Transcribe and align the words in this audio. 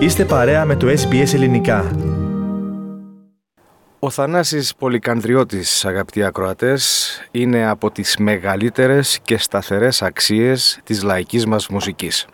Είστε 0.00 0.24
παρέα 0.24 0.64
με 0.64 0.76
το 0.76 0.86
SBS 0.86 1.34
Ελληνικά. 1.34 1.90
Ο 3.98 4.10
Θανάσης 4.10 4.74
Πολυκανδριώτης, 4.74 5.84
αγαπητοί 5.84 6.24
ακροατές, 6.24 7.10
είναι 7.30 7.68
από 7.68 7.90
τις 7.90 8.16
μεγαλύτερες 8.16 9.18
και 9.22 9.38
σταθερές 9.38 10.02
αξίες 10.02 10.80
της 10.84 11.02
λαϊκής 11.02 11.46
μας 11.46 11.68
μουσικής. 11.68 12.26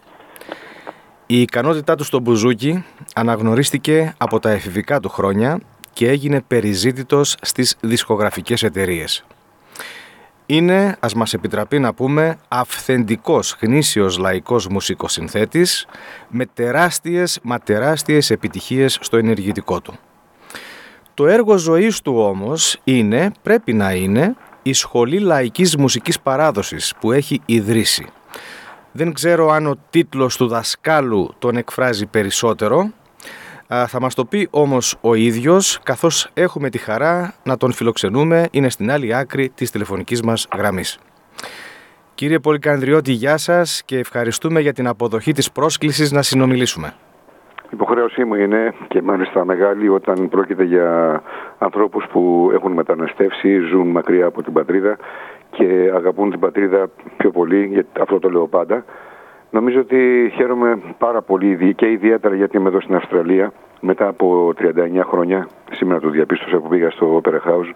Η 1.26 1.40
ικανότητά 1.40 1.94
του 1.94 2.04
στο 2.04 2.20
μπουζούκι 2.20 2.84
αναγνωρίστηκε 3.14 4.14
από 4.16 4.38
τα 4.38 4.50
εφηβικά 4.50 5.00
του 5.00 5.08
χρόνια 5.08 5.60
και 5.92 6.08
έγινε 6.08 6.40
περιζήτητος 6.40 7.36
στις 7.40 7.76
δισκογραφικές 7.80 8.62
εταιρείες. 8.62 9.24
Είναι, 10.52 10.96
ας 11.00 11.14
μας 11.14 11.34
επιτραπεί 11.34 11.78
να 11.78 11.94
πούμε, 11.94 12.36
αυθεντικός 12.48 13.56
γνήσιος 13.60 14.18
λαϊκός 14.18 14.66
μουσικοσυνθέτης 14.66 15.86
με 16.28 16.46
τεράστιες, 16.46 17.38
μα 17.42 17.58
τεράστιες 17.58 18.30
επιτυχίες 18.30 18.98
στο 19.00 19.16
ενεργητικό 19.16 19.80
του. 19.80 19.94
Το 21.14 21.26
έργο 21.26 21.56
ζωής 21.56 22.00
του 22.00 22.14
όμως 22.16 22.80
είναι, 22.84 23.32
πρέπει 23.42 23.72
να 23.72 23.92
είναι, 23.92 24.36
η 24.62 24.72
Σχολή 24.72 25.18
Λαϊκής 25.18 25.76
Μουσικής 25.76 26.20
Παράδοσης 26.20 26.92
που 27.00 27.12
έχει 27.12 27.40
ιδρύσει. 27.46 28.06
Δεν 28.92 29.12
ξέρω 29.12 29.50
αν 29.50 29.66
ο 29.66 29.74
τίτλος 29.90 30.36
του 30.36 30.46
δασκάλου 30.46 31.34
τον 31.38 31.56
εκφράζει 31.56 32.06
περισσότερο, 32.06 32.92
θα 33.86 34.00
μας 34.00 34.14
το 34.14 34.24
πει 34.24 34.48
όμως 34.50 34.96
ο 35.00 35.14
ίδιος, 35.14 35.80
καθώς 35.82 36.30
έχουμε 36.34 36.68
τη 36.68 36.78
χαρά 36.78 37.34
να 37.44 37.56
τον 37.56 37.72
φιλοξενούμε, 37.72 38.48
είναι 38.50 38.68
στην 38.68 38.90
άλλη 38.90 39.14
άκρη 39.14 39.48
της 39.48 39.70
τηλεφωνικής 39.70 40.22
μας 40.22 40.48
γραμμής. 40.56 40.98
Κύριε 42.14 42.38
Πολυκανδριώτη, 42.38 43.12
γεια 43.12 43.36
σας 43.36 43.82
και 43.84 43.98
ευχαριστούμε 43.98 44.60
για 44.60 44.72
την 44.72 44.86
αποδοχή 44.86 45.32
της 45.32 45.52
πρόσκλησης 45.52 46.12
να 46.12 46.22
συνομιλήσουμε. 46.22 46.94
Υποχρέωσή 47.70 48.24
μου 48.24 48.34
είναι 48.34 48.74
και 48.88 49.02
μάλιστα 49.02 49.44
μεγάλη 49.44 49.88
όταν 49.88 50.28
πρόκειται 50.28 50.64
για 50.64 51.22
ανθρώπους 51.58 52.04
που 52.12 52.50
έχουν 52.52 52.72
μεταναστεύσει, 52.72 53.58
ζουν 53.58 53.88
μακριά 53.88 54.26
από 54.26 54.42
την 54.42 54.52
πατρίδα 54.52 54.96
και 55.50 55.92
αγαπούν 55.94 56.30
την 56.30 56.40
πατρίδα 56.40 56.90
πιο 57.16 57.30
πολύ, 57.30 57.66
γιατί 57.66 57.88
αυτό 58.00 58.18
το 58.18 58.30
λέω 58.30 58.46
πάντα. 58.46 58.84
Νομίζω 59.52 59.80
ότι 59.80 60.32
χαίρομαι 60.34 60.80
πάρα 60.98 61.22
πολύ 61.22 61.74
και 61.74 61.90
ιδιαίτερα 61.90 62.34
γιατί 62.34 62.56
είμαι 62.56 62.68
εδώ 62.68 62.80
στην 62.80 62.94
Αυστραλία 62.94 63.52
μετά 63.80 64.08
από 64.08 64.52
39 64.58 65.00
χρόνια. 65.04 65.48
Σήμερα 65.70 66.00
το 66.00 66.08
διαπίστωσα 66.08 66.58
που 66.58 66.68
πήγα 66.68 66.90
στο 66.90 67.20
Opera 67.24 67.50
House 67.50 67.72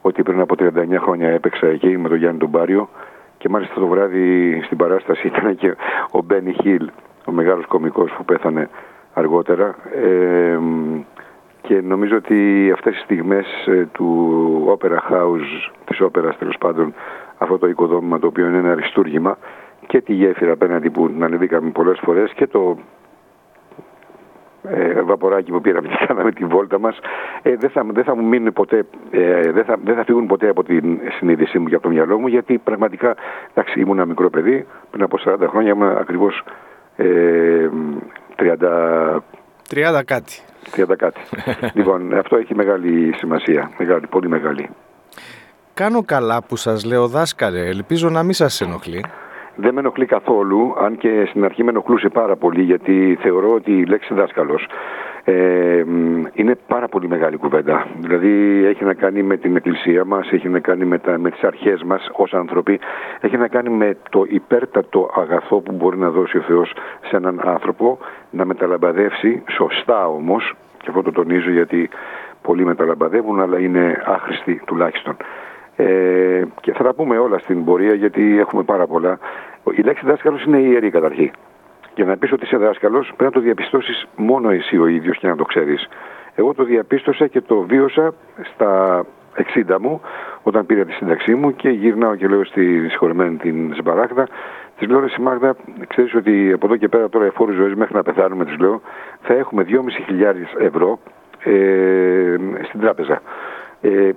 ότι 0.00 0.22
πριν 0.22 0.40
από 0.40 0.54
39 0.58 0.68
χρόνια 0.98 1.28
έπαιξα 1.28 1.66
εκεί 1.66 1.98
με 1.98 2.08
τον 2.08 2.18
Γιάννη 2.18 2.38
τον 2.38 2.50
Πάριο 2.50 2.88
και 3.38 3.48
μάλιστα 3.48 3.74
το 3.80 3.86
βράδυ 3.86 4.60
στην 4.64 4.76
παράσταση 4.76 5.26
ήταν 5.26 5.56
και 5.56 5.74
ο 6.10 6.22
Μπένι 6.22 6.52
Χιλ, 6.62 6.90
ο 7.24 7.32
μεγάλος 7.32 7.66
κομικός 7.66 8.12
που 8.16 8.24
πέθανε 8.24 8.68
αργότερα. 9.12 9.74
Ε, 9.94 10.58
και 11.60 11.80
νομίζω 11.80 12.16
ότι 12.16 12.70
αυτές 12.72 12.96
οι 12.96 13.00
στιγμές 13.00 13.46
ε, 13.66 13.88
του 13.92 14.78
Opera 14.78 15.12
House, 15.12 15.70
της 15.84 16.00
όπερας 16.00 16.38
τέλος 16.38 16.56
πάντων, 16.58 16.94
αυτό 17.38 17.58
το 17.58 17.66
οικοδόμημα 17.66 18.18
το 18.18 18.26
οποίο 18.26 18.46
είναι 18.46 18.58
ένα 18.58 18.70
αριστούργημα, 18.70 19.38
και 19.90 20.00
τη 20.00 20.12
γέφυρα 20.12 20.52
απέναντι 20.52 20.90
που 20.90 21.08
την 21.08 21.24
ανεβήκαμε 21.24 21.70
πολλές 21.70 22.00
φορές 22.04 22.32
και 22.32 22.46
το 22.46 22.78
ε, 24.62 25.02
βαποράκι 25.02 25.50
που 25.50 25.60
πήραμε 25.60 25.88
και 25.98 26.04
κάναμε 26.06 26.32
τη 26.32 26.44
βόλτα 26.44 26.78
μας. 26.78 26.98
Ε, 27.42 27.56
δεν, 27.56 27.70
θα, 27.70 27.86
δεν 27.92 28.04
θα 28.04 28.16
μου 28.16 28.24
μείνουν 28.28 28.52
ποτέ 28.52 28.84
ε, 29.10 29.50
δεν, 29.52 29.64
θα, 29.64 29.76
δεν 29.84 29.94
θα 29.94 30.04
φύγουν 30.04 30.26
ποτέ 30.26 30.48
από 30.48 30.64
την 30.64 30.98
συνείδησή 31.18 31.58
μου 31.58 31.68
και 31.68 31.74
από 31.74 31.82
το 31.82 31.88
μυαλό 31.88 32.18
μου 32.18 32.26
γιατί 32.26 32.58
πραγματικά 32.58 33.14
εντάξει 33.54 33.80
ήμουν 33.80 33.96
ένα 33.96 34.06
μικρό 34.06 34.30
παιδί 34.30 34.66
πριν 34.90 35.02
από 35.02 35.18
40 35.24 35.36
χρόνια 35.48 35.70
ήμουν 35.70 35.96
ακριβώς 35.96 36.44
ε, 36.96 37.68
30 38.36 39.18
30 39.74 40.00
κάτι. 40.04 40.42
30 40.76 40.84
κάτι. 40.96 41.20
Λοιπόν 41.78 42.14
αυτό 42.14 42.36
έχει 42.36 42.54
μεγάλη 42.54 43.14
σημασία 43.16 43.70
μεγάλη, 43.78 44.06
πολύ 44.06 44.28
μεγάλη. 44.28 44.68
Κάνω 45.74 46.02
καλά 46.04 46.42
που 46.42 46.56
σας 46.56 46.84
λέω 46.84 47.06
δάσκαλε. 47.06 47.66
Ελπίζω 47.66 48.08
να 48.10 48.22
μην 48.22 48.32
σας 48.32 48.60
ενοχλεί 48.60 49.04
δεν 49.60 49.74
με 49.74 49.80
ενοχλεί 49.80 50.06
καθόλου, 50.06 50.74
αν 50.78 50.96
και 50.96 51.24
στην 51.28 51.44
αρχή 51.44 51.64
με 51.64 51.70
ενοχλούσε 51.70 52.08
πάρα 52.08 52.36
πολύ, 52.36 52.62
γιατί 52.62 53.18
θεωρώ 53.20 53.52
ότι 53.54 53.72
η 53.72 53.84
λέξη 53.84 54.14
δάσκαλος 54.14 54.66
ε, 55.24 55.84
είναι 56.32 56.54
πάρα 56.66 56.88
πολύ 56.88 57.08
μεγάλη 57.08 57.36
κουβέντα. 57.36 57.86
Δηλαδή 58.00 58.64
έχει 58.64 58.84
να 58.84 58.94
κάνει 58.94 59.22
με 59.22 59.36
την 59.36 59.56
εκκλησία 59.56 60.04
μας, 60.04 60.32
έχει 60.32 60.48
να 60.48 60.58
κάνει 60.58 60.84
με, 60.84 60.98
τα, 60.98 61.18
με 61.18 61.30
τις 61.30 61.42
αρχές 61.42 61.82
μας 61.82 62.10
ως 62.12 62.34
άνθρωποι, 62.34 62.80
έχει 63.20 63.36
να 63.36 63.48
κάνει 63.48 63.68
με 63.68 63.96
το 64.10 64.24
υπέρτατο 64.28 65.10
αγαθό 65.16 65.60
που 65.60 65.72
μπορεί 65.72 65.98
να 65.98 66.10
δώσει 66.10 66.38
ο 66.38 66.40
Θεός 66.40 66.72
σε 67.08 67.16
έναν 67.16 67.40
άνθρωπο, 67.44 67.98
να 68.30 68.44
μεταλαμπαδεύσει, 68.44 69.42
σωστά 69.50 70.08
όμως, 70.08 70.54
και 70.78 70.86
αυτό 70.88 71.02
το 71.02 71.12
τονίζω 71.12 71.50
γιατί 71.50 71.88
πολλοί 72.42 72.64
μεταλαμπαδεύουν, 72.64 73.40
αλλά 73.40 73.58
είναι 73.58 74.02
άχρηστοι 74.06 74.62
τουλάχιστον. 74.66 75.16
Ε, 75.76 76.42
και 76.60 76.72
θα 76.72 76.84
τα 76.84 76.94
πούμε 76.94 77.18
όλα 77.18 77.38
στην 77.38 77.64
πορεία 77.64 77.94
γιατί 77.94 78.38
έχουμε 78.38 78.62
πάρα 78.62 78.86
πολλά. 78.86 79.18
Η 79.76 79.82
λέξη 79.82 80.06
δάσκαλος 80.06 80.44
είναι 80.44 80.58
ιερή 80.58 80.90
καταρχή. 80.90 81.30
Για 81.94 82.04
να 82.04 82.16
πεις 82.16 82.32
ότι 82.32 82.44
είσαι 82.44 82.56
δάσκαλος, 82.56 83.06
πρέπει 83.06 83.24
να 83.24 83.30
το 83.30 83.40
διαπιστώσεις 83.40 84.06
μόνο 84.16 84.50
εσύ 84.50 84.78
ο 84.78 84.86
ίδιος 84.86 85.18
και 85.18 85.26
να 85.26 85.36
το 85.36 85.44
ξέρεις. 85.44 85.88
Εγώ 86.34 86.54
το 86.54 86.64
διαπίστωσα 86.64 87.26
και 87.26 87.40
το 87.40 87.60
βίωσα 87.60 88.14
στα 88.54 89.04
60 89.54 89.78
μου, 89.80 90.00
όταν 90.42 90.66
πήρα 90.66 90.84
τη 90.84 90.92
σύνταξή 90.92 91.34
μου 91.34 91.54
και 91.56 91.68
γυρνάω 91.68 92.14
και 92.14 92.26
λέω 92.26 92.44
στη 92.44 92.88
συγχωρημένη 92.88 93.36
την 93.36 93.74
Ζεμπαράκδα, 93.74 94.26
της 94.78 94.88
λέω 94.88 95.00
ρε 95.00 95.06
Μάγδα, 95.20 95.56
ξέρεις 95.86 96.14
ότι 96.14 96.52
από 96.52 96.66
εδώ 96.66 96.76
και 96.76 96.88
πέρα 96.88 97.08
τώρα 97.08 97.24
εφόρου 97.24 97.52
ζωής 97.52 97.74
μέχρι 97.74 97.94
να 97.94 98.02
πεθάνουμε, 98.02 98.44
της 98.44 98.58
λέω, 98.58 98.80
θα 99.22 99.34
έχουμε 99.34 99.66
2.500 99.68 99.74
ευρώ 100.58 100.98
ε, 101.44 102.36
στην 102.62 102.80
τράπεζα. 102.80 103.20
Ε, 103.80 104.10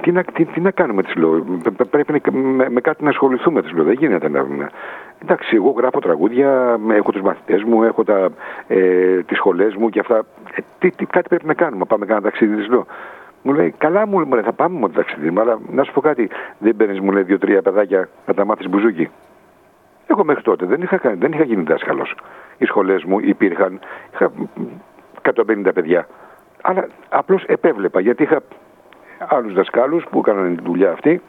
τι, 0.00 0.12
να, 0.12 0.22
τι, 0.22 0.44
τι 0.44 0.60
να 0.60 0.70
κάνουμε, 0.70 1.02
τη 1.02 1.18
λέω. 1.18 1.60
Πρέπει 1.90 2.12
να, 2.12 2.40
με, 2.40 2.70
με, 2.70 2.80
κάτι 2.80 3.04
να 3.04 3.10
ασχοληθούμε, 3.10 3.62
τη 3.62 3.74
λέω. 3.74 3.84
Δεν 3.84 3.94
γίνεται 3.94 4.28
να. 4.28 4.46
Εντάξει, 5.22 5.56
εγώ 5.56 5.70
γράφω 5.70 5.98
τραγούδια, 5.98 6.80
έχω 6.90 7.12
τους 7.12 7.22
μαθητές 7.22 7.62
μου, 7.62 7.82
έχω 7.82 8.04
ε, 8.66 9.22
τις 9.22 9.36
σχολές 9.36 9.74
μου 9.74 9.88
και 9.88 10.00
αυτά. 10.00 10.16
Ε, 10.54 10.60
τι, 10.78 10.90
τι, 10.90 11.06
κάτι 11.06 11.28
πρέπει 11.28 11.46
να 11.46 11.54
κάνουμε. 11.54 11.84
Πάμε 11.84 12.06
κάνα 12.06 12.20
ταξίδι, 12.20 12.62
τη 12.62 12.70
λέω. 12.70 12.86
Μου 13.42 13.52
λέει, 13.52 13.74
καλά 13.78 14.06
μου, 14.06 14.26
λέει, 14.32 14.42
θα 14.42 14.52
πάμε 14.52 14.78
με 14.78 14.88
το 14.88 14.94
ταξίδι 14.94 15.32
αλλά 15.38 15.58
να 15.70 15.84
σου 15.84 15.92
πω 15.92 16.00
κάτι. 16.00 16.30
Δεν 16.58 16.76
παίρνεις, 16.76 17.00
μου 17.00 17.12
λέει, 17.12 17.22
δύο-τρία 17.22 17.62
παιδάκια 17.62 18.08
να 18.26 18.34
τα 18.34 18.44
μάθεις 18.44 18.68
μπουζούκι. 18.68 19.10
Εγώ 20.06 20.24
μέχρι 20.24 20.42
τότε 20.42 20.66
δεν 20.66 20.82
είχα, 20.82 21.00
δεν 21.02 21.32
είχα 21.32 21.44
γίνει 21.44 21.62
δάσκαλος. 21.62 22.14
Οι 22.58 22.64
σχολές 22.64 23.04
μου 23.04 23.18
υπήρχαν, 23.20 23.80
είχα 24.12 24.32
150 25.22 25.70
παιδιά. 25.74 26.06
Αλλά 26.62 26.86
απλώς 27.08 27.44
επέβλεπα 27.44 28.00
γιατί 28.00 28.22
είχα 28.22 28.40
άλλους 29.28 29.54
δασκάλους 29.54 30.04
που 30.10 30.18
έκαναν 30.18 30.56
τη 30.56 30.62
δουλειά 30.62 30.92
αυτή. 30.92 31.20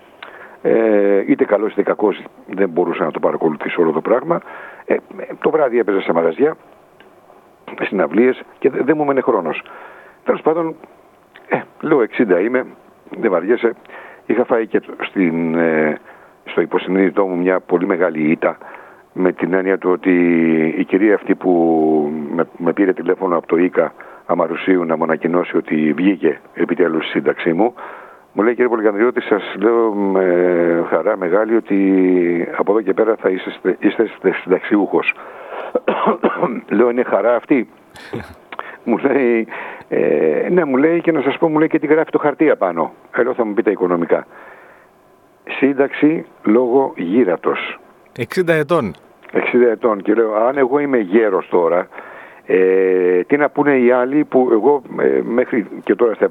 Ε, 0.62 1.24
είτε 1.28 1.46
καλός 1.46 1.72
είτε 1.72 1.84
κακός 1.84 2.24
δεν 2.48 2.70
μπορούσα 2.70 3.04
να 3.04 3.12
το 3.12 3.20
παρακολουθήσω 3.20 3.82
όλο 3.82 3.92
το 3.92 4.02
πράγμα. 4.02 4.42
Ε, 4.86 4.96
το 5.40 5.50
βράδυ 5.50 5.80
έπαιζα 5.80 6.02
σε 6.02 6.14
μαγαζιά, 6.14 6.56
συναυλίες 7.82 8.42
και 8.60 8.70
δεν 8.70 8.94
μου 8.96 9.04
έμενε 9.04 9.22
χρόνος. 9.22 9.64
Τέλος 10.24 10.42
πάντων, 10.42 10.76
ε, 11.48 11.62
λέω 11.82 12.02
60 12.02 12.40
είμαι, 12.42 12.66
δεν 13.20 13.32
βαριέσαι. 13.32 13.76
Είχα 14.26 14.46
φάει 14.46 14.68
και 14.68 14.82
στην, 15.02 15.56
ε, 15.56 15.98
στο 16.46 16.62
υποσυνείδητό 16.62 17.26
μου 17.26 17.38
μια 17.38 17.60
πολύ 17.60 17.86
μεγάλη 17.86 18.32
ήττα 18.32 18.58
με 19.14 19.32
την 19.32 19.54
έννοια 19.54 19.78
του 19.78 19.90
ότι 19.90 20.14
η 20.78 20.84
κυρία 20.84 21.16
αυτή 21.16 21.36
που 21.36 21.52
με, 22.32 22.48
με 22.58 22.74
πήρε 22.74 22.94
τηλέφωνο 22.94 23.38
από 23.38 23.48
το 23.48 23.58
ΙΚΑ 23.58 23.94
Αμαρουσίου 24.26 24.86
να 24.86 24.98
μου 24.98 25.04
ανακοινώσει 25.04 25.58
ότι 25.58 25.94
βγήκε 25.94 26.40
επιτέλους 26.54 27.06
η 27.06 27.10
σύνταξή 27.10 27.54
μου. 27.54 27.74
Μου 28.34 28.44
λέει 28.44 28.54
κύριε 28.54 28.70
Πολυκανδριώτη, 28.70 29.22
σας 29.22 29.56
λέω 29.60 29.94
με 29.94 30.86
χαρά 30.90 31.18
μεγάλη 31.18 31.56
ότι 31.56 32.48
από 32.58 32.72
εδώ 32.72 32.82
και 32.82 32.94
πέρα 32.94 33.16
θα 33.16 33.30
είστε, 33.30 33.78
είστε 33.80 34.10
συνταξιούχος. 34.44 35.14
λέω 36.76 36.90
είναι 36.90 37.04
χαρά 37.04 37.36
αυτή. 37.36 37.70
μου 38.84 38.98
λέει, 38.98 39.48
ε, 39.88 40.48
ναι 40.50 40.66
μου 40.66 40.78
λέει 40.78 41.02
και 41.02 41.12
να 41.12 41.22
σας 41.22 41.38
πω 41.38 41.48
μου 41.48 41.58
λέει 41.60 41.68
και 41.68 41.80
τι 41.80 41.88
γράφει 41.88 42.12
το 42.12 42.18
χαρτί 42.18 42.50
απάνω. 42.50 42.94
Εδώ 43.16 43.34
θα 43.34 43.46
μου 43.46 43.54
πείτε 43.54 43.72
οικονομικά. 43.72 44.28
Σύνταξη 45.50 46.26
λόγω 46.44 46.94
γύρατος. 46.96 47.80
60 48.18 48.48
ετών. 48.48 48.94
60 49.34 49.40
ετών 49.72 50.02
και 50.02 50.14
λέω 50.14 50.36
αν 50.36 50.58
εγώ 50.58 50.80
είμαι 50.80 50.98
γέρος 50.98 51.48
τώρα 51.50 51.88
ε, 52.46 53.24
τι 53.24 53.38
να 53.38 53.50
πούνε 53.50 53.78
οι 53.78 53.92
άλλοι 53.92 54.24
που 54.24 54.50
εγώ 54.52 54.82
ε, 55.00 55.22
μέχρι 55.24 55.68
και 55.84 55.96
τώρα 55.96 56.14
στα 56.14 56.28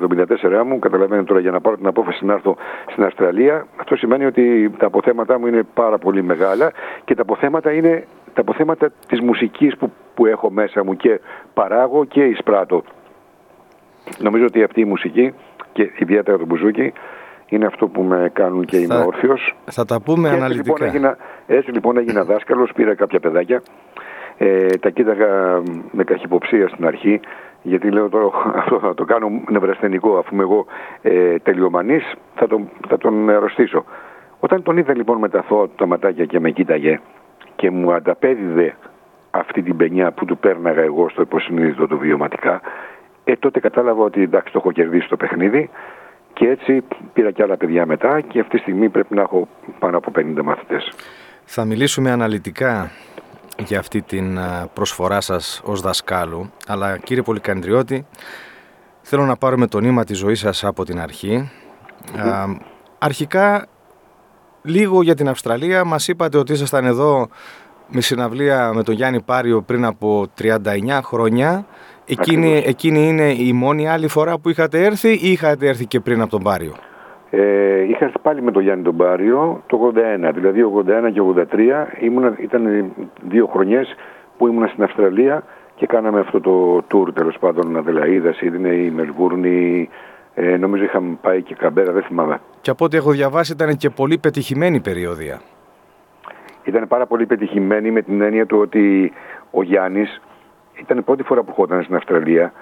74 0.60 0.62
μου, 0.66 0.78
καταλαβαίνω 0.78 1.24
τώρα 1.24 1.40
για 1.40 1.50
να 1.50 1.60
πάρω 1.60 1.76
την 1.76 1.86
απόφαση 1.86 2.24
να 2.24 2.32
έρθω 2.32 2.56
στην 2.90 3.04
Αυστραλία, 3.04 3.66
αυτό 3.76 3.96
σημαίνει 3.96 4.24
ότι 4.24 4.70
τα 4.78 4.86
αποθέματα 4.86 5.38
μου 5.38 5.46
είναι 5.46 5.62
πάρα 5.74 5.98
πολύ 5.98 6.22
μεγάλα 6.22 6.72
και 7.04 7.14
τα 7.14 7.22
αποθέματα 7.22 7.72
είναι 7.72 8.04
τα 8.34 8.40
αποθέματα 8.40 8.90
της 9.08 9.20
μουσικής 9.20 9.76
που, 9.76 9.92
που 10.14 10.26
έχω 10.26 10.50
μέσα 10.50 10.84
μου 10.84 10.96
και 10.96 11.20
παράγω 11.54 12.04
και 12.04 12.24
εισπράττω. 12.24 12.82
Νομίζω 14.18 14.44
ότι 14.44 14.62
αυτή 14.62 14.80
η 14.80 14.84
μουσική 14.84 15.34
και 15.72 15.90
ιδιαίτερα 15.98 16.38
το 16.38 16.46
μπουζούκι 16.46 16.92
είναι 17.48 17.66
αυτό 17.66 17.88
που 17.88 18.02
με 18.02 18.30
κάνουν 18.32 18.64
και 18.64 18.76
είμαι 18.76 18.96
όρθιος. 18.96 19.56
Θα 19.64 19.84
τα 19.84 20.00
πούμε 20.00 20.28
και 20.28 20.34
αναλυτικά. 20.34 20.72
Έτσι 20.72 20.82
λοιπόν, 20.82 20.88
έγινα, 20.88 21.16
έτσι 21.46 21.70
λοιπόν 21.70 21.96
έγινα 21.96 22.24
δάσκαλος, 22.24 22.72
πήρα 22.74 22.94
κάποια 22.94 23.20
παιδάκια 23.20 23.62
Ε, 24.42 24.66
τα 24.66 24.90
κοίταγα 24.90 25.62
με 25.90 26.04
καχυποψία 26.04 26.69
στην 26.69 26.87
αρχή, 26.87 27.20
γιατί 27.62 27.90
λέω 27.90 28.08
τώρα 28.08 28.31
αυτό 28.54 28.78
θα 28.78 28.94
το 28.94 29.04
κάνω 29.04 29.31
νευρασθενικό, 29.48 30.19
αφού 30.19 30.34
είμαι 30.34 30.42
εγώ 30.42 30.66
ε, 31.02 31.38
τελειομανής, 31.38 32.14
θα 32.34 32.46
τον, 32.46 32.69
θα 32.88 32.98
τον 32.98 33.31
αρρωστήσω. 33.31 33.84
Όταν 34.40 34.62
τον 34.62 34.76
είδα 34.76 34.96
λοιπόν 34.96 35.19
με 35.19 35.28
τα 35.28 35.42
θώα 35.42 35.66
του 35.66 35.75
τα 35.76 35.87
ματάκια 35.87 36.25
και 36.25 36.40
με 36.40 36.50
κοίταγε 36.50 37.00
και 37.56 37.70
μου 37.70 37.92
ανταπέδιδε 37.92 38.75
αυτή 39.31 39.62
την 39.62 39.76
πενιά 39.76 40.12
που 40.12 40.25
του 40.25 40.38
πέρναγα 40.38 40.82
εγώ 40.82 41.08
στο 41.08 41.22
υποσυνείδητο 41.22 41.86
του 41.86 41.98
βιωματικά, 41.98 42.60
ε, 43.25 43.36
τότε 43.36 43.60
κατάλαβα 43.60 44.04
ότι 44.04 44.22
εντάξει 44.22 44.52
το 44.52 44.58
έχω 44.58 44.72
κερδίσει 44.72 45.08
το 45.08 45.16
παιχνίδι 45.16 45.70
και 46.32 46.48
έτσι 46.48 46.84
πήρα 47.12 47.31
και 47.31 47.43
άλλα 47.43 47.56
παιδιά 47.56 47.86
μετά 47.86 48.20
και 48.20 48.40
αυτή 48.40 48.56
τη 48.56 48.62
στιγμή 48.62 48.88
πρέπει 48.88 49.14
να 49.14 49.20
έχω 49.20 49.48
πάνω 49.78 49.96
από 49.96 50.12
50 50.16 50.43
μαθητές. 50.43 50.93
Θα 51.44 51.64
μιλήσουμε 51.64 52.10
αναλυτικά 52.10 52.90
για 53.66 53.78
αυτή 53.78 54.02
την 54.02 54.38
προσφορά 54.72 55.20
σας 55.20 55.60
ως 55.64 55.80
δασκάλου, 55.80 56.50
αλλά 56.66 56.98
κύριε 56.98 57.22
Πολυκαντριώτη, 57.22 58.06
θέλω 59.02 59.24
να 59.24 59.36
πάρουμε 59.36 59.66
το 59.66 59.80
νήμα 59.80 60.04
της 60.04 60.18
ζωής 60.18 60.38
σας 60.38 60.64
από 60.64 60.84
την 60.84 61.00
αρχή. 61.00 61.50
αρχικά, 62.98 63.66
λίγο 64.62 65.02
για 65.02 65.14
την 65.14 65.28
Αυστραλία, 65.28 65.84
μας 65.84 66.08
είπατε 66.08 66.38
ότι 66.38 66.52
ήσασταν 66.52 66.84
εδώ 66.84 67.28
με 67.88 68.00
συναυλία 68.00 68.72
με 68.72 68.82
τον 68.82 68.94
Γιάννη 68.94 69.20
Πάριο 69.20 69.62
πριν 69.62 69.84
από 69.84 70.26
39 70.38 71.00
χρόνια. 71.02 71.66
Εκείνη, 72.06 72.62
εκείνη 72.66 73.08
είναι 73.08 73.32
η 73.32 73.52
μόνη 73.52 73.88
άλλη 73.88 74.08
φορά 74.08 74.38
που 74.38 74.48
είχατε 74.48 74.84
έρθει 74.84 75.12
ή 75.12 75.30
είχατε 75.30 75.68
έρθει 75.68 75.86
και 75.86 76.00
πριν 76.00 76.20
από 76.20 76.30
τον 76.30 76.42
Πάριο; 76.42 76.74
Ε, 77.31 77.82
είχα 77.82 78.05
έρθει 78.05 78.19
πάλι 78.23 78.43
με 78.43 78.50
τον 78.50 78.62
Γιάννη 78.62 78.85
τον 78.85 78.97
Πάριο 78.97 79.62
το 79.67 79.93
81, 79.94 80.31
δηλαδή 80.35 80.65
81 81.09 81.12
και 81.12 81.21
83 81.53 82.03
ήμουνα, 82.03 82.35
ήταν 82.38 82.93
δύο 83.23 83.47
χρονιές 83.47 83.94
που 84.38 84.47
ήμουνα 84.47 84.67
στην 84.67 84.82
Αυστραλία 84.82 85.43
και 85.75 85.87
κάναμε 85.87 86.21
αυτό 86.21 86.41
το 86.41 86.77
tour 86.77 87.15
τέλος 87.15 87.38
πάντων 87.38 87.77
Αδελαίδα, 87.77 88.32
Σίδνεϊ, 88.32 88.91
Μελβούρνη, 88.91 89.88
ε, 90.35 90.56
νομίζω 90.56 90.85
είχαμε 90.85 91.19
πάει 91.21 91.43
και 91.43 91.55
Καμπέρα, 91.55 91.93
δεν 91.93 92.03
θυμάμαι. 92.03 92.41
Και 92.61 92.71
από 92.71 92.85
ό,τι 92.85 92.97
έχω 92.97 93.11
διαβάσει 93.11 93.53
ήταν 93.53 93.77
και 93.77 93.91
πολύ 93.91 94.19
πετυχημένη 94.19 94.81
περιοδία. 94.81 95.41
Ήταν 96.65 96.88
πάρα 96.88 97.06
πολύ 97.06 97.27
πετυχημένη 97.27 97.91
με 97.91 98.03
την 98.03 98.21
έννοια 98.21 98.47
του 98.47 98.59
ότι 98.59 99.12
ο 99.50 99.62
Γιάννης 99.62 100.21
ήταν 100.75 100.99
η 100.99 101.03
πρώτη 101.03 101.23
φορά 101.23 101.43
που 101.43 101.53
χώταν 101.53 101.82
στην 101.82 101.94
Αυστραλία 101.97 102.53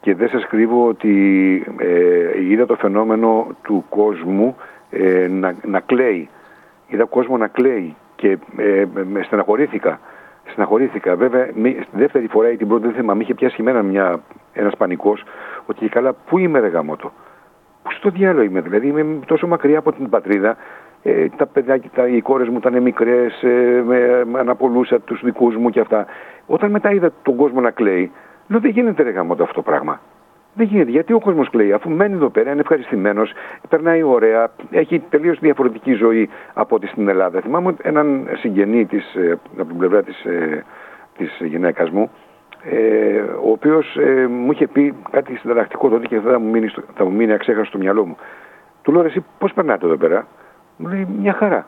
και 0.00 0.14
δεν 0.14 0.28
σας 0.28 0.46
κρύβω 0.46 0.86
ότι 0.86 1.12
ε, 1.78 2.42
είδα 2.42 2.66
το 2.66 2.76
φαινόμενο 2.76 3.46
του 3.62 3.84
κόσμου 3.88 4.56
ε, 4.90 5.28
να, 5.28 5.54
να 5.64 5.80
κλαίει. 5.80 6.28
Είδα 6.86 7.04
κόσμος 7.04 7.38
να 7.38 7.46
κλαίει 7.46 7.96
και 8.16 8.38
ε, 8.56 8.84
με 9.04 9.22
στεναχωρήθηκα. 9.22 10.00
Στεναχωρήθηκα. 10.44 11.16
Βέβαια, 11.16 11.48
μη, 11.54 11.78
δεύτερη 11.92 12.26
φορά 12.26 12.50
ή 12.50 12.56
την 12.56 12.68
πρώτη 12.68 12.86
δεν 12.86 12.94
θυμάμαι, 12.94 13.22
είχε 13.22 13.34
πιάσει 13.34 13.62
μένα 13.62 13.82
μια, 13.82 14.20
ένας 14.52 14.76
πανικός 14.76 15.24
ότι 15.66 15.88
καλά, 15.88 16.12
πού 16.12 16.38
είμαι 16.38 16.58
ρε 16.60 16.68
γαμότο. 16.68 17.12
Πού 17.82 17.92
στο 17.92 18.10
διάλογο 18.10 18.44
είμαι, 18.44 18.60
δηλαδή 18.60 18.86
είμαι 18.86 19.18
τόσο 19.26 19.46
μακριά 19.46 19.78
από 19.78 19.92
την 19.92 20.08
πατρίδα 20.08 20.56
ε, 21.02 21.28
τα 21.36 21.46
παιδάκια, 21.46 21.90
τα, 21.94 22.08
οι 22.08 22.20
κόρες 22.20 22.48
μου 22.48 22.56
ήταν 22.56 22.82
μικρές, 22.82 23.42
ε, 23.42 23.82
με, 23.86 24.24
με 24.24 24.38
αναπολούσα 24.38 25.00
τους 25.00 25.20
δικούς 25.24 25.56
μου 25.56 25.70
και 25.70 25.80
αυτά. 25.80 26.06
Όταν 26.46 26.70
μετά 26.70 26.92
είδα 26.92 27.12
τον 27.22 27.36
κόσμο 27.36 27.60
να 27.60 27.70
κλαίει, 27.70 28.12
λέω 28.50 28.60
δεν 28.60 28.70
γίνεται 28.70 29.02
ρε 29.02 29.10
γάμο 29.10 29.32
αυτό 29.32 29.54
το 29.54 29.62
πράγμα. 29.62 30.00
Δεν 30.54 30.66
γίνεται. 30.66 30.90
Γιατί 30.90 31.12
ο 31.12 31.20
κόσμος 31.20 31.50
κλαίει, 31.50 31.72
αφού 31.72 31.90
μένει 31.90 32.14
εδώ 32.14 32.28
πέρα, 32.28 32.50
είναι 32.50 32.60
ευχαριστημένος, 32.60 33.32
περνάει 33.68 34.02
ωραία, 34.02 34.50
έχει 34.70 34.98
τελείως 34.98 35.38
διαφορετική 35.38 35.92
ζωή 35.92 36.28
από 36.54 36.74
ό,τι 36.74 36.86
στην 36.86 37.08
Ελλάδα. 37.08 37.40
Θυμάμαι 37.40 37.74
έναν 37.82 38.28
συγγενή 38.32 38.86
της, 38.86 39.14
ε, 39.14 39.38
από 39.58 39.68
την 39.68 39.76
πλευρά 39.76 40.02
της 40.02 40.26
της 41.20 41.46
γυναίκας 41.46 41.90
μου, 41.90 42.10
ε, 42.62 43.20
ο 43.20 43.50
οποίος 43.50 43.96
ε, 43.96 44.26
μου 44.26 44.52
είχε 44.52 44.66
πει 44.66 44.94
κάτι 45.10 45.36
συνταρακτικό 45.36 45.88
τότε 45.88 46.06
και 46.06 46.20
θα 46.20 46.38
μου 46.38 46.50
μείνει, 46.50 46.68
θα 46.94 47.04
μου 47.04 47.12
μείνει 47.12 47.32
αξέχαστο 47.32 47.66
στο 47.66 47.78
μυαλό 47.78 48.06
μου. 48.06 48.16
Του 48.82 48.92
λέω 48.92 49.04
εσύ 49.04 49.24
πώς 49.38 49.52
περνάτε 49.52 49.86
εδώ 49.86 49.96
πέρα; 49.96 50.26
Μου 50.76 50.88
λέει 50.88 51.06
μια 51.20 51.32
χαρά. 51.32 51.66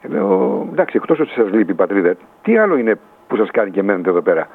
Και 0.00 0.08
λέω, 0.08 0.66
εντάξει, 0.72 0.96
εκτός 0.96 1.20
ότι 1.20 1.30
σας 1.30 1.50
λείπει 1.50 1.72
η 1.72 1.74
πατρίδα, 1.74 2.14
τι 2.42 2.58
άλλο 2.58 2.76
είναι 2.76 2.98
που 3.26 3.36
σας 3.36 3.50
κάνει 3.50 3.70
και 3.70 3.82
μένετε 3.82 4.10
εδώ 4.10 4.22
πέρα; 4.22 4.48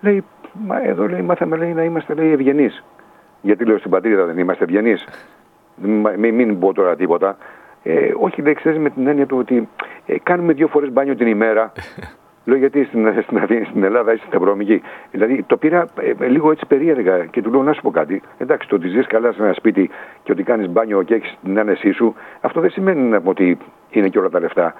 Λέει, 0.00 0.24
μα 0.52 0.82
εδώ 0.82 1.08
λέει, 1.08 1.22
μάθαμε 1.22 1.56
λέει, 1.56 1.72
να 1.72 1.82
είμαστε 1.82 2.14
λέει, 2.14 2.32
ευγενείς. 2.32 2.84
Γιατί 3.40 3.64
λέω 3.64 3.78
στην 3.78 3.90
πατρίδα 3.90 4.24
δεν 4.24 4.38
είμαστε 4.38 4.64
ευγενείς. 4.64 5.06
Μην, 6.16 6.34
μην 6.34 6.58
πω 6.58 6.72
τώρα 6.72 6.96
τίποτα. 6.96 7.36
Ε, 7.82 8.10
όχι, 8.20 8.42
λέει, 8.42 8.54
ξέρεις 8.54 8.78
με 8.78 8.90
την 8.90 9.06
έννοια 9.06 9.26
του 9.26 9.36
ότι 9.38 9.68
ε, 10.06 10.18
κάνουμε 10.22 10.52
δύο 10.52 10.68
φορές 10.68 10.92
μπάνιο 10.92 11.16
την 11.16 11.26
ημέρα. 11.26 11.72
Λέω 12.44 12.58
γιατί 12.58 12.84
στην, 12.84 13.22
στην, 13.22 13.66
στην 13.66 13.82
Ελλάδα 13.82 14.12
είσαι 14.12 14.24
σταυρομική. 14.26 14.82
Δηλαδή 15.10 15.42
το 15.42 15.56
πήρα 15.56 15.86
ε, 16.20 16.26
λίγο 16.26 16.50
έτσι 16.50 16.66
περίεργα 16.66 17.24
και 17.24 17.42
του 17.42 17.50
λέω 17.50 17.62
να 17.62 17.72
σου 17.72 17.82
πω 17.82 17.90
κάτι. 17.90 18.22
Εντάξει, 18.38 18.68
το 18.68 18.74
ότι 18.74 18.88
ζεις 18.88 19.06
καλά 19.06 19.32
σε 19.32 19.42
ένα 19.42 19.52
σπίτι 19.52 19.90
και 20.22 20.32
ότι 20.32 20.42
κάνεις 20.42 20.68
μπάνιο 20.68 21.02
και 21.02 21.14
έχεις 21.14 21.38
την 21.42 21.58
άνεσή 21.58 21.90
σου, 21.92 22.14
αυτό 22.40 22.60
δεν 22.60 22.70
σημαίνει 22.70 23.18
ότι 23.24 23.58
είναι 23.90 24.08
και 24.08 24.18
όλα 24.18 24.28
τα 24.28 24.40
λεφτά. 24.40 24.74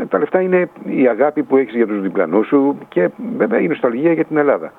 Ε, 0.00 0.04
τα 0.04 0.18
λεφτά 0.18 0.40
είναι 0.40 0.70
η 0.84 1.08
αγάπη 1.08 1.42
που 1.42 1.56
έχεις 1.56 1.74
για 1.74 1.86
τους 1.86 2.00
διπλανούς 2.00 2.46
σου 2.46 2.78
και 2.88 3.08
βέβαια 3.36 3.60
η 3.60 3.66
νοσταλγία 3.66 4.12
για 4.12 4.24
την 4.24 4.36
Ελλάδα. 4.36 4.72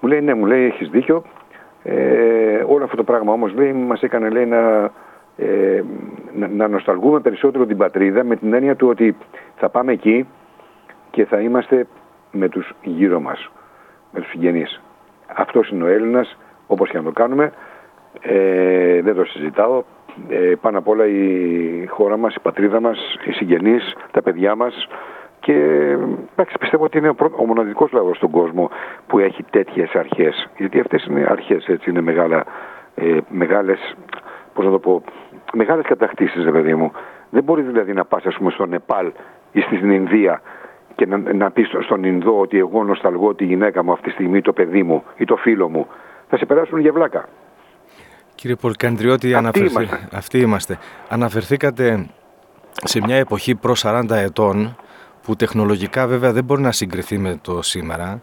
Μου 0.00 0.08
λέει 0.08 0.20
ναι, 0.20 0.34
μου 0.34 0.46
λέει 0.46 0.64
έχεις 0.64 0.88
δίκιο. 0.88 1.22
Ε, 1.82 2.64
όλο 2.66 2.84
αυτό 2.84 2.96
το 2.96 3.04
πράγμα 3.04 3.32
όμως 3.32 3.54
λέει 3.54 3.72
μας 3.72 4.02
έκανε 4.02 4.28
λέει, 4.28 4.46
να, 4.46 4.90
ε, 5.36 5.82
να, 6.34 6.48
να 6.48 6.68
νοσταλγούμε 6.68 7.20
περισσότερο 7.20 7.66
την 7.66 7.76
πατρίδα 7.76 8.24
με 8.24 8.36
την 8.36 8.52
έννοια 8.52 8.76
του 8.76 8.88
ότι 8.88 9.16
θα 9.56 9.68
πάμε 9.68 9.92
εκεί 9.92 10.26
και 11.10 11.24
θα 11.24 11.40
είμαστε 11.40 11.86
με 12.32 12.48
τους 12.48 12.72
γύρω 12.82 13.20
μας, 13.20 13.50
με 14.12 14.20
τους 14.20 14.30
συγγενείς. 14.30 14.80
Αυτός 15.36 15.70
είναι 15.70 15.84
ο 15.84 15.86
Έλληνας, 15.86 16.38
όπως 16.66 16.90
και 16.90 16.96
να 16.96 17.02
το 17.02 17.10
κάνουμε, 17.10 17.52
ε, 18.20 19.02
δεν 19.02 19.14
το 19.14 19.24
συζητάω. 19.24 19.82
Ε, 20.28 20.52
πάνω 20.60 20.78
απ' 20.78 20.88
όλα 20.88 21.06
η 21.06 21.86
χώρα 21.86 22.16
μας, 22.16 22.34
η 22.34 22.40
πατρίδα 22.42 22.80
μας, 22.80 23.16
οι 23.24 23.32
συγγενείς, 23.32 23.94
τα 24.10 24.22
παιδιά 24.22 24.54
μας 24.54 24.88
και 25.40 25.52
εντάξει, 26.32 26.58
πιστεύω 26.60 26.84
ότι 26.84 26.98
είναι 26.98 27.08
ο, 27.08 27.14
ο 27.36 27.46
μοναδικός 27.46 27.92
λαός 27.92 28.16
στον 28.16 28.30
κόσμο 28.30 28.70
που 29.06 29.18
έχει 29.18 29.44
τέτοιες 29.50 29.94
αρχές. 29.94 30.48
Γιατί 30.56 30.80
αυτές 30.80 31.04
είναι 31.04 31.26
αρχές, 31.28 31.66
έτσι, 31.66 31.90
είναι 31.90 32.00
μεγάλα, 32.00 32.44
ε, 32.94 33.16
μεγάλες, 33.28 33.94
πώς 34.54 34.64
να 34.64 34.70
το 34.70 34.78
πω, 34.78 35.02
μεγάλες 35.52 35.84
κατακτήσεις, 35.84 36.50
παιδί 36.50 36.74
μου. 36.74 36.92
Δεν 37.30 37.42
μπορεί 37.42 37.62
δηλαδή 37.62 37.92
να 37.92 38.04
πας, 38.04 38.24
ας 38.24 38.36
πούμε, 38.36 38.50
στο 38.50 38.66
Νεπάλ 38.66 39.12
ή 39.52 39.60
στην 39.60 39.90
Ινδία 39.90 40.42
και 40.94 41.06
να, 41.06 41.34
να 41.34 41.50
πεις 41.50 41.70
στον 41.80 42.04
Ινδό 42.04 42.40
ότι 42.40 42.58
εγώ 42.58 42.84
νοσταλγώ 42.84 43.34
τη 43.34 43.44
γυναίκα 43.44 43.84
μου 43.84 43.92
αυτή 43.92 44.04
τη 44.04 44.10
στιγμή, 44.10 44.40
το 44.40 44.52
παιδί 44.52 44.82
μου 44.82 45.04
ή 45.16 45.24
το 45.24 45.36
φίλο 45.36 45.68
μου, 45.68 45.86
θα 46.28 46.36
σε 46.36 46.46
περάσουν 46.46 46.78
για 46.78 46.92
βλάκα. 46.92 47.28
Κύριε 48.40 48.56
Πολυκαντριώτη, 48.56 49.34
αυτοί, 49.34 49.58
είμαστε. 49.58 50.08
αυτοί 50.12 50.38
είμαστε. 50.38 50.78
Αναφερθήκατε 51.08 52.06
σε 52.84 53.00
μια 53.00 53.16
εποχή 53.16 53.54
προ 53.54 53.74
40 53.82 54.04
ετών 54.10 54.76
που 55.22 55.36
τεχνολογικά 55.36 56.06
βέβαια 56.06 56.32
δεν 56.32 56.44
μπορεί 56.44 56.62
να 56.62 56.72
συγκριθεί 56.72 57.18
με 57.18 57.38
το 57.42 57.62
σήμερα 57.62 58.22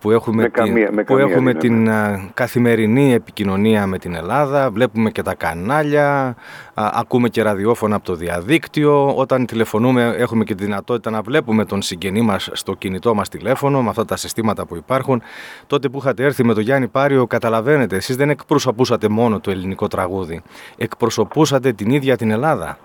που 0.00 0.10
έχουμε, 0.10 0.48
την, 0.48 1.04
που 1.04 1.16
έχουμε 1.16 1.54
την 1.54 1.88
καθημερινή 2.34 3.12
επικοινωνία 3.12 3.86
με 3.86 3.98
την 3.98 4.14
Ελλάδα, 4.14 4.70
βλέπουμε 4.70 5.10
και 5.10 5.22
τα 5.22 5.34
κανάλια, 5.34 6.36
ακούμε 6.74 7.28
και 7.28 7.42
ραδιόφωνα 7.42 7.96
από 7.96 8.04
το 8.04 8.14
διαδίκτυο, 8.14 9.16
όταν 9.16 9.46
τηλεφωνούμε 9.46 10.14
έχουμε 10.18 10.44
και 10.44 10.54
τη 10.54 10.64
δυνατότητα 10.64 11.10
να 11.10 11.20
βλέπουμε 11.20 11.64
τον 11.64 11.82
συγγενή 11.82 12.20
μας 12.20 12.50
στο 12.52 12.74
κινητό 12.74 13.14
μας 13.14 13.28
τηλέφωνο 13.28 13.82
με 13.82 13.88
αυτά 13.88 14.04
τα 14.04 14.16
συστήματα 14.16 14.66
που 14.66 14.76
υπάρχουν. 14.76 15.22
Τότε 15.66 15.88
που 15.88 15.98
είχατε 15.98 16.24
έρθει 16.24 16.44
με 16.44 16.54
τον 16.54 16.62
Γιάννη 16.62 16.88
Πάριο 16.88 17.26
καταλαβαίνετε, 17.26 17.96
εσείς 17.96 18.16
δεν 18.16 18.30
εκπροσωπούσατε 18.30 19.08
μόνο 19.08 19.40
το 19.40 19.50
ελληνικό 19.50 19.86
τραγούδι, 19.86 20.42
εκπροσωπούσατε 20.76 21.72
την 21.72 21.90
ίδια 21.90 22.16
την 22.16 22.30
Ελλάδα. 22.30 22.78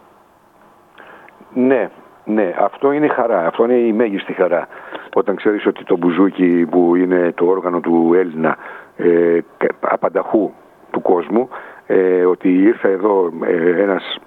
Ναι, 1.54 1.90
ναι, 2.26 2.54
αυτό 2.60 2.92
είναι 2.92 3.08
χαρά, 3.08 3.48
αυτό 3.48 3.64
είναι 3.64 3.74
η 3.74 3.94
μέγιστη 3.94 4.34
χαρά 4.34 4.68
όταν 5.14 5.36
ξέρεις 5.36 5.66
ότι 5.66 5.84
το 5.84 5.98
μπουζούκι 5.98 6.66
που 6.70 6.96
είναι 6.96 7.32
το 7.36 7.46
όργανο 7.46 7.80
του 7.80 8.12
Έλληνα 8.16 8.58
ε, 8.98 9.40
απανταχού 9.80 10.52
του 10.92 11.02
κόσμου 11.02 11.50
ε, 11.88 12.26
ότι 12.26 12.54
ήρθε 12.54 12.92
εδώ 12.92 13.32
ε, 13.44 13.82
ένας 13.82 14.20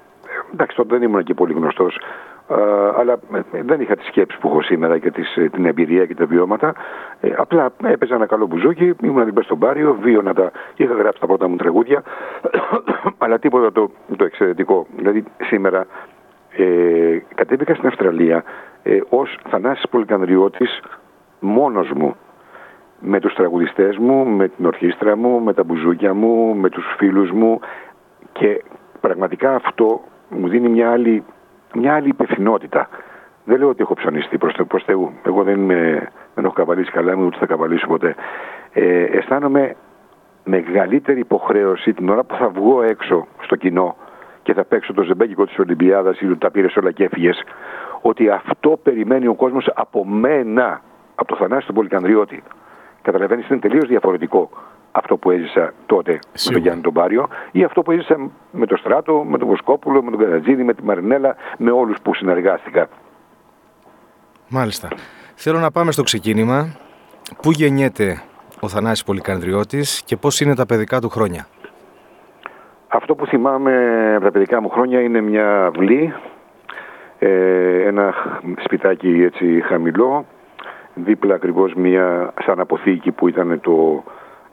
εντάξει 0.53 0.77
τότε 0.77 0.97
δεν 0.99 1.09
ήμουν 1.09 1.23
και 1.23 1.35
πολύ 1.35 1.53
γνωστός 1.53 1.99
ε, 2.49 2.55
αλλά 2.99 3.19
ε, 3.53 3.63
δεν 3.63 3.81
είχα 3.81 3.97
τις 3.97 4.07
σκέψεις 4.07 4.41
που 4.41 4.49
έχω 4.49 4.63
σήμερα 4.63 4.99
και 4.99 5.11
τις, 5.11 5.39
την 5.53 5.67
εμπειρία 5.67 6.07
και 6.07 6.15
τα 6.15 6.27
βιώματα. 6.27 6.75
Απλά 7.37 7.73
έπαιζα 7.85 8.15
ένα 8.15 8.27
καλό 8.27 8.47
μπουζούκι 8.47 8.95
ήμουν 9.03 9.25
δίπλα 9.25 9.43
στον 9.43 9.59
Πάριο 9.59 9.97
βίωνα 10.01 10.35
τα, 10.35 10.51
είχα 10.77 10.95
γράψει 10.95 11.21
τα 11.21 11.27
πρώτα 11.27 11.49
μου 11.49 11.57
τραγούδια 11.57 12.03
αλλά 13.23 13.39
τίποτα 13.39 13.73
το, 13.73 13.91
το 14.17 14.25
εξαιρετικό. 14.25 14.87
Δηλαδή 14.97 15.25
σήμερα 15.43 15.87
ε, 16.57 17.19
κατέβηκα 17.35 17.75
στην 17.75 17.87
Αυστραλία 17.89 18.45
ε, 18.83 18.99
ως 19.09 19.39
Θανάσης 19.49 19.89
Πολυκανδριώτης 19.89 20.81
μόνος 21.41 21.91
μου 21.91 22.17
με 23.01 23.21
τους 23.21 23.35
τραγουδιστές 23.35 23.97
μου, 23.97 24.27
με 24.27 24.49
την 24.49 24.67
ορχήστρα 24.67 25.17
μου, 25.17 25.41
με 25.41 25.53
τα 25.55 25.65
μπουζούκια 25.65 26.15
μου, 26.15 26.55
με 26.55 26.69
τους 26.69 26.95
φίλους 26.97 27.31
μου 27.31 27.61
και 28.33 28.65
πραγματικά 29.01 29.55
αυτό 29.55 30.01
μου 30.29 30.49
δίνει 30.49 30.69
μια 30.69 30.91
άλλη, 30.91 31.25
μια 31.75 31.95
άλλη 31.95 32.09
υπευθυνότητα. 32.09 32.89
Δεν 33.45 33.59
λέω 33.59 33.69
ότι 33.69 33.83
έχω 33.83 33.95
ψωνιστεί 33.95 34.39
προς, 34.39 34.55
προς 34.69 34.85
Θεού. 34.85 35.13
Εγώ 35.23 35.43
δεν 35.43 35.55
είμαι 35.55 36.09
δεν 36.35 36.45
έχω 36.45 36.53
καβαλήσει 36.53 36.91
καλά 36.91 37.17
μου, 37.17 37.27
ούτε 37.27 37.37
θα 37.39 37.47
καβαλήσω 37.47 37.87
ποτέ. 37.87 38.15
Ε, 38.73 39.03
αισθάνομαι 39.03 39.77
μεγαλύτερη 40.45 41.21
υποχρέωση 41.21 41.93
την 41.93 42.09
ώρα 42.09 42.25
που 42.25 42.35
θα 42.35 42.49
βγω 42.49 42.83
έξω 42.83 43.27
στο 43.43 43.57
κοινό 43.57 43.97
και 44.43 44.55
θα 44.55 44.65
παίξω 44.65 44.93
το 44.93 45.03
ζεμπέκικο 45.03 45.47
της 45.47 45.59
Ολυμπιάδας 45.59 46.21
ή 46.21 46.37
τα 46.37 46.51
πήρες 46.51 46.77
όλα 46.77 46.91
και 46.93 47.05
έφυγες, 47.05 47.43
ότι 48.03 48.29
αυτό 48.29 48.79
περιμένει 48.83 49.27
ο 49.27 49.35
κόσμος 49.35 49.71
από 49.75 50.07
μένα, 50.07 50.83
από 51.15 51.29
το 51.29 51.37
Θανάση 51.37 51.67
του 51.67 51.73
Πολυκανδριώτη. 51.73 52.43
Καταλαβαίνεις, 53.03 53.49
είναι 53.49 53.59
τελείως 53.59 53.89
διαφορετικό 53.89 54.51
αυτό 54.93 55.17
που 55.17 55.31
έζησα 55.31 55.73
τότε 55.87 56.19
Σίγουρα. 56.33 56.33
με 56.33 56.53
τον 56.53 56.63
Γιάννη 56.63 56.83
τον 56.83 56.93
Πάριο 56.93 57.29
ή 57.53 57.65
αυτό 57.65 57.83
που 57.83 57.91
έζησα 57.91 58.31
με 58.51 58.67
τον 58.67 58.79
Στράτο, 58.79 59.25
με 59.29 59.39
τον 59.39 59.49
Βοσκόπουλο, 59.49 60.03
με 60.03 60.11
τον 60.11 60.21
Καρατζίδη, 60.21 60.63
με 60.63 60.75
τη 60.75 60.85
Μαρινέλα, 60.85 61.37
με 61.59 61.71
όλους 61.71 61.97
που 62.03 62.15
συνεργάστηκα. 62.15 62.89
Μάλιστα. 64.49 64.89
Θέλω 65.35 65.59
να 65.59 65.71
πάμε 65.71 65.93
στο 65.93 66.03
ξεκίνημα. 66.03 66.77
Πού 67.43 67.51
γεννιέται 67.51 68.23
ο 68.61 68.69
Θανάσης 68.69 69.05
Πολυκανδριώτης 69.05 70.03
και 70.05 70.17
πώς 70.17 70.41
είναι 70.41 70.55
τα 70.55 70.67
παιδικά 70.67 71.01
του 71.01 71.09
χρόνια; 71.09 71.47
Αυτό 72.89 73.15
που 73.15 73.27
θυμάμαι 73.27 73.75
από 74.15 74.25
τα 74.25 74.31
παιδικά 74.31 74.61
μου 74.61 74.69
χρόνια 74.69 75.01
είναι 75.01 75.21
μια 75.21 75.65
αυλή, 75.67 76.03
ε, 76.03 76.15
ένα 77.87 78.15
σπιτάκι 78.65 79.23
έτσι 79.23 79.61
χαμηλό, 79.61 80.25
δίπλα 80.95 81.35
ακριβώς 81.35 81.75
μια 81.75 82.33
σαν 82.45 82.61
αποθήκη 82.61 83.11
που 83.11 83.29
ήταν 83.29 83.61
το 83.61 84.05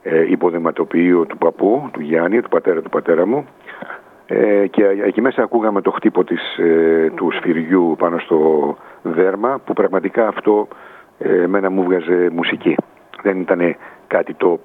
ε, 0.02 0.30
υποδεματοποιείο 0.30 1.26
του 1.26 1.38
παππού, 1.38 1.88
του 1.92 2.00
Γιάννη, 2.00 2.40
του 2.40 2.48
πατέρα 2.48 2.82
του 2.82 2.90
πατέρα 2.90 3.26
μου 3.26 3.46
ε, 4.32 4.66
και 4.66 4.84
εκεί 4.84 5.20
μέσα 5.20 5.42
ακούγαμε 5.42 5.80
το 5.80 5.90
χτύπο 5.90 6.24
της, 6.24 6.58
ε, 6.58 7.10
του 7.14 7.30
σφυριού 7.30 7.94
πάνω 7.98 8.18
στο 8.18 8.76
δέρμα 9.02 9.60
που 9.64 9.72
πραγματικά 9.72 10.28
αυτό 10.28 10.68
ε, 11.18 11.42
εμένα 11.42 11.70
μου 11.70 11.82
βγάζε 11.82 12.28
μουσική. 12.32 12.76
Δεν 13.22 13.40
ήταν 13.40 13.76
κάτι 14.06 14.34
το 14.34 14.60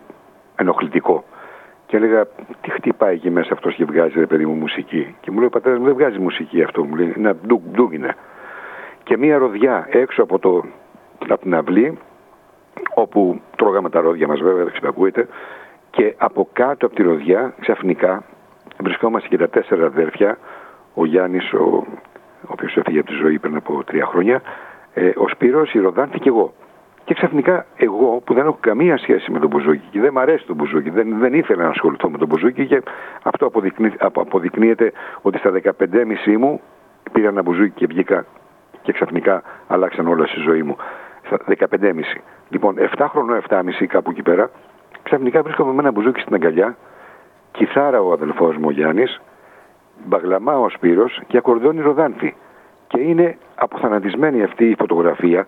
ενοχλητικό. 0.56 1.24
Και 1.86 1.98
έλεγα, 1.98 2.26
τι 2.62 2.72
χτυπάει 2.72 3.16
εκεί 3.16 3.30
μέσα 3.30 3.54
αυτός 3.54 3.76
και 3.76 3.86
βγάζει 3.86 4.20
ρε 4.20 4.26
παιδί 4.26 4.46
μου 4.46 4.54
μουσική. 4.54 5.16
Και 5.22 5.32
μου 5.32 5.38
λέει 5.38 5.48
ο 5.48 5.50
πατέρας 5.50 5.80
μου 5.80 5.86
δεν 5.86 5.94
βγάζει 5.94 6.20
μουσική 6.20 6.64
αυτό. 6.64 6.84
Μου 6.84 6.96
λέει, 6.96 7.14
ένα 7.18 7.36
ντουκ 7.36 7.62
ντουκ 7.72 7.94
είναι. 7.94 8.16
Και 9.04 9.18
μία 9.18 9.38
ροδιά 9.38 9.88
έξω 9.92 10.24
από, 10.24 10.40
το, 10.40 10.64
από 11.30 11.42
την 11.42 11.56
αυλή, 11.56 11.98
όπου 12.94 13.42
τρώγαμε 13.56 13.90
τα 13.90 14.02
ρόδια 14.02 14.28
μας 14.28 14.40
βέβαια, 14.40 14.64
δεν 14.64 14.72
ξεπακούεται, 14.72 15.28
και 15.90 16.16
από 16.18 16.50
κάτω 16.54 16.86
από 16.86 16.96
τη 16.96 17.04
ροδιά 17.04 17.54
ξαφνικά 17.60 18.24
βρισκόμαστε 18.80 19.28
και 19.28 19.38
τα 19.38 19.50
τέσσερα 19.50 19.86
αδέρφια, 19.86 20.38
ο 20.94 21.06
Γιάννης, 21.06 21.54
ο, 21.54 21.86
ο 22.42 22.48
οποίος 22.48 22.78
έφυγε 22.78 23.00
από 23.00 23.08
τη 23.08 23.14
ζωή 23.14 23.40
πριν 23.40 23.56
από 23.56 23.84
τρία 23.84 24.06
χρόνια, 24.06 24.42
ε, 24.94 25.12
ο 25.16 25.28
Σπύρος, 25.28 25.74
η 25.74 25.80
Ροδάνθη 25.80 26.20
και 26.20 26.30
εγώ. 26.30 26.54
Και 27.06 27.14
ξαφνικά 27.14 27.66
εγώ 27.76 28.22
που 28.26 28.34
δεν 28.34 28.46
έχω 28.46 28.58
καμία 28.60 28.98
σχέση 28.98 29.32
με 29.32 29.40
το 29.40 29.50
μπουζούκι 29.50 29.88
και 29.92 30.00
δεν 30.00 30.10
μου 30.14 30.20
αρέσει 30.20 30.46
το 30.46 30.56
μπουζούκι, 30.56 30.90
δεν, 30.90 31.18
δεν 31.20 31.34
ήθελα 31.34 31.64
να 31.64 31.70
ασχοληθώ 31.70 32.10
με 32.10 32.18
το 32.18 32.28
μπουζούκι 32.28 32.66
και 32.66 32.82
αυτό 33.24 33.46
αποδεικνύ, 33.46 33.94
αποδεικνύεται 33.98 34.92
ότι 35.22 35.38
στα 35.38 35.52
15,5 35.64 36.38
μου 36.40 36.62
πήρα 37.12 37.28
ένα 37.28 37.42
μπουζούκι 37.42 37.70
και 37.70 37.86
βγήκα 37.86 38.26
και 38.82 38.92
ξαφνικά 38.92 39.44
αλλάξαν 39.68 40.08
όλα 40.08 40.26
στη 40.26 40.40
ζωή 40.40 40.64
μου. 40.64 40.76
Στα 41.26 41.38
15,5. 41.48 41.94
Λοιπόν, 42.50 42.76
7 42.98 43.06
χρονών, 43.10 43.42
7,5 43.50 43.86
κάπου 43.88 44.12
εκεί 44.12 44.22
πέρα, 44.22 44.50
ξαφνικά 45.04 45.42
βρίσκομαι 45.42 45.74
με 45.74 45.80
ένα 45.80 45.92
μπουζούκι 45.92 46.20
στην 46.20 46.34
αγκαλιά, 46.34 46.78
κιθάρα 47.52 48.02
ο 48.02 48.12
αδελφός 48.12 48.56
μου 48.56 48.66
ο 48.68 48.72
Γιάννης, 48.72 49.22
μπαγλαμά 50.06 50.60
ο 50.60 50.70
Σπύρος 50.70 51.22
και 51.28 51.38
ακορντεόν 51.38 51.77
η 51.77 51.82
Ροδάνθη. 51.82 52.36
Και 52.88 53.02
είναι 53.02 53.38
αποθανατισμένη 53.56 54.44
αυτή 54.44 54.70
η 54.70 54.76
φωτογραφία 54.80 55.46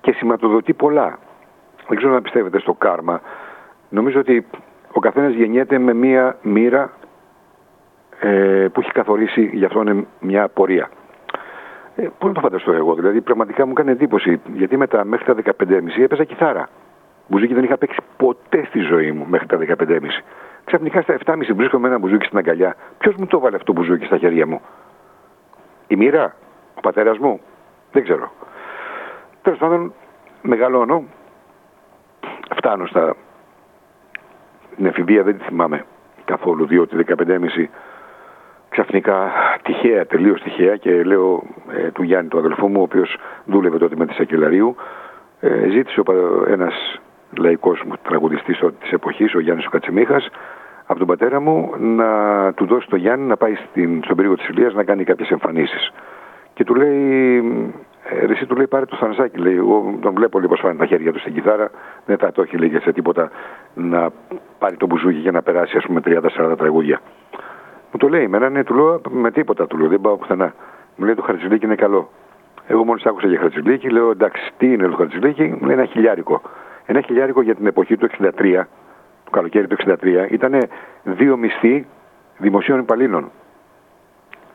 και 0.00 0.12
σηματοδοτεί 0.12 0.74
πολλά. 0.74 1.18
Δεν 1.88 1.96
ξέρω 1.96 2.12
να 2.12 2.22
πιστεύετε 2.22 2.58
στο 2.58 2.72
κάρμα. 2.74 3.20
Νομίζω 3.88 4.20
ότι 4.20 4.46
ο 4.92 5.00
καθένας 5.00 5.32
γεννιέται 5.32 5.78
με 5.78 5.94
μία 5.94 6.36
μοίρα 6.42 6.90
ε, 8.20 8.66
που 8.72 8.80
έχει 8.80 8.92
καθορίσει 8.92 9.50
γι' 9.52 9.64
αυτό 9.64 9.80
είναι 9.80 10.06
μια 10.20 10.48
πορεία. 10.48 10.90
Ε, 11.96 12.08
Πού 12.18 12.26
να 12.26 12.32
το 12.32 12.40
φανταστώ 12.40 12.72
εγώ, 12.72 12.94
δηλαδή 12.94 13.20
πραγματικά 13.20 13.66
μου 13.66 13.72
κάνει 13.72 13.90
εντύπωση 13.90 14.40
γιατί 14.54 14.76
μετά 14.76 15.04
μέχρι 15.04 15.24
τα 15.24 15.54
15.30 15.58 15.80
έπαιζα 15.98 16.24
κιθάρα. 16.24 16.68
Μπουζούκι 17.28 17.54
δεν 17.54 17.64
είχα 17.64 17.76
παίξει 17.76 17.98
ποτέ 18.16 18.64
στη 18.64 18.78
ζωή 18.78 19.12
μου 19.12 19.26
μέχρι 19.28 19.46
τα 19.46 19.58
15.30. 19.58 20.00
Ξαφνικά 20.64 21.02
στα 21.02 21.16
7.30 21.24 21.36
βρίσκομαι 21.54 21.88
ένα 21.88 21.98
μπουζούκι 21.98 22.26
στην 22.26 22.38
αγκαλιά. 22.38 22.76
Ποιος 22.98 23.14
μου 23.14 23.26
το 23.26 23.38
βάλε 23.38 23.56
αυτό 23.56 23.72
το 23.72 23.80
μπουζούκι 23.80 24.04
στα 24.04 24.18
χέρια 24.18 24.46
μου, 24.46 24.60
Η 25.86 25.96
μοίρα, 25.96 26.34
ο 26.74 26.80
πατέρας 26.80 27.18
μου, 27.18 27.40
δεν 27.92 28.02
ξέρω. 28.02 28.32
Τέλος 29.42 29.58
πάντων, 29.58 29.92
μεγαλώνω, 30.42 31.04
φτάνω 32.56 32.86
στα. 32.86 33.16
Την 34.76 34.86
εφηβεία 34.86 35.22
δεν 35.22 35.38
τη 35.38 35.44
θυμάμαι 35.44 35.84
καθόλου, 36.24 36.66
διότι 36.66 36.96
15,5 36.96 37.68
ξαφνικά 38.68 39.32
τυχαία, 39.62 40.06
τελείως 40.06 40.42
τυχαία 40.42 40.76
και 40.76 41.02
λέω 41.02 41.42
ε, 41.70 41.90
του 41.90 42.02
Γιάννη, 42.02 42.28
του 42.28 42.38
αδελφού 42.38 42.68
μου, 42.68 42.80
ο 42.80 42.82
οποίος 42.82 43.16
δούλευε 43.44 43.78
τότε 43.78 43.96
με 43.96 44.06
τη 44.06 44.14
Σακελαρίου, 44.14 44.76
ε, 45.40 45.68
ζήτησε 45.68 46.02
ένας 46.46 47.00
λαϊκός 47.38 47.82
μου 47.82 47.92
τραγουδιστής 48.02 48.62
της 48.80 48.90
εποχής, 48.90 49.34
ο 49.34 49.40
Γιάννης 49.40 49.66
ο 49.66 49.70
Κατσιμίχας, 49.70 50.28
από 50.86 50.98
τον 50.98 51.08
πατέρα 51.08 51.40
μου 51.40 51.74
να 51.78 52.52
του 52.52 52.66
δώσει 52.66 52.88
το 52.88 52.96
Γιάννη 52.96 53.26
να 53.26 53.36
πάει 53.36 53.54
στην, 53.54 54.00
στον 54.04 54.16
περίγο 54.16 54.36
της 54.36 54.48
Ηλίας 54.48 54.74
να 54.74 54.84
κάνει 54.84 55.04
κάποιες 55.04 55.30
εμφανίσεις. 55.30 55.92
Και 56.54 56.64
του 56.64 56.74
λέει, 56.74 57.42
ε, 58.10 58.32
εσύ 58.32 58.46
του 58.46 58.56
λέει 58.56 58.66
πάρε 58.66 58.84
το 58.84 58.96
Θανασάκι, 58.96 59.38
λέει, 59.38 59.56
εγώ 59.56 59.94
τον 60.00 60.14
βλέπω 60.14 60.38
λίγο 60.40 60.54
πιάνουν 60.54 60.78
τα 60.78 60.86
χέρια 60.86 61.12
του 61.12 61.18
στην 61.18 61.34
κιθάρα, 61.34 61.70
δεν 62.06 62.18
θα 62.18 62.32
το 62.32 62.42
έχει 62.42 62.56
λέει 62.56 62.80
σε 62.82 62.92
τίποτα 62.92 63.30
να 63.74 64.10
πάρει 64.58 64.76
το 64.76 64.86
μπουζούκι 64.86 65.18
για 65.18 65.30
να 65.30 65.42
περάσει 65.42 65.76
ας 65.76 65.84
πούμε 65.86 66.00
30-40 66.04 66.54
τραγούδια. 66.56 67.00
Μου 67.92 67.98
το 67.98 68.08
λέει, 68.08 68.24
εμένα 68.24 68.48
ναι, 68.48 68.64
του 68.64 68.74
λέω 68.74 69.00
με 69.10 69.30
τίποτα, 69.30 69.66
του 69.66 69.78
λέω, 69.78 69.88
δεν 69.88 70.00
πάω 70.00 70.16
πουθενά. 70.16 70.54
Μου 70.96 71.04
λέει 71.04 71.14
το 71.14 71.22
χαρτζιλίκι 71.22 71.64
είναι 71.64 71.74
καλό. 71.74 72.10
Εγώ 72.66 72.84
μόλις 72.84 73.04
άκουσα 73.06 73.26
για 73.26 73.38
χαρτζιλίκι, 73.38 73.88
λέω 73.88 74.10
εντάξει, 74.10 74.50
τι 74.56 74.72
είναι 74.72 74.86
το 74.86 74.96
χαρτζιλίκι, 74.96 75.42
μου 75.42 75.66
λέει 75.66 75.76
ένα 75.76 75.84
χιλιάρικο. 75.84 76.42
Ένα 76.86 77.00
χιλιάρικο 77.00 77.42
για 77.42 77.54
την 77.54 77.66
εποχή 77.66 77.96
του 77.96 78.08
63, 78.18 78.30
του 79.24 79.30
καλοκαίρι 79.30 79.66
του 79.66 79.76
63, 79.86 80.26
ήταν 80.30 80.68
δύο 81.02 81.36
μισθοί 81.36 81.86
δημοσίων 82.38 82.78
υπαλλήλων. 82.78 83.30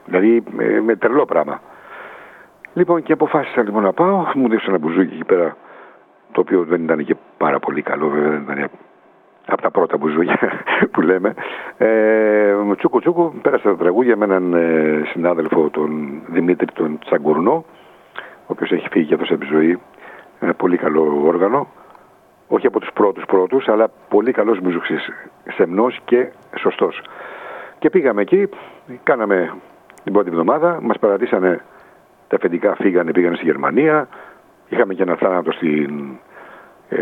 Δηλαδή 0.05 0.43
με, 0.51 0.81
με 0.81 0.95
τρελό 0.95 1.25
πράγμα. 1.25 1.61
Λοιπόν 2.75 3.03
και 3.03 3.13
αποφάσισα 3.13 3.63
λοιπόν 3.63 3.83
να 3.83 3.93
πάω, 3.93 4.25
μου 4.33 4.49
δείξω 4.49 4.65
ένα 4.69 4.77
μπουζούκι 4.77 5.13
εκεί 5.13 5.23
πέρα, 5.23 5.57
το 6.31 6.41
οποίο 6.41 6.63
δεν 6.63 6.83
ήταν 6.83 7.05
και 7.05 7.15
πάρα 7.37 7.59
πολύ 7.59 7.81
καλό, 7.81 8.07
βέβαια 8.09 8.29
δεν 8.29 8.41
ήταν 8.41 8.69
από 9.45 9.61
τα 9.61 9.71
πρώτα 9.71 9.97
μπουζούκια 9.97 10.51
που 10.91 11.01
λέμε. 11.01 11.33
Ε, 11.77 12.55
τσούκου 12.77 12.99
τσούκου 12.99 13.33
πέρασα 13.41 13.69
τα 13.69 13.75
τραγούδια 13.77 14.17
με 14.17 14.25
έναν 14.25 14.53
ε, 14.53 15.01
συνάδελφο, 15.11 15.69
τον 15.69 16.21
Δημήτρη 16.27 16.67
τον 16.73 16.99
Τσαγκουρνό, 16.99 17.65
ο 18.21 18.45
οποίος 18.45 18.71
έχει 18.71 18.87
φύγει 18.89 19.05
και 19.05 19.13
αυτός 19.13 19.31
από 19.31 19.39
τη 19.39 19.45
ζωή. 19.45 19.79
Ένα 20.39 20.53
πολύ 20.53 20.77
καλό 20.77 21.21
όργανο. 21.25 21.67
Όχι 22.47 22.67
από 22.67 22.79
τους 22.79 22.89
πρώτους 22.93 23.25
πρώτους, 23.25 23.67
αλλά 23.67 23.89
πολύ 24.09 24.31
καλός 24.31 24.61
μπουζούξης. 24.61 25.09
Σεμνός 25.55 25.99
και 26.05 26.27
σωστός. 26.57 27.01
Και 27.79 27.89
πήγαμε 27.89 28.21
εκεί, 28.21 28.49
κάναμε 29.03 29.53
την 30.03 30.13
πρώτη 30.13 30.29
εβδομάδα, 30.29 30.79
μας 30.81 30.99
παρατήσανε 30.99 31.61
τα 32.27 32.35
αφεντικά 32.35 32.75
φύγανε, 32.75 33.11
πήγανε 33.11 33.35
στη 33.35 33.45
Γερμανία. 33.45 34.07
Είχαμε 34.69 34.93
και 34.93 35.03
ένα 35.03 35.15
θάνατο 35.15 35.51
στην 35.51 36.17
ε, 36.89 36.97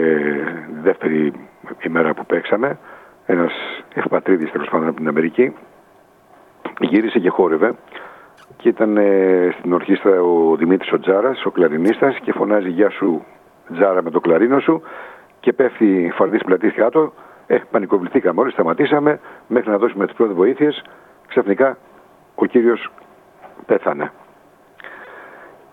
δεύτερη 0.82 1.34
ημέρα 1.82 2.14
που 2.14 2.26
παίξαμε. 2.26 2.78
Ένας 3.26 3.54
ευπατρίδης 3.94 4.52
τέλος 4.52 4.70
πάντων 4.70 4.88
από 4.88 4.98
την 4.98 5.08
Αμερική. 5.08 5.54
Γύρισε 6.80 7.20
και 7.20 7.30
χόρευε. 7.30 7.74
Και 8.58 8.70
ήταν 8.70 8.98
ε, 8.98 9.56
στην 9.58 9.74
ορχήστρα 9.74 10.22
ο 10.22 10.56
Δημήτρης 10.56 10.92
ο 10.92 11.00
Τζάρας, 11.00 11.46
ο 11.46 11.52
κλαρινίστας 11.52 12.20
και 12.20 12.32
φωνάζει 12.32 12.70
«Γεια 12.70 12.90
σου 12.90 13.26
Τζάρα 13.74 14.04
με 14.04 14.10
το 14.10 14.20
κλαρίνο 14.20 14.60
σου» 14.60 14.82
και 15.40 15.54
πέφτει 15.54 16.12
φαρδής 16.16 16.44
πλατής 16.44 16.74
κάτω. 16.74 17.14
Ε, 17.48 17.58
πανικοβληθήκαμε 17.72 18.42
όλοι, 18.42 18.52
σταματήσαμε 18.52 19.20
μέχρι 19.48 19.70
να 19.70 19.78
δώσουμε 19.78 20.06
τις 20.06 20.16
πρώτες 20.16 20.36
βοήθειες. 20.36 20.84
Ξαφνικά 21.28 21.78
ο 22.36 22.46
κύριος 22.46 22.92
πέθανε. 23.66 24.12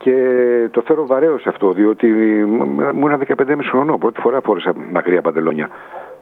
Και 0.02 0.68
το 0.70 0.80
φέρω 0.80 1.06
βαρέως 1.06 1.40
σε 1.40 1.48
αυτό, 1.48 1.72
διότι 1.72 2.06
μου 2.46 2.80
ήμουν 2.94 3.22
15,5 3.26 3.56
χρονών. 3.70 3.98
Πρώτη 3.98 4.20
φορά 4.20 4.40
φόρεσα 4.40 4.72
μακριά 4.92 5.20
παντελόνια. 5.20 5.68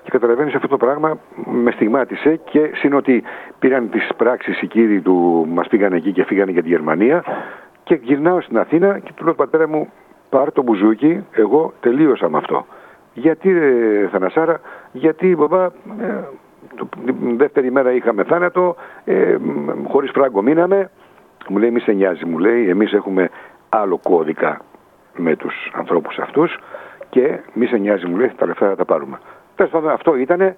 Και 0.02 0.10
καταλαβαίνεις 0.10 0.54
αυτό 0.54 0.68
το 0.68 0.76
πράγμα 0.76 1.18
με 1.44 1.70
στιγμάτισε 1.70 2.40
και 2.50 2.70
συν 2.74 2.94
ότι 2.94 3.22
πήραν 3.58 3.90
τις 3.90 4.08
πράξεις 4.16 4.60
οι 4.62 4.66
κύριοι 4.66 5.00
του, 5.00 5.46
μας 5.48 5.68
πήγαν 5.68 5.92
εκεί 5.92 6.12
και 6.12 6.24
φύγανε 6.24 6.50
για 6.50 6.62
τη 6.62 6.68
Γερμανία. 6.68 7.24
Και 7.82 7.98
γυρνάω 8.02 8.40
στην 8.40 8.58
Αθήνα 8.58 8.98
και 8.98 9.12
του 9.14 9.24
λέω 9.24 9.34
πατέρα 9.34 9.68
μου, 9.68 9.92
πάρ 10.28 10.52
το 10.52 10.62
μπουζούκι, 10.62 11.24
εγώ 11.32 11.72
τελείωσα 11.80 12.28
με 12.28 12.36
αυτό. 12.36 12.66
Γιατί, 13.12 13.52
ρε 13.52 14.08
Θανασάρα, 14.12 14.60
γιατί 14.92 15.36
μπαμπά, 15.36 15.64
ε, 15.64 15.70
την 17.04 17.36
δεύτερη 17.36 17.70
μέρα 17.70 17.92
είχαμε 17.92 18.24
θάνατο, 18.24 18.76
ε, 19.04 19.36
χωρίς 19.88 20.10
φράγκο 20.10 20.42
μείναμε. 20.42 20.90
Μου 21.48 21.58
λέει, 21.58 21.70
μη 21.70 21.80
σε 21.80 21.92
νοιάζει, 21.92 22.24
μου 22.24 22.38
λέει, 22.38 22.68
εμείς 22.68 22.92
έχουμε 22.92 23.30
άλλο 23.68 23.98
κώδικα 23.98 24.60
με 25.16 25.36
τους 25.36 25.54
ανθρώπους 25.72 26.18
αυτούς 26.18 26.58
και 27.10 27.38
μη 27.52 27.66
σε 27.66 27.76
νοιάζει 27.76 28.06
μου 28.06 28.16
λέει 28.16 28.32
τα 28.36 28.46
λεφτά 28.46 28.68
θα 28.68 28.76
τα 28.76 28.84
πάρουμε. 28.84 29.18
Τέλος 29.54 29.72
πάντων 29.72 29.90
αυτό 29.90 30.16
ήταν 30.16 30.56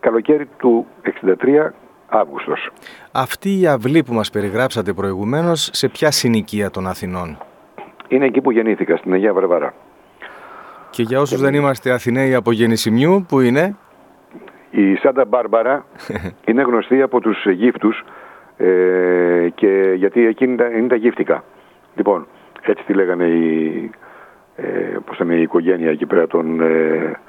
καλοκαίρι 0.00 0.48
του 0.56 0.86
63 1.02 1.72
Αύγουστος. 2.08 2.70
Αυτή 3.12 3.60
η 3.60 3.66
αυλή 3.66 4.02
που 4.02 4.12
μας 4.12 4.30
περιγράψατε 4.30 4.92
προηγουμένως, 4.92 5.70
σε 5.72 5.88
ποια 5.88 6.10
συνοικία 6.10 6.70
των 6.70 6.86
Αθηνών; 6.86 7.38
Είναι 8.08 8.24
εκεί 8.24 8.40
που 8.40 8.50
γεννήθηκα, 8.50 8.96
στην 8.96 9.12
Αγία 9.12 9.32
Βαρβάρα. 9.32 9.74
Και 10.90 11.02
για 11.02 11.20
όσους 11.20 11.40
δεν 11.40 11.54
είμαστε 11.54 11.90
Αθηναίοι 11.90 12.34
από 12.34 12.52
γεννησιμιού, 12.52 13.24
που 13.28 13.40
είναι; 13.40 13.76
Η 14.70 14.94
Σάντα 14.94 15.24
Μπάρμπαρα 15.24 15.84
είναι 16.48 16.62
γνωστή 16.62 17.02
από 17.02 17.20
τους 17.20 17.46
γύφτους 17.46 18.04
ε, 18.56 19.48
και 19.54 19.92
γιατί 19.96 20.26
εκείνη 20.26 20.56
είναι 20.76 20.88
τα 20.88 20.96
γύφτικα. 20.96 21.44
Λοιπόν, 21.96 22.26
έτσι 22.62 22.84
τη 22.84 22.92
λέγανε 22.92 23.24
η, 23.24 23.90
ε, 24.56 24.96
πώς 25.04 25.18
η 25.18 25.40
οικογένεια 25.40 25.90
εκεί 25.90 26.06
πέρα 26.06 26.26
των, 26.26 26.60
ε, 26.60 27.20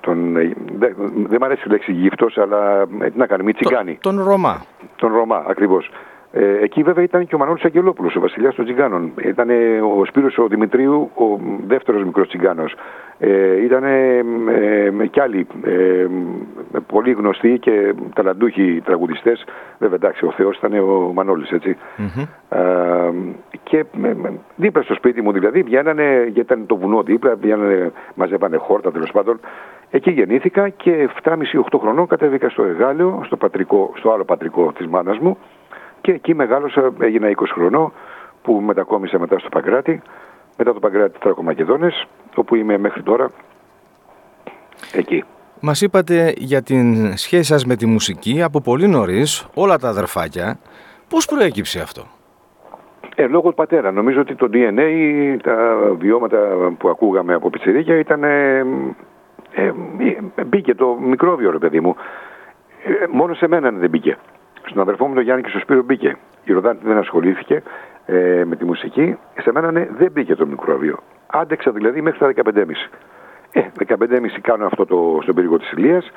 τον, 0.00 0.32
δεν 0.78 0.94
δε 1.28 1.38
μ' 1.38 1.44
αρέσει 1.44 1.62
η 1.66 1.70
λέξη 1.70 1.92
γύφτος, 1.92 2.38
αλλά 2.38 2.86
τι 2.86 3.18
να 3.18 3.26
κάνει, 3.26 3.42
μη 3.42 3.52
τσιγκάνει. 3.52 3.98
Τον 4.00 4.22
Ρωμά. 4.22 4.64
Τον 4.96 5.12
Ρωμά, 5.12 5.44
ακριβώς. 5.46 5.90
Ε, 6.32 6.62
εκεί 6.62 6.82
βέβαια 6.82 7.04
ήταν 7.04 7.26
και 7.26 7.34
ο 7.34 7.38
Μανώλης 7.38 7.64
Αγγελόπουλος, 7.64 8.16
ο 8.16 8.20
βασιλιάς 8.20 8.54
των 8.54 8.64
Τσιγκάνων. 8.64 9.12
Ήταν 9.24 9.50
ο 9.98 10.04
Σπύρος 10.04 10.38
ο 10.38 10.46
Δημητρίου, 10.46 11.10
ο 11.14 11.38
δεύτερος 11.66 12.04
μικρός 12.04 12.28
Τσιγκάνος. 12.28 12.74
Ε, 13.18 13.64
ήταν 13.64 13.84
ε, 13.84 15.06
κι 15.10 15.20
άλλοι 15.20 15.46
ε, 15.64 16.06
πολύ 16.86 17.12
γνωστοί 17.12 17.58
και 17.58 17.94
ταλαντούχοι 18.14 18.82
τραγουδιστές. 18.84 19.44
Βέβαια 19.78 19.94
εντάξει, 19.94 20.24
ο 20.24 20.30
Θεός 20.30 20.56
ήταν 20.56 20.78
ο 20.78 21.12
Μανώλης, 21.14 21.50
έτσι. 21.50 21.76
Ε, 22.48 22.58
και 23.62 23.84
δίπλα 24.56 24.82
στο 24.82 24.94
σπίτι 24.94 25.22
μου 25.22 25.32
δηλαδή 25.32 25.62
βγαίνανε, 25.62 26.22
γιατί 26.22 26.40
ήταν 26.40 26.66
το 26.66 26.76
βουνό 26.76 27.02
δίπλα, 27.02 27.34
βγαίνανε, 27.34 27.92
μαζεύανε 28.14 28.56
χόρτα 28.56 28.92
τέλος 28.92 29.10
πάντων. 29.12 29.40
Εκεί 29.90 30.10
γεννήθηκα 30.10 30.68
και 30.68 31.08
7,5-8 31.22 31.78
χρονών 31.80 32.06
κατέβηκα 32.06 32.48
στο 32.48 32.62
Εγάλεο, 32.62 33.20
στο, 33.24 33.36
πατρικό, 33.36 33.92
στο 33.96 34.10
άλλο 34.10 34.24
πατρικό 34.24 34.72
της 34.72 34.86
μάνας 34.86 35.18
μου 35.18 35.36
και 36.00 36.12
εκεί 36.12 36.34
μεγάλωσα, 36.34 36.92
έγινα 37.00 37.30
20 37.30 37.32
χρονών 37.52 37.92
που 38.42 38.52
μετακόμισα 38.52 39.18
μετά 39.18 39.38
στο 39.38 39.48
Παγκράτη, 39.48 40.02
μετά 40.56 40.72
το 40.72 40.80
Παγκράτη 40.80 41.18
Τρακομακεδόνες, 41.18 42.06
όπου 42.34 42.54
είμαι 42.54 42.78
μέχρι 42.78 43.02
τώρα 43.02 43.30
εκεί. 44.92 45.24
Μας 45.60 45.80
είπατε 45.80 46.34
για 46.36 46.62
την 46.62 47.16
σχέση 47.16 47.44
σας 47.44 47.64
με 47.64 47.76
τη 47.76 47.86
μουσική 47.86 48.42
από 48.42 48.60
πολύ 48.60 48.88
νωρίς, 48.88 49.48
όλα 49.54 49.78
τα 49.78 49.88
αδερφάκια. 49.88 50.58
Πώς 51.08 51.26
προέκυψε 51.26 51.80
αυτό; 51.80 52.02
Ε, 53.14 53.26
λόγω 53.26 53.48
του 53.48 53.54
πατέρα. 53.54 53.90
Νομίζω 53.90 54.20
ότι 54.20 54.34
το 54.34 54.48
DNA, 54.52 55.36
τα 55.42 55.78
βιώματα 55.98 56.38
που 56.78 56.88
ακούγαμε 56.88 57.34
από 57.34 57.50
πιτσιρίκια 57.50 57.98
ήταν... 57.98 58.24
Ε, 58.24 58.58
ε, 59.56 59.72
μπήκε 60.44 60.74
το 60.74 60.98
μικρόβιο, 61.00 61.50
ρε 61.50 61.58
παιδί 61.58 61.80
μου. 61.80 61.94
Ε, 62.84 63.06
μόνο 63.10 63.34
σε 63.34 63.48
μένα 63.48 63.70
δεν 63.70 63.90
μπήκε. 63.90 64.18
Στον 64.64 64.80
αδερφό 64.82 65.06
μου 65.06 65.14
τον 65.14 65.22
Γιάννη 65.22 65.42
και 65.42 65.48
στο 65.48 65.58
Σπύρο 65.58 65.82
μπήκε. 65.82 66.16
Η 66.44 66.52
Ροδάντη 66.52 66.86
δεν 66.86 66.96
ασχολήθηκε 66.96 67.62
ε, 68.06 68.44
με 68.44 68.56
τη 68.56 68.64
μουσική. 68.64 69.18
Σε 69.40 69.52
μένα 69.52 69.70
ναι, 69.70 69.88
δεν 69.90 70.12
μπήκε 70.12 70.34
το 70.34 70.46
μικρόβιο. 70.46 70.98
Άντεξα 71.26 71.70
δηλαδή 71.70 72.00
μέχρι 72.00 72.34
τα 72.34 72.52
15,5. 72.54 72.66
Ε, 73.52 73.68
15,5 73.86 73.96
κάνω 74.40 74.66
αυτό 74.66 74.86
το, 74.86 75.18
στον 75.22 75.34
πύργο 75.34 75.58
της 75.58 75.70
Ηλίας 75.70 76.10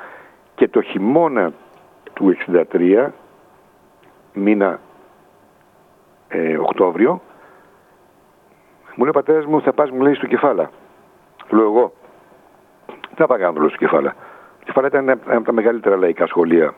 και 0.55 0.67
το 0.67 0.81
χειμώνα 0.81 1.51
του 2.13 2.35
63, 2.71 3.07
μήνα 4.33 4.79
ε, 6.27 6.57
Οκτώβριο, 6.57 7.21
μου 8.95 9.03
λέει 9.03 9.09
ο 9.09 9.13
πατέρας 9.13 9.45
μου 9.45 9.61
θα 9.61 9.73
πας 9.73 9.91
μου 9.91 10.01
λέει 10.01 10.13
στο 10.13 10.27
κεφάλα. 10.27 10.69
Λέω 11.49 11.63
εγώ, 11.63 11.93
θα 13.15 13.27
πάω 13.27 13.37
κάνω 13.37 13.67
στο 13.67 13.77
κεφάλα. 13.77 14.15
Το 14.59 14.65
κεφάλα 14.65 14.87
ήταν 14.87 15.09
ένα 15.09 15.19
από 15.25 15.45
τα 15.45 15.51
μεγαλύτερα 15.51 15.97
λαϊκά 15.97 16.27
σχολεία 16.27 16.73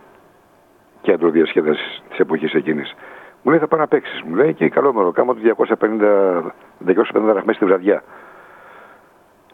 κέντρο 1.05 1.29
διασκέδαση 1.29 2.01
της 2.09 2.19
εποχής 2.19 2.53
εκείνης. 2.53 2.95
Μου 3.41 3.51
λέει 3.51 3.59
θα 3.59 3.67
πάω 3.67 3.79
να 3.79 3.87
παίξεις. 3.87 4.21
Μου 4.21 4.35
λέει 4.35 4.53
και 4.53 4.69
καλό 4.69 4.93
μερό, 4.93 5.11
κάμα 5.11 5.33
του 5.33 5.41
250, 5.41 6.53
250 6.85 7.33
ραχμέ 7.33 7.53
τη 7.53 7.65
βραδιά. 7.65 8.03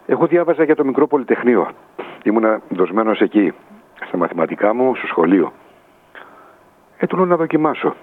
Εγώ 0.05 0.25
διάβαζα 0.27 0.63
για 0.63 0.75
το 0.75 0.85
μικρό 0.85 1.07
πολυτεχνείο. 1.07 1.71
Ήμουνα 2.23 2.61
δοσμένο 2.69 3.11
εκεί, 3.19 3.53
στα 4.07 4.17
μαθηματικά 4.17 4.73
μου, 4.73 4.95
στο 4.95 5.07
σχολείο. 5.07 5.53
Ε, 6.97 7.07
του 7.07 7.15
λέω 7.15 7.25
να 7.25 7.35
δοκιμάσω. 7.35 7.95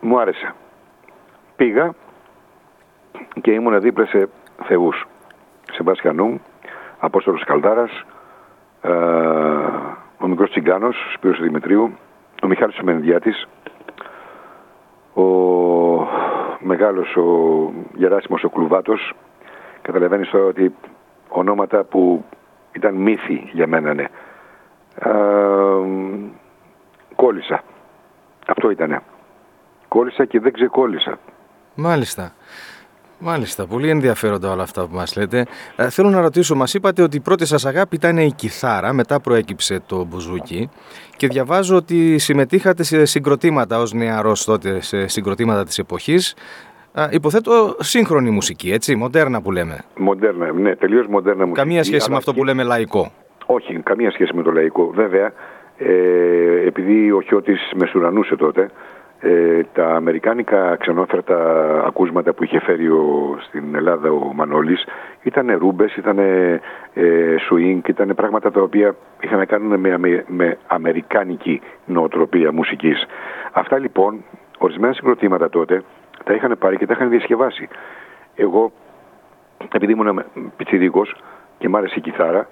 Μου 0.00 0.20
άρεσε. 0.20 0.54
Πήγα 1.56 1.94
και 3.40 3.50
ήμουνα 3.50 3.78
δίπλα 3.78 4.06
σε 4.06 4.28
θεούς. 4.64 5.06
Σε 5.72 5.82
Μπασχανού, 5.82 6.40
Απόστολος 6.98 7.44
Καλδάρας, 7.44 8.04
ε, 8.82 8.90
ο 10.18 10.26
μικρός 10.26 10.50
Τσιγκάνος, 10.50 10.96
Σπύρος 11.14 11.40
Δημητρίου, 11.40 11.92
ο 12.42 12.46
Μιχάλης 12.46 12.80
Μενδιάτης, 12.80 13.46
ο 15.14 15.22
μεγάλος 16.58 17.16
ο 17.16 17.24
Γεράσιμος 17.94 18.44
ο 18.44 18.48
Κλουβάτος. 18.48 19.12
Καταλαβαίνεις 19.82 20.30
τώρα 20.30 20.44
ότι 20.44 20.74
ονόματα 21.28 21.84
που 21.84 22.24
ήταν 22.72 22.94
μύθοι 22.94 23.50
για 23.52 23.66
μένα, 23.66 23.94
ναι. 23.94 24.04
κόλλησα. 27.14 27.62
Αυτό 28.46 28.70
ήτανε. 28.70 29.02
Κόλλησα 29.88 30.24
και 30.24 30.40
δεν 30.40 30.52
ξεκόλλησα. 30.52 31.18
Μάλιστα. 31.74 32.32
Μάλιστα, 33.22 33.66
πολύ 33.66 33.88
ενδιαφέροντα 33.88 34.50
όλα 34.50 34.62
αυτά 34.62 34.86
που 34.86 34.94
μας 34.94 35.16
λέτε. 35.16 35.46
Ε, 35.76 35.90
θέλω 35.90 36.08
να 36.08 36.20
ρωτήσω, 36.20 36.54
μας 36.54 36.74
είπατε 36.74 37.02
ότι 37.02 37.16
η 37.16 37.20
πρώτη 37.20 37.46
σας 37.46 37.66
αγάπη 37.66 37.96
ήταν 37.96 38.18
η 38.18 38.32
κιθάρα, 38.32 38.92
μετά 38.92 39.20
προέκυψε 39.20 39.80
το 39.86 40.04
μπουζούκι 40.04 40.68
και 41.16 41.26
διαβάζω 41.26 41.76
ότι 41.76 42.18
συμμετείχατε 42.18 42.82
σε 42.82 43.04
συγκροτήματα 43.04 43.78
ως 43.78 43.92
νεαρός 43.92 44.44
τότε, 44.44 44.80
σε 44.80 45.06
συγκροτήματα 45.06 45.64
της 45.64 45.78
εποχής. 45.78 46.34
Ε, 46.94 47.06
υποθέτω 47.10 47.76
σύγχρονη 47.78 48.30
μουσική, 48.30 48.72
έτσι, 48.72 48.96
μοντέρνα 48.96 49.40
που 49.42 49.52
λέμε. 49.52 49.78
Μοντέρνα, 49.96 50.52
ναι, 50.52 50.76
τελείως 50.76 51.06
μοντέρνα 51.06 51.46
μουσική. 51.46 51.58
Καμία 51.60 51.84
σχέση 51.84 52.10
με 52.10 52.16
αυτό 52.16 52.34
που 52.34 52.44
λέμε 52.44 52.62
λαϊκό. 52.62 53.12
Όχι, 53.46 53.74
καμία 53.82 54.10
σχέση 54.10 54.36
με 54.36 54.42
το 54.42 54.52
λαϊκό. 54.52 54.90
Βέβαια, 54.94 55.32
ε, 55.76 56.66
επειδή 56.66 57.10
ο 57.10 57.20
Χιώτης 57.20 57.72
μεσουρανούσε 57.76 58.36
τότε, 58.36 58.70
ε, 59.22 59.60
τα 59.72 59.94
αμερικάνικα 59.94 60.76
ξενόφερτα 60.76 61.36
ακούσματα 61.86 62.32
που 62.32 62.44
είχε 62.44 62.60
φέρει 62.60 62.88
ο, 62.88 63.36
στην 63.40 63.74
Ελλάδα 63.74 64.10
ο 64.10 64.32
Μανώλης 64.34 64.84
ήταν 65.22 65.56
ρούμπες, 65.58 65.96
ήταν 65.96 66.18
ε, 66.18 66.60
σουίνκ, 67.46 67.88
ήταν 67.88 68.12
πράγματα 68.14 68.50
τα 68.50 68.60
οποία 68.60 68.94
είχαν 69.20 69.38
να 69.38 69.44
κάνουν 69.44 69.80
με, 69.80 70.24
με, 70.26 70.58
αμερικάνικη 70.66 71.60
νοοτροπία 71.84 72.52
μουσικής. 72.52 73.06
Αυτά 73.52 73.78
λοιπόν, 73.78 74.24
ορισμένα 74.58 74.92
συγκροτήματα 74.92 75.48
τότε, 75.48 75.82
τα 76.24 76.34
είχαν 76.34 76.56
πάρει 76.58 76.76
και 76.76 76.86
τα 76.86 76.92
είχαν 76.92 77.08
διασκευάσει. 77.08 77.68
Εγώ, 78.34 78.72
επειδή 79.74 79.92
ήμουν 79.92 80.24
πιτσιρίκος 80.56 81.16
και 81.58 81.68
μ' 81.68 81.76
άρεσε 81.76 81.94
η 81.96 82.00
κιθάρα, 82.00 82.48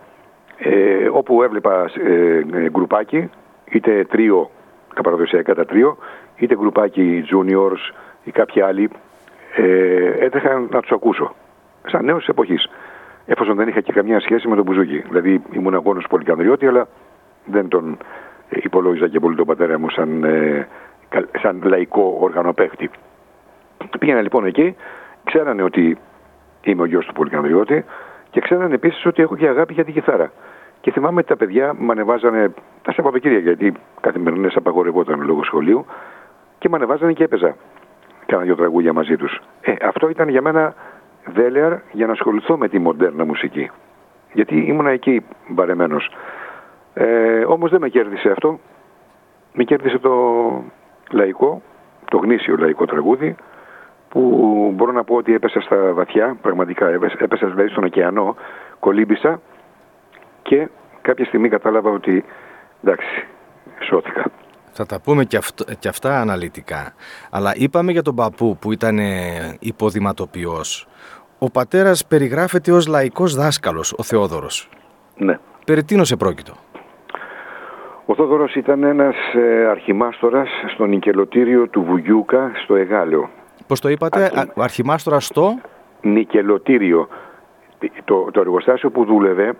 ε, 0.59 1.09
όπου 1.12 1.42
έβλεπα 1.42 1.90
ε, 2.04 2.42
γκρουπάκι, 2.68 3.31
είτε 3.70 4.04
τρίο, 4.04 4.50
τα 4.94 5.00
παραδοσιακά 5.02 5.54
τα 5.54 5.64
τρίο, 5.64 5.96
είτε 6.38 6.57
γκρουπάκι 6.57 7.24
juniors 7.31 7.94
ή 8.24 8.31
κάποιοι 8.31 8.62
άλλοι, 8.62 8.90
ε, 9.57 10.24
έτρεχα 10.24 10.66
να 10.70 10.81
τους 10.81 10.90
ακούσω. 10.90 11.35
Σαν 11.87 12.05
νέος 12.05 12.18
της 12.18 12.29
εποχής. 12.29 12.68
Εφόσον 13.27 13.57
δεν 13.57 13.68
είχα 13.68 13.81
και 13.81 13.92
καμία 13.92 14.20
σχέση 14.20 14.48
με 14.48 14.55
τον 14.55 14.64
Μπουζούκι. 14.64 14.98
Δηλαδή 14.98 15.42
ήμουν 15.53 15.74
αγώνο 15.74 16.01
πολυκανδριώτη, 16.09 16.66
αλλά 16.66 16.88
δεν 17.44 17.68
τον 17.68 17.98
ε, 18.48 18.59
υπολόγιζα 18.62 19.09
και 19.09 19.20
πολύ 19.20 19.37
τον 19.37 19.46
πατέρα 19.46 19.79
μου 19.79 19.90
σαν, 19.90 20.24
ε, 20.24 20.68
σαν 21.40 21.61
λαϊκό 21.64 22.16
οργανοπαίχτη. 22.20 22.90
Πήγαινα 23.98 24.20
λοιπόν 24.20 24.46
εκεί, 24.46 24.77
ξέρανε 25.24 25.62
ότι 25.62 25.98
είμαι 26.62 26.83
ο 26.83 26.85
γιος 26.85 27.07
του 27.07 27.12
πολυκανδριώτη 27.12 27.85
και 28.31 28.40
ξέρανε 28.40 28.74
επίσης 28.74 29.07
ότι 29.07 29.22
έχω 29.22 29.37
και 29.37 29.48
αγάπη 29.48 29.72
για 29.72 29.85
τη 29.85 29.92
κιθάρα. 29.92 30.33
Και 30.81 30.90
θυμάμαι 30.90 31.18
ότι 31.18 31.29
τα 31.29 31.37
παιδιά 31.37 31.74
με 31.79 31.92
ανεβάζανε 31.92 32.53
τα 32.83 32.92
Σαββατοκύριακα, 32.92 33.42
γιατί 33.42 33.72
καθημερινές 34.01 34.57
απαγορευόταν 34.57 35.20
λόγω 35.20 35.44
σχολείου 35.44 35.87
και 36.59 36.68
με 36.68 36.77
ανεβάζανε 36.77 37.12
και 37.12 37.25
έπαιζα. 37.25 37.57
Κάνα 38.27 38.42
δύο 38.42 38.57
τραγούδια 38.57 38.92
μαζί 38.92 39.16
τους. 39.16 39.40
Ε, 39.61 39.75
αυτό 39.83 40.09
ήταν 40.09 40.29
για 40.29 40.42
μένα 40.42 40.75
δέλεαρ 41.25 41.73
για 41.92 42.07
να 42.07 42.12
ασχοληθώ 42.12 42.57
με 42.57 42.68
τη 42.68 42.79
μοντέρνα 42.79 43.25
μουσική. 43.25 43.71
Γιατί 44.33 44.57
ήμουνα 44.57 44.90
εκεί 44.90 45.25
βαρεμένος. 45.49 46.11
Ε, 46.94 47.44
Όμως 47.44 47.71
δεν 47.71 47.81
με 47.81 47.88
κέρδισε 47.88 48.31
αυτό. 48.31 48.59
Με 49.53 49.64
κέρδισε 49.64 49.99
το 49.99 50.12
λαϊκό, 51.11 51.62
το 52.05 52.16
γνήσιο 52.16 52.57
λαϊκό 52.57 52.85
τραγούδι, 52.85 53.37
που 54.09 54.21
μπορώ 54.75 54.92
να 54.92 55.05
πω 55.05 55.14
ότι 55.14 55.35
έπεσα 55.35 55.61
στα 55.61 55.92
βαθιά, 55.92 56.37
πραγματικά 56.42 56.88
έπεσα 57.18 57.47
δηλαδή 57.47 57.68
στον 57.68 57.85
ωκεανό, 57.85 58.37
κολύμπησα 58.79 59.40
και 60.42 60.68
κάποια 61.03 61.25
στιγμή 61.25 61.49
κατάλαβα 61.49 61.90
ότι 61.90 62.25
εντάξει, 62.83 63.27
σώθηκα. 63.81 64.25
Θα 64.80 64.86
τα 64.86 65.00
πούμε 65.00 65.24
και, 65.24 65.38
και 65.78 65.88
αυτά 65.88 66.20
αναλυτικά. 66.20 66.92
Αλλά 67.30 67.52
είπαμε 67.56 67.92
για 67.92 68.02
τον 68.02 68.14
παππού 68.14 68.56
που 68.60 68.72
ήταν 68.72 68.98
υποδηματοποιός. 69.58 70.86
ο 71.38 71.50
πατέρας 71.50 72.06
περιγράφεται 72.06 72.72
ως 72.72 72.86
λαϊκός 72.86 73.34
δάσκαλος, 73.34 73.94
ο 73.96 74.02
Θεόδωρος. 74.02 74.68
Ναι. 75.16 75.38
Περί 75.66 75.84
τίνος 75.84 76.10
επρόκειτο; 76.10 76.52
Ο 78.06 78.14
Θόδωρος 78.14 78.54
ήταν 78.54 78.82
ένας 78.82 79.14
ε, 79.34 79.66
αρχιμάστορας 79.66 80.48
στο 80.74 80.84
νικελωτήριο 80.84 81.68
του 81.68 81.82
Βουγιούκα 81.82 82.50
στο 82.64 82.74
Εγάλεο. 82.76 83.30
Πώς 83.66 83.80
το 83.80 83.88
είπατε, 83.88 84.22
Αρχι- 84.22 84.38
α- 84.38 84.52
αρχιμάστορα 84.56 85.20
στο... 85.20 85.58
Νικελωτήριο. 86.00 87.08
Το, 88.04 88.28
το 88.32 88.40
εργοστάσιο 88.40 88.90
που 88.90 89.04
δούλευε 89.04 89.52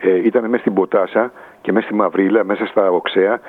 ε, 0.00 0.26
ήταν 0.26 0.48
μέσα 0.48 0.60
στην 0.60 0.74
Ποτάσα 0.74 1.32
και 1.60 1.72
μέσα 1.72 1.86
στη 1.86 1.94
Μαυρίλα, 1.94 2.44
μέσα 2.44 2.66
στα 2.66 2.90
Οξέα, 2.90 3.32
ε, 3.32 3.40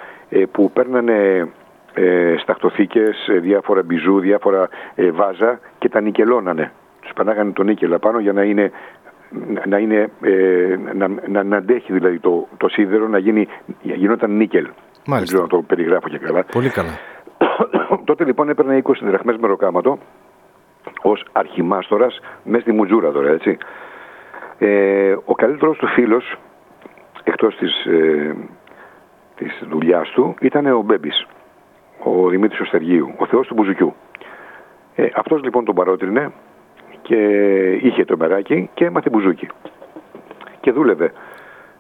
που 0.51 0.71
παίρνανε 0.71 1.47
ε, 1.93 2.35
σταχτοθήκες, 2.37 3.27
ε, 3.27 3.39
διάφορα 3.39 3.83
μπιζού, 3.83 4.19
διάφορα 4.19 4.69
ε, 4.95 5.11
βάζα 5.11 5.59
και 5.77 5.89
τα 5.89 6.01
νικελώνανε. 6.01 6.71
Τους 7.01 7.11
περνάγανε 7.13 7.51
το 7.51 7.63
νίκελ 7.63 7.93
απάνω 7.93 8.19
για 8.19 8.33
να 8.33 8.43
είναι 8.43 8.71
να, 9.65 9.77
είναι, 9.77 10.09
ε, 10.21 10.75
να, 10.93 11.07
να, 11.27 11.43
να 11.43 11.57
αντέχει 11.57 11.93
δηλαδή 11.93 12.19
το, 12.19 12.47
το 12.57 12.67
σίδερο 12.67 13.07
να 13.07 13.17
γίνει, 13.17 13.47
γινόταν 13.81 14.35
νίκελ. 14.35 14.67
Δεν 15.05 15.23
ξέρω 15.23 15.41
να 15.41 15.47
το 15.47 15.61
περιγράφω 15.61 16.09
και 16.09 16.17
καλά. 16.17 16.43
Πολύ 16.51 16.69
καλά. 16.69 16.97
Τότε 18.05 18.23
λοιπόν 18.23 18.49
έπαιρνε 18.49 18.81
20 18.83 18.91
δραχμές 19.01 19.37
μεροκάματο 19.37 19.97
ως 21.01 21.25
αρχιμάστορας 21.31 22.19
μέσα 22.43 22.61
στη 22.61 22.71
Μουτζούρα 22.71 23.11
τώρα 23.11 23.29
έτσι. 23.29 23.57
Ε, 24.57 25.15
ο 25.25 25.35
καλύτερος 25.35 25.77
του 25.77 25.87
φίλος 25.87 26.35
εκτός 27.23 27.55
της, 27.55 27.85
ε, 27.85 28.35
της 29.43 29.63
δουλειάς 29.69 30.09
του 30.09 30.35
ήταν 30.39 30.65
ο 30.65 30.81
Μπέμπης, 30.81 31.27
ο 32.03 32.27
Δημήτρης 32.27 32.59
Οστεργίου, 32.59 33.13
ο 33.17 33.25
θεός 33.25 33.47
του 33.47 33.53
Μπουζουκιού. 33.53 33.93
Ε, 34.95 35.07
αυτός 35.15 35.43
λοιπόν 35.43 35.65
τον 35.65 35.75
παρότρινε 35.75 36.31
και 37.01 37.17
είχε 37.81 38.05
το 38.05 38.17
μεράκι 38.17 38.69
και 38.73 38.85
έμαθε 38.85 39.09
μπουζούκι. 39.09 39.47
Και 40.59 40.71
δούλευε 40.71 41.11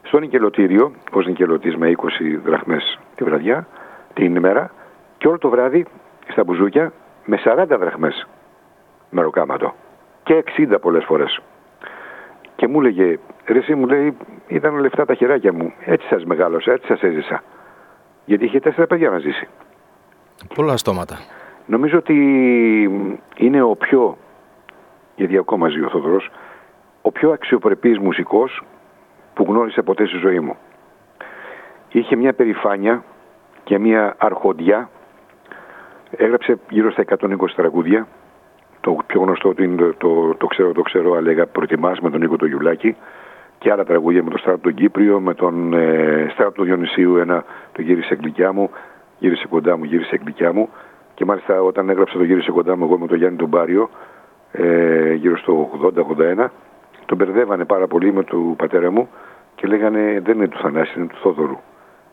στο 0.01 0.19
νικελωτήριο, 0.19 0.91
ως 1.11 1.25
νικελωτής 1.25 1.75
με 1.75 1.91
20 1.97 2.39
δραχμές 2.43 2.99
τη 3.15 3.23
βραδιά, 3.23 3.67
την 4.13 4.35
ημέρα, 4.35 4.71
και 5.17 5.27
όλο 5.27 5.37
το 5.37 5.49
βράδυ 5.49 5.85
στα 6.27 6.43
μπουζούκια 6.43 6.93
με 7.25 7.37
40 7.43 7.65
δραχμές 7.79 8.27
μεροκάματο. 9.09 9.73
Και 10.23 10.43
60 10.57 10.79
πολλές 10.81 11.03
φορές. 11.03 11.41
Και 12.61 12.67
μου 12.67 12.79
έλεγε, 12.79 13.19
ρε 13.45 13.57
εσύ 13.57 13.75
μου 13.75 13.87
λέει, 13.87 14.17
ήταν 14.47 14.75
λεφτά 14.75 15.05
τα 15.05 15.13
χεράκια 15.13 15.53
μου. 15.53 15.73
Έτσι 15.85 16.07
σας 16.07 16.25
μεγάλωσα, 16.25 16.71
έτσι 16.71 16.87
σας 16.87 17.01
έζησα. 17.01 17.43
Γιατί 18.25 18.45
είχε 18.45 18.59
τέσσερα 18.59 18.87
παιδιά 18.87 19.09
να 19.09 19.17
ζήσει. 19.17 19.47
Πολλά 20.55 20.77
στόματα. 20.77 21.19
Νομίζω 21.65 21.97
ότι 21.97 22.15
είναι 23.37 23.61
ο 23.61 23.75
πιο, 23.75 24.17
γιατί 25.15 25.37
ακόμα 25.37 25.69
ζει 25.69 25.81
ο 25.81 25.89
Θοδωρός, 25.89 26.29
ο 27.01 27.11
πιο 27.11 27.31
αξιοπρεπής 27.31 27.99
μουσικός 27.99 28.63
που 29.33 29.45
γνώρισε 29.47 29.81
ποτέ 29.81 30.05
στη 30.05 30.17
ζωή 30.17 30.39
μου. 30.39 30.57
Είχε 31.91 32.15
μια 32.15 32.33
περηφάνεια 32.33 33.03
και 33.63 33.79
μια 33.79 34.15
αρχοντιά. 34.17 34.89
Έγραψε 36.11 36.59
γύρω 36.69 36.91
στα 36.91 37.03
120 37.19 37.53
τραγούδια. 37.55 38.07
Το 38.81 38.97
πιο 39.05 39.21
γνωστό 39.21 39.53
του 39.53 39.63
είναι 39.63 39.75
το, 39.75 39.93
το, 39.97 40.35
το 40.35 40.47
ξέρω, 40.47 40.71
το 40.71 40.81
ξέρω, 40.81 41.13
αλέγα 41.13 41.45
προτιμάς 41.45 41.99
με 41.99 42.09
τον 42.09 42.19
Νίκο 42.19 42.35
το 42.35 42.45
Γιουλάκη 42.45 42.95
και 43.57 43.71
άλλα 43.71 43.83
τραγούδια 43.83 44.23
με 44.23 44.29
τον 44.29 44.39
Στράτο 44.39 44.59
τον 44.59 44.73
Κύπριο, 44.73 45.19
με 45.19 45.33
τον 45.33 45.73
ε, 45.73 46.27
Στράτο 46.31 46.51
του 46.51 46.63
Διονυσίου, 46.63 47.17
ένα 47.17 47.43
το 47.71 47.81
γύρισε 47.81 48.15
γλυκιά 48.15 48.53
μου, 48.53 48.69
γύρισε 49.19 49.47
κοντά 49.49 49.77
μου, 49.77 49.83
γύρισε 49.83 50.19
γλυκιά 50.23 50.53
μου. 50.53 50.69
Και 51.13 51.25
μάλιστα 51.25 51.61
όταν 51.61 51.89
έγραψα 51.89 52.17
το 52.17 52.23
γύρισε 52.23 52.51
κοντά 52.51 52.77
μου 52.77 52.83
εγώ 52.83 52.97
με 52.97 53.07
τον 53.07 53.17
Γιάννη 53.17 53.37
τον 53.37 53.49
Πάριο, 53.49 53.89
ε, 54.51 55.13
γύρω 55.13 55.37
στο 55.37 55.69
80-81, 56.37 56.45
τον 57.05 57.17
μπερδεύανε 57.17 57.65
πάρα 57.65 57.87
πολύ 57.87 58.13
με 58.13 58.23
του 58.23 58.53
πατέρα 58.57 58.91
μου 58.91 59.09
και 59.55 59.67
λέγανε 59.67 60.21
δεν 60.23 60.35
είναι 60.35 60.47
του 60.47 60.57
Θανάση, 60.57 60.93
είναι 60.97 61.07
του 61.07 61.17
Θόδωρου. 61.21 61.57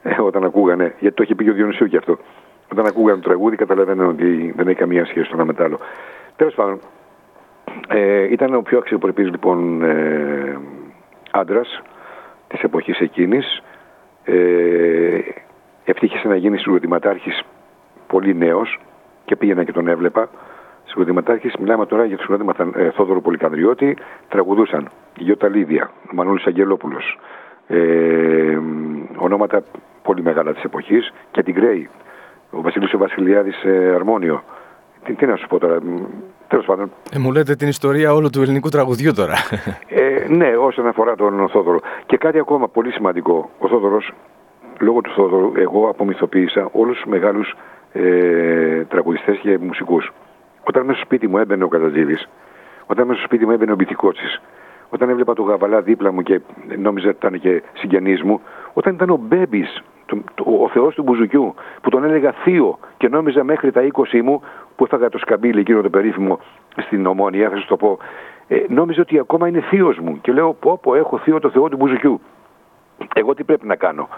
Ε, 0.02 0.20
όταν 0.20 0.44
ακούγανε, 0.44 0.94
γιατί 0.98 1.16
το 1.16 1.22
είχε 1.22 1.34
πει 1.34 1.44
και 1.44 1.50
ο 1.50 1.54
Διονυσίου 1.54 1.86
και 1.86 1.96
αυτό. 1.96 2.18
Όταν 2.72 2.86
ακούγανε 2.86 3.20
το 3.20 3.28
τραγούδι 3.28 3.56
καταλαβαίνανε 3.56 4.08
ότι 4.08 4.52
δεν 4.56 4.68
έχει 4.68 4.78
καμία 4.78 5.04
σχέση 5.04 5.28
το 5.28 5.34
ένα 5.34 5.44
με 5.44 5.52
το 5.52 5.64
άλλο. 5.64 5.78
Τέλος 6.38 6.54
πάντων, 6.54 6.80
ε, 7.88 8.32
ήταν 8.32 8.54
ο 8.54 8.62
πιο 8.62 8.78
αξιοπρεπής 8.78 9.30
λοιπόν 9.30 9.82
ε, 9.82 10.58
άντρας 11.30 11.82
της 12.48 12.62
εποχής 12.62 13.00
εκείνης. 13.00 13.62
Ε, 14.24 15.18
ευτύχησε 15.84 16.28
να 16.28 16.36
γίνει 16.36 16.58
συγκροτηματάρχης 16.58 17.42
πολύ 18.06 18.34
νέος 18.34 18.80
και 19.24 19.36
πήγαινα 19.36 19.64
και 19.64 19.72
τον 19.72 19.88
έβλεπα. 19.88 20.28
Συγκροτηματάρχης, 20.84 21.56
μιλάμε 21.56 21.86
τώρα 21.86 22.04
για 22.04 22.16
τον 22.16 22.26
συγκροτήμα 22.26 22.80
ε, 22.84 22.90
Θόδωρο 22.90 23.20
Πολυκανδριώτη, 23.20 23.96
τραγουδούσαν 24.28 24.88
η 25.18 25.22
Γιώτα 25.22 25.48
Λίδια, 25.48 25.90
ο 26.10 26.14
Μανούλης 26.14 26.46
Αγγελόπουλος, 26.46 27.18
ε, 27.66 28.58
ονόματα 29.16 29.62
πολύ 30.02 30.22
μεγάλα 30.22 30.52
της 30.52 30.62
εποχής 30.62 31.12
και 31.30 31.42
την 31.42 31.54
Γκρέη, 31.54 31.88
ο 32.50 32.60
Βασίλης 32.62 32.94
ο 32.94 32.98
Βασιλιάδης 32.98 33.64
ε, 33.64 33.92
Αρμόνιο. 33.94 34.42
Τι, 35.04 35.14
τι 35.14 35.26
να 35.26 35.36
σου 35.36 35.46
πω 35.46 35.58
τώρα, 35.58 35.78
τέλος 36.48 36.64
πάντων. 36.64 36.90
Ε, 37.12 37.18
μου 37.18 37.32
λέτε 37.32 37.54
την 37.54 37.68
ιστορία 37.68 38.12
όλου 38.12 38.30
του 38.30 38.42
ελληνικού 38.42 38.68
τραγουδιού 38.68 39.12
τώρα. 39.12 39.34
Ε, 39.88 40.26
ναι, 40.28 40.56
όσον 40.56 40.86
αφορά 40.86 41.14
τον 41.14 41.48
Θόδωρο. 41.48 41.80
Και 42.06 42.16
κάτι 42.16 42.38
ακόμα 42.38 42.68
πολύ 42.68 42.92
σημαντικό. 42.92 43.50
Ο 43.58 43.68
Θόδωρος, 43.68 44.12
λόγω 44.78 45.00
του 45.00 45.10
Θόδωρου, 45.10 45.52
εγώ 45.56 45.88
απομυθοποίησα 45.88 46.68
όλους 46.72 46.94
τους 46.96 47.10
μεγάλους 47.10 47.54
ε, 47.92 48.84
τραγουδιστές 48.84 49.38
και 49.38 49.58
μουσικούς. 49.58 50.12
Όταν 50.64 50.84
μέσα 50.84 50.96
στο 50.96 51.04
σπίτι 51.06 51.28
μου 51.28 51.38
έμπαινε 51.38 51.64
ο 51.64 51.68
Κατατζίδης, 51.68 52.28
όταν 52.86 53.06
μέσα 53.06 53.18
στο 53.18 53.26
σπίτι 53.26 53.46
μου 53.46 53.52
έμπαινε 53.52 53.72
ο 53.72 53.74
Μπιθικότσης, 53.74 54.40
όταν 54.88 55.08
έβλεπα 55.08 55.34
τον 55.34 55.46
Γαβαλά 55.46 55.80
δίπλα 55.80 56.12
μου 56.12 56.22
και 56.22 56.40
νόμιζα 56.78 57.08
ότι 57.08 57.16
ήταν 57.16 57.40
και 57.40 57.62
συγγενής 57.72 58.22
μου, 58.22 58.40
όταν 58.78 58.94
ήταν 58.94 59.10
ο 59.10 59.16
Μπέμπης, 59.16 59.82
το, 60.06 60.18
το, 60.34 60.44
ο 60.62 60.68
θεός 60.68 60.94
του 60.94 61.02
Μπουζουκιού, 61.02 61.54
που 61.82 61.90
τον 61.90 62.04
έλεγα 62.04 62.32
θείο 62.32 62.78
και 62.96 63.08
νόμιζα 63.08 63.44
μέχρι 63.44 63.72
τα 63.72 63.82
20 63.92 64.20
μου 64.22 64.42
που 64.76 64.84
έφαγα 64.84 65.08
το 65.08 65.18
σκαμπίλι 65.18 65.60
εκείνο 65.60 65.80
το 65.80 65.90
περίφημο 65.90 66.38
στην 66.76 67.06
Ομόνια, 67.06 67.48
θα 67.50 67.56
σας 67.56 67.66
το 67.66 67.76
πω, 67.76 67.98
ε, 68.48 68.56
νόμιζα 68.68 69.00
ότι 69.00 69.18
ακόμα 69.18 69.48
είναι 69.48 69.60
θείος 69.60 69.98
μου 69.98 70.20
και 70.20 70.32
λέω 70.32 70.52
πω 70.54 70.78
πω 70.82 70.94
έχω 70.94 71.18
θείο 71.18 71.38
το 71.40 71.50
θεό 71.50 71.68
του 71.68 71.76
Μπουζουκιού. 71.76 72.20
Εγώ 73.14 73.34
τι 73.34 73.44
πρέπει 73.44 73.66
να 73.66 73.76
κάνω, 73.76 74.08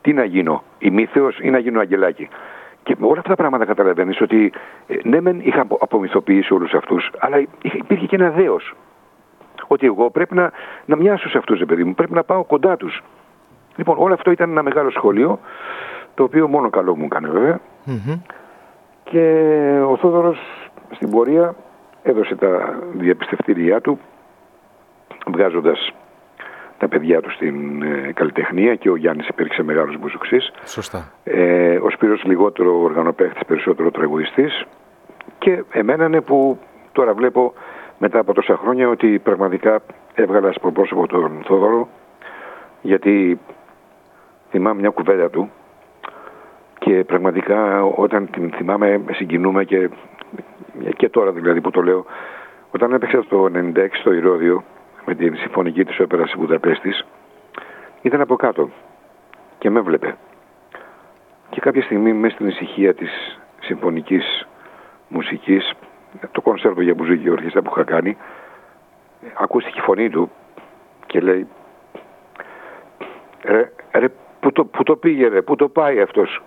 τι 0.00 0.12
να 0.12 0.24
γίνω, 0.24 0.62
ημίθεος 0.78 1.38
ή 1.40 1.50
να 1.50 1.58
γίνω 1.58 1.80
αγγελάκι. 1.80 2.28
Και 2.82 2.96
με 2.98 3.06
όλα 3.06 3.18
αυτά 3.18 3.28
τα 3.28 3.36
πράγματα 3.36 3.64
καταλαβαίνεις 3.64 4.20
ότι 4.20 4.52
ε, 4.86 4.96
ναι, 5.04 5.20
μεν 5.20 5.40
είχα 5.42 5.60
απο- 5.60 5.78
απομυθοποιήσει 5.80 6.54
όλους 6.54 6.72
αυτούς, 6.74 7.10
αλλά 7.18 7.38
είχε- 7.62 7.78
υπήρχε 7.78 8.06
και 8.06 8.16
ένα 8.16 8.30
δέος. 8.30 8.74
Ότι 9.66 9.86
εγώ 9.86 10.10
πρέπει 10.10 10.34
να, 10.34 10.50
να 10.84 10.96
μοιάσω 10.96 11.28
σε 11.28 11.38
αυτούς, 11.38 11.62
παιδί 11.66 11.84
μου, 11.84 11.94
πρέπει 11.94 12.12
να 12.12 12.24
πάω 12.24 12.44
κοντά 12.44 12.76
τους. 12.76 13.02
Λοιπόν, 13.76 13.96
όλο 13.98 14.14
αυτό 14.14 14.30
ήταν 14.30 14.50
ένα 14.50 14.62
μεγάλο 14.62 14.90
σχολείο, 14.90 15.38
το 16.14 16.22
οποίο 16.22 16.48
μόνο 16.48 16.70
καλό 16.70 16.96
μου 16.96 17.04
έκανε 17.04 17.28
βέβαια. 17.28 17.60
Μμμ. 17.84 18.20
Και 19.04 19.50
ο 19.88 19.96
Θόδωρος 19.96 20.38
στην 20.90 21.10
πορεία 21.10 21.54
έδωσε 22.02 22.34
τα 22.34 22.78
διαπιστευτήριά 22.92 23.80
του, 23.80 23.98
βγάζοντας 25.26 25.92
τα 26.78 26.88
παιδιά 26.88 27.20
του 27.20 27.30
στην 27.30 27.82
ε, 27.82 28.12
καλλιτεχνία 28.12 28.74
και 28.74 28.90
ο 28.90 28.96
Γιάννης 28.96 29.28
υπήρξε 29.28 29.62
μεγάλος 29.62 29.98
μπουζουξής. 29.98 30.52
Σωστά. 30.64 31.12
Ε, 31.24 31.76
ο 31.76 31.90
Σπύρος 31.90 32.24
λιγότερο 32.24 32.80
οργανοπαίχτης, 32.80 33.44
περισσότερο 33.46 33.90
τραγουδιστής 33.90 34.66
και 35.38 35.64
εμένα 35.70 36.04
είναι 36.04 36.20
που 36.20 36.58
τώρα 36.92 37.14
βλέπω 37.14 37.52
μετά 37.98 38.18
από 38.18 38.32
τόσα 38.32 38.56
χρόνια 38.56 38.88
ότι 38.88 39.18
πραγματικά 39.18 39.80
έβγαλα 40.14 40.52
στο 40.52 40.70
πρόσωπο 40.70 41.06
τον 41.06 41.42
Θόδωρο 41.44 41.88
γιατί 42.82 43.40
θυμάμαι 44.56 44.80
μια 44.80 44.90
κουβέντα 44.90 45.30
του 45.30 45.50
και 46.78 47.04
πραγματικά 47.04 47.84
όταν 47.84 48.30
την 48.30 48.50
θυμάμαι 48.50 48.98
με 48.98 49.12
συγκινούμε 49.12 49.64
και, 49.64 49.90
και 50.96 51.08
τώρα 51.08 51.30
δηλαδή 51.32 51.60
που 51.60 51.70
το 51.70 51.82
λέω 51.82 52.04
όταν 52.70 52.92
έπαιξε 52.92 53.20
το 53.28 53.50
96 53.54 53.88
στο 53.92 54.12
Ηρώδιο 54.12 54.64
με 55.04 55.14
την 55.14 55.36
συμφωνική 55.36 55.84
της 55.84 56.00
όπερας 56.00 56.30
της 56.30 56.40
Βουδαπέστης 56.40 57.06
ήταν 58.02 58.20
από 58.20 58.36
κάτω 58.36 58.70
και 59.58 59.70
με 59.70 59.80
βλέπε 59.80 60.16
και 61.50 61.60
κάποια 61.60 61.82
στιγμή 61.82 62.12
μέσα 62.12 62.34
στην 62.34 62.48
ησυχία 62.48 62.94
της 62.94 63.40
συμφωνικής 63.60 64.46
μουσικής 65.08 65.72
το 66.32 66.40
κονσέρβο 66.40 66.80
για 66.80 66.94
μπουζούκι 66.94 67.30
ορχιστά 67.30 67.62
που 67.62 67.70
είχα 67.74 67.84
κάνει 67.84 68.16
ακούστηκε 69.34 69.78
η 69.78 69.82
φωνή 69.82 70.10
του 70.10 70.30
και 71.06 71.20
λέει 71.20 71.46
ρε, 73.42 73.72
ρε 73.92 74.08
που, 74.40 74.52
το, 74.52 74.64
που 74.64 74.82
το 74.82 74.96
πήγε 74.96 75.28
ρε, 75.28 75.42
που 75.42 75.56
το 75.56 75.68
πάει 75.68 76.00
αυτός 76.00 76.42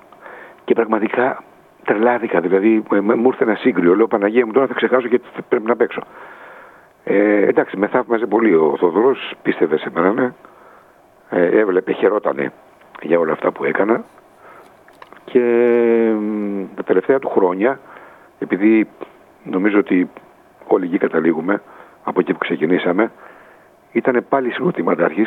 και 0.65 0.73
πραγματικά 0.73 1.43
τρελάθηκα 1.83 2.39
δηλαδή 2.39 2.83
ε, 2.93 2.99
μου 2.99 3.27
ήρθε 3.27 3.43
ένα 3.43 3.55
σύγκριο 3.55 3.95
λέω 3.95 4.07
Παναγία 4.07 4.45
μου 4.45 4.51
τώρα 4.51 4.67
θα 4.67 4.73
ξεχάσω 4.73 5.07
γιατί 5.07 5.25
πρέπει 5.49 5.67
να 5.67 5.75
παίξω 5.75 6.01
ε, 7.03 7.47
εντάξει 7.47 7.77
με 7.77 7.87
θαύμαζε 7.87 8.25
πολύ 8.25 8.55
ο 8.55 8.75
Θοδωρός 8.79 9.33
πίστευε 9.41 9.77
σε 9.77 9.89
μένα 9.93 10.11
ναι. 10.11 10.33
ε, 11.29 11.59
έβλεπε 11.59 11.91
χαιρότανε 11.91 12.51
για 13.01 13.19
όλα 13.19 13.31
αυτά 13.31 13.51
που 13.51 13.63
έκανα 13.63 14.03
και 15.25 15.39
μ, 16.19 16.63
τα 16.75 16.83
τελευταία 16.83 17.19
του 17.19 17.29
χρόνια 17.29 17.79
επειδή 18.39 18.87
νομίζω 19.43 19.79
ότι 19.79 20.09
όλοι 20.67 20.85
εκεί 20.85 20.97
καταλήγουμε 20.97 21.61
από 22.03 22.19
εκεί 22.19 22.31
που 22.31 22.37
ξεκινήσαμε. 22.37 23.11
Ήταν 23.91 24.25
πάλι 24.29 24.51
συγκροτηματάρχη 24.51 25.25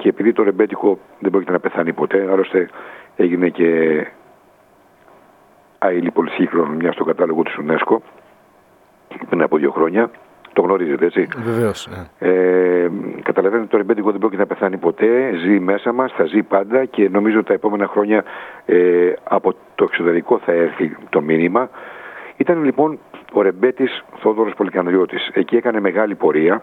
και 0.00 0.08
επειδή 0.08 0.32
το 0.32 0.42
ρεμπέτικο 0.42 0.98
δεν 1.18 1.30
πρόκειται 1.30 1.52
να 1.52 1.60
πεθάνει 1.60 1.92
ποτέ, 1.92 2.28
άλλωστε 2.30 2.68
έγινε 3.16 3.48
και 3.48 4.06
αήλη 5.78 6.10
πολυσύγχρονο 6.10 6.72
μια 6.72 6.92
στο 6.92 7.04
κατάλογο 7.04 7.42
του 7.42 7.64
UNESCO 7.66 7.96
πριν 9.28 9.42
από 9.42 9.56
δύο 9.56 9.70
χρόνια. 9.70 10.10
Το 10.52 10.62
γνωρίζετε 10.62 11.04
έτσι; 11.04 11.28
Βεβαίως. 11.36 11.88
Ναι. 11.90 12.28
Ε, 12.28 12.90
καταλαβαίνετε 13.22 13.68
το 13.68 13.76
ρεμπέτικο 13.76 14.10
δεν 14.10 14.18
πρόκειται 14.20 14.40
να 14.40 14.46
πεθάνει 14.46 14.76
ποτέ. 14.76 15.32
Ζει 15.36 15.60
μέσα 15.60 15.92
μας, 15.92 16.12
θα 16.12 16.24
ζει 16.24 16.42
πάντα 16.42 16.84
και 16.84 17.08
νομίζω 17.08 17.38
ότι 17.38 17.46
τα 17.46 17.54
επόμενα 17.54 17.86
χρόνια 17.86 18.24
ε, 18.66 19.12
από 19.22 19.54
το 19.74 19.84
εξωτερικό 19.84 20.38
θα 20.38 20.52
έρθει 20.52 20.96
το 21.08 21.20
μήνυμα. 21.20 21.70
Ήταν 22.36 22.64
λοιπόν 22.64 22.98
ο 23.32 23.42
ρεμπέτης 23.42 24.04
Θόδωρος 24.18 24.54
Πολυκανδριώτη. 24.54 25.16
Εκεί 25.32 25.56
έκανε 25.56 25.80
μεγάλη 25.80 26.14
πορεία. 26.14 26.62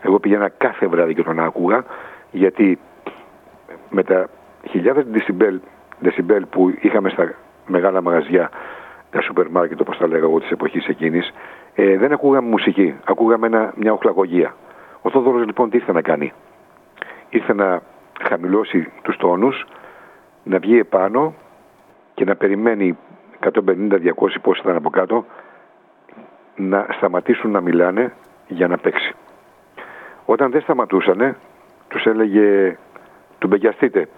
Εγώ 0.00 0.18
πήγαινα 0.18 0.48
κάθε 0.48 0.86
βράδυ 0.86 1.14
και 1.14 1.22
τον 1.22 1.40
άκουγα 1.40 1.84
γιατί 2.30 2.78
με 3.90 4.02
τα 4.02 4.28
χιλιάδες 4.70 5.04
δεσιμπέλ, 5.98 6.46
που 6.46 6.74
είχαμε 6.80 7.08
στα 7.08 7.34
μεγάλα 7.66 8.02
μαγαζιά, 8.02 8.50
τα 9.10 9.20
σούπερ 9.20 9.48
μάρκετ 9.50 9.80
όπως 9.80 9.98
τα 9.98 10.06
λέγα 10.06 10.24
εγώ 10.24 10.40
της 10.40 10.50
εποχής 10.50 10.86
εκείνης, 10.86 11.32
ε, 11.74 11.96
δεν 11.96 12.12
ακούγαμε 12.12 12.48
μουσική, 12.48 12.94
ακούγαμε 13.04 13.46
ένα, 13.46 13.72
μια 13.76 13.92
οχλαγωγία. 13.92 14.54
Ο 15.02 15.10
Θόδωρος 15.10 15.46
λοιπόν 15.46 15.70
τι 15.70 15.76
ήρθε 15.76 15.92
να 15.92 16.02
κάνει; 16.02 16.32
Ήρθε 17.28 17.54
να 17.54 17.82
χαμηλώσει 18.20 18.92
τους 19.02 19.16
τόνους, 19.16 19.66
να 20.42 20.58
βγει 20.58 20.78
επάνω 20.78 21.34
και 22.14 22.24
να 22.24 22.36
περιμένει 22.36 22.98
150-200 23.40 24.40
πόσοι 24.42 24.60
ήταν 24.64 24.76
από 24.76 24.90
κάτω 24.90 25.24
να 26.56 26.86
σταματήσουν 26.90 27.50
να 27.50 27.60
μιλάνε 27.60 28.12
για 28.48 28.68
να 28.68 28.76
παίξει. 28.76 29.14
Όταν 30.24 30.50
δεν 30.50 30.60
σταματούσανε, 30.60 31.36
τους 31.88 32.04
έλεγε 32.04 32.76
του 33.38 33.46
μπεγιαστείτε. 33.46 34.08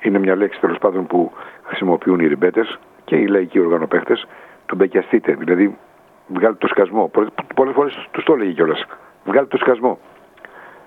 Είναι 0.00 0.18
μια 0.18 0.36
λέξη 0.36 0.60
τέλος 0.60 0.78
πάντων 0.78 1.06
που 1.06 1.32
χρησιμοποιούν 1.62 2.20
οι 2.20 2.26
ριμπέτες 2.26 2.78
και 3.04 3.16
οι 3.16 3.26
λαϊκοί 3.26 3.60
οργανοπαίχτες. 3.60 4.26
Του 4.66 4.76
μπεγιαστείτε, 4.76 5.34
δηλαδή 5.34 5.78
βγάλει 6.26 6.56
το 6.56 6.66
σκασμό. 6.66 7.10
Πολλές 7.54 7.74
φορές 7.74 8.08
τους 8.10 8.24
το 8.24 8.32
έλεγε 8.32 8.52
κιόλας. 8.52 8.84
Βγάλει 9.24 9.46
το 9.46 9.56
σκασμό. 9.56 9.98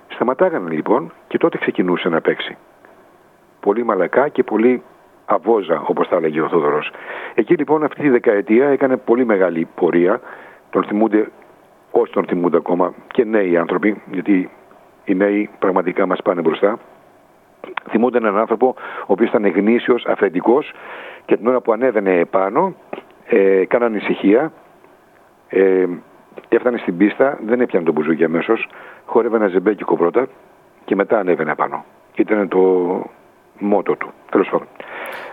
Σταματάγανε 0.08 0.70
λοιπόν 0.70 1.14
και 1.28 1.38
τότε 1.38 1.58
ξεκινούσε 1.58 2.10
να 2.10 2.22
παίξει. 2.22 2.58
Πολύ 3.60 3.84
μαλακά 3.84 4.28
και 4.28 4.44
πολύ 4.44 4.84
αβόζα, 5.26 5.82
όπως 5.82 6.08
τα 6.08 6.16
έλεγε 6.16 6.42
ο 6.42 6.48
Θόδωρος. 6.48 6.92
Εκεί 7.36 7.56
λοιπόν 7.56 7.84
αυτή 7.84 8.02
τη 8.02 8.10
δεκαετία 8.10 8.68
έκανε 8.68 8.98
πολύ 8.98 9.26
μεγάλη 9.26 9.68
πορεία. 9.76 10.22
Τον 10.70 10.84
θυμούνται, 10.84 11.32
όσοι 11.92 12.12
τον 12.12 12.26
θυμούνται 12.26 12.58
ακόμα, 12.58 12.94
και 13.08 13.24
νέοι 13.24 13.58
άνθρωποι, 13.58 14.02
γιατί 14.12 14.50
οι 15.08 15.16
νέοι 15.16 15.50
πραγματικά 15.60 16.06
μας 16.06 16.22
πάνε 16.22 16.42
μπροστά. 16.42 16.80
Θυμούνται 17.90 18.18
έναν 18.18 18.38
άνθρωπο 18.38 18.76
ο 19.02 19.06
οποίος 19.06 19.30
ήταν 19.30 19.48
γνήσιος, 19.48 20.06
αφεντικός 20.06 20.72
και 21.26 21.38
την 21.38 21.48
ώρα 21.48 21.62
που 21.62 21.72
ανέβαινε 21.72 22.26
πάνω 22.26 22.76
ε, 23.26 23.66
κάναν 23.66 23.96
ησυχία 23.96 24.52
ε, 25.50 25.86
έφτανε 26.50 26.78
στην 26.78 26.98
πίστα, 26.98 27.40
δεν 27.46 27.62
έπιανε 27.62 27.86
τον 27.86 27.94
μπουζούκι 27.94 28.24
αμέσως, 28.24 28.68
χόρευε 29.06 29.36
ένα 29.36 29.48
ζεμπέκικο 29.48 29.96
πρώτα 29.96 30.28
και 30.86 30.96
μετά 30.96 31.20
ανέβαινε 31.20 31.56
πάνω. 31.56 31.86
Ήταν 32.16 32.48
το 32.48 32.60
μότο 33.60 33.96
του. 33.96 34.12
Τέλος 34.32 34.50
πάντων. 34.50 34.68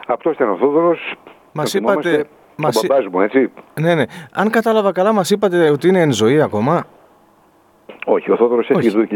Αυτός 0.07 0.35
ήταν 0.35 0.51
ο 0.51 0.57
Θόδωρος. 0.57 1.15
Μας 1.53 1.75
είπατε. 1.75 2.25
Μας... 2.57 2.77
Ο 2.77 3.11
μου, 3.11 3.21
έτσι. 3.21 3.51
Ναι, 3.81 3.95
ναι. 3.95 4.05
Αν 4.33 4.51
κατάλαβα 4.51 4.93
καλά, 4.93 5.13
μας 5.13 5.31
είπατε 5.31 5.71
ότι 5.71 5.89
είναι 5.89 6.01
εν 6.01 6.13
ζωή 6.13 6.41
ακόμα. 6.41 6.85
Όχι, 8.05 8.31
ο 8.31 8.37
Θόδωρος 8.37 8.71
έφυγε 8.71 8.91
το 8.91 9.07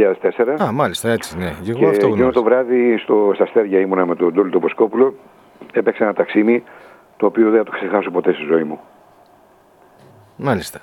2004. 0.59 0.63
Α, 0.63 0.73
μάλιστα, 0.73 1.11
έτσι, 1.11 1.39
ναι. 1.39 1.55
Και, 1.63 1.71
εγώ 1.71 1.89
αυτό 1.89 2.07
εκείνο 2.07 2.31
το 2.31 2.43
βράδυ 2.43 2.99
στο, 2.99 3.31
στα 3.35 3.45
Αστέρια 3.45 3.81
ήμουνα 3.81 4.07
με 4.07 4.17
τον 4.17 4.33
Ντόλι 4.33 4.59
Ποσκόπουλο. 4.59 5.15
Έπαιξε 5.73 6.03
ένα 6.03 6.13
ταξίμι 6.13 6.63
το 7.17 7.27
οποίο 7.27 7.51
δεν 7.51 7.59
θα 7.59 7.65
το 7.65 7.71
ξεχάσω 7.71 8.11
ποτέ 8.11 8.33
στη 8.33 8.43
ζωή 8.43 8.63
μου. 8.63 8.81
Μάλιστα. 10.37 10.81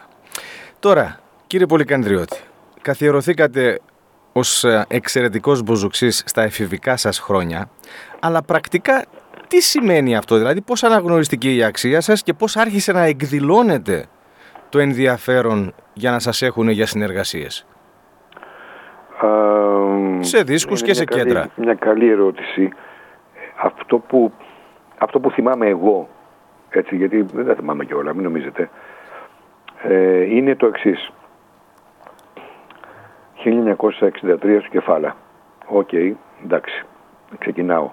Τώρα, 0.80 1.20
κύριε 1.48 1.66
Πολυκανδριώτη, 1.66 2.38
καθιερωθήκατε 2.82 3.80
ως 4.34 4.64
ε, 4.64 4.86
εξαιρετικός 4.88 5.64
μποζουξής 5.64 6.24
στα 6.26 6.42
εφηβικά 6.42 6.98
σας 6.98 7.20
χρόνια, 7.20 7.70
αλλά 8.20 8.42
πρακτικά 8.42 9.06
τι 9.48 9.62
σημαίνει 9.62 10.16
αυτό, 10.16 10.38
δηλαδή 10.38 10.62
πώς 10.62 10.84
αναγνωριστική 10.84 11.56
η 11.56 11.64
αξία 11.64 12.02
σας 12.02 12.24
και 12.24 12.34
πώς 12.34 12.58
άρχισε 12.58 12.92
να 12.92 13.02
εκδηλώνεται 13.02 14.06
το 14.70 14.80
ενδιαφέρον 14.80 15.74
για 15.94 16.12
να 16.12 16.20
σας 16.20 16.42
έχουν 16.42 16.70
για 16.70 16.86
συνεργασίες; 16.86 17.66
Σε 20.20 20.44
δίσκους 20.44 20.82
και 20.82 20.94
σε 20.94 21.04
καλή, 21.04 21.22
κέντρα. 21.22 21.48
Μια 21.56 21.74
καλή 21.74 22.10
ερώτηση. 22.10 22.70
Αυτό 23.56 23.98
που, 23.98 24.32
αυτό 24.98 25.20
που 25.20 25.32
θυμάμαι 25.32 25.68
εγώ, 25.68 26.08
έτσι, 26.70 26.96
γιατί 26.96 27.22
δεν 27.34 27.46
τα 27.46 27.56
θυμάμαι 27.56 27.86
και 27.86 27.94
όλα, 27.94 28.14
μην 28.14 28.24
νομίζετε, 28.24 28.70
ε, 29.84 30.36
είναι 30.36 30.56
το 30.56 30.68
εξής. 30.68 31.12
1963 33.44 34.60
στο 34.60 34.70
κεφάλα. 34.70 35.16
Οκ, 35.66 35.94
εντάξει, 36.44 36.86
ξεκινάω. 37.40 37.90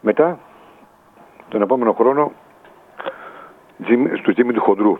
Μετά, 0.00 0.38
τον 1.48 1.62
επόμενο 1.62 1.92
χρόνο, 1.92 2.32
στου 4.20 4.32
Τζίμη 4.32 4.52
του 4.52 4.60
Χοντρού. 4.60 4.98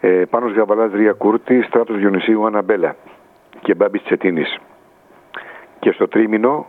Ε, 0.00 0.24
Πάνος 0.30 0.52
Γαβαλάς 0.52 0.92
Ρία 0.92 1.12
Κούρτη, 1.12 1.62
Στράτος 1.62 1.96
Διονυσίου 1.96 2.46
Αναμπέλα 2.46 2.96
και 3.60 3.74
Μπάμπης 3.74 4.02
Τσετίνης. 4.02 4.58
Και 5.78 5.92
στο 5.92 6.08
τρίμηνο 6.08 6.66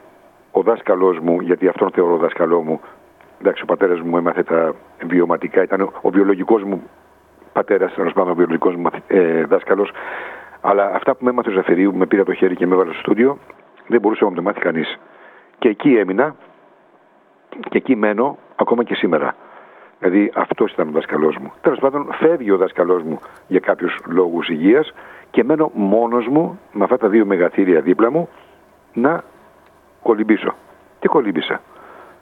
ο 0.51 0.61
δάσκαλός 0.61 1.19
μου, 1.19 1.41
γιατί 1.41 1.67
αυτόν 1.67 1.91
θεωρώ 1.91 2.17
δάσκαλό 2.17 2.61
μου, 2.61 2.81
εντάξει 3.41 3.63
ο 3.63 3.65
πατέρας 3.65 4.01
μου 4.01 4.17
έμαθε 4.17 4.43
τα 4.43 4.75
βιωματικά, 5.03 5.63
ήταν 5.63 5.81
ο 6.01 6.09
βιολογικός 6.09 6.63
μου 6.63 6.83
πατέρας, 7.53 7.93
τέλος 7.93 8.13
πάντων 8.13 8.31
ο 8.31 8.35
βιολογικός 8.35 8.75
μου 8.75 8.89
ε, 9.07 9.43
δάσκαλος, 9.43 9.91
αλλά 10.61 10.91
αυτά 10.95 11.15
που 11.15 11.23
με 11.23 11.29
έμαθε 11.29 11.49
ο 11.49 11.53
Ζαφερίου, 11.53 11.95
με 11.95 12.05
πήρα 12.05 12.23
το 12.23 12.33
χέρι 12.33 12.55
και 12.55 12.67
με 12.67 12.73
έβαλε 12.73 12.91
στο 12.91 12.99
στούντιο, 12.99 13.37
δεν 13.87 14.01
μπορούσε 14.01 14.23
να 14.23 14.29
μου 14.29 14.35
το 14.35 14.41
μάθει 14.41 14.59
κανείς. 14.59 14.99
Και 15.59 15.69
εκεί 15.69 15.95
έμεινα 15.95 16.35
και 17.69 17.77
εκεί 17.77 17.95
μένω 17.95 18.37
ακόμα 18.55 18.83
και 18.83 18.95
σήμερα. 18.95 19.35
Δηλαδή 19.99 20.31
αυτός 20.35 20.71
ήταν 20.71 20.87
ο 20.87 20.91
δάσκαλό 20.91 21.33
μου. 21.41 21.51
Τέλος 21.61 21.79
πάντων, 21.79 22.09
φεύγει 22.11 22.51
ο 22.51 22.57
δάσκαλό 22.57 23.01
μου 23.05 23.19
για 23.47 23.59
κάποιους 23.59 23.99
λόγους 24.05 24.49
υγείας 24.49 24.93
και 25.31 25.43
μένω 25.43 25.71
μόνος 25.73 26.27
μου 26.27 26.59
με 26.71 26.83
αυτά 26.83 26.97
τα 26.97 27.07
δύο 27.07 27.25
μεγαθύρια 27.25 27.81
δίπλα 27.81 28.11
μου 28.11 28.29
να 28.93 29.23
κολυμπήσω. 30.03 30.55
Τι 30.99 31.07
κολύμπησα; 31.07 31.61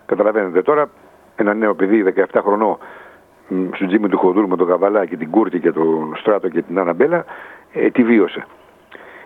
Καταλαβαίνετε 0.05 0.61
τώρα 0.61 0.89
ένα 1.35 1.53
νέο 1.53 1.75
παιδί 1.75 2.13
17 2.33 2.39
χρονών 2.41 2.77
στο 3.73 3.87
τζίμι 3.87 4.09
του 4.09 4.17
Χοδούρ 4.17 4.47
με 4.47 4.55
τον 4.55 4.67
Καβαλά 4.67 5.05
και 5.05 5.17
την 5.17 5.29
Κούρτη 5.29 5.59
και 5.59 5.71
τον 5.71 6.15
Στράτο 6.15 6.49
και 6.49 6.61
την 6.61 6.79
Αναμπέλα 6.79 7.25
ε, 7.73 7.89
τη 7.89 8.03
βίωσε. 8.03 8.45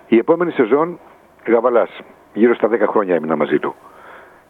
Η 0.07 0.17
επόμενη 0.17 0.51
σεζόν 0.51 0.99
Γαβαλάς, 1.47 1.99
γύρω 2.33 2.55
στα 2.55 2.69
10 2.71 2.79
χρόνια 2.87 3.15
έμεινα 3.15 3.35
μαζί 3.35 3.59
του. 3.59 3.75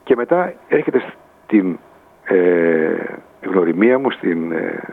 Και 0.03 0.15
μετά 0.15 0.53
έρχεται 0.67 1.03
στην 1.43 1.79
ε, 2.23 2.93
γνωριμία 3.41 3.99
μου, 3.99 4.11
στην 4.11 4.51
ε, 4.51 4.83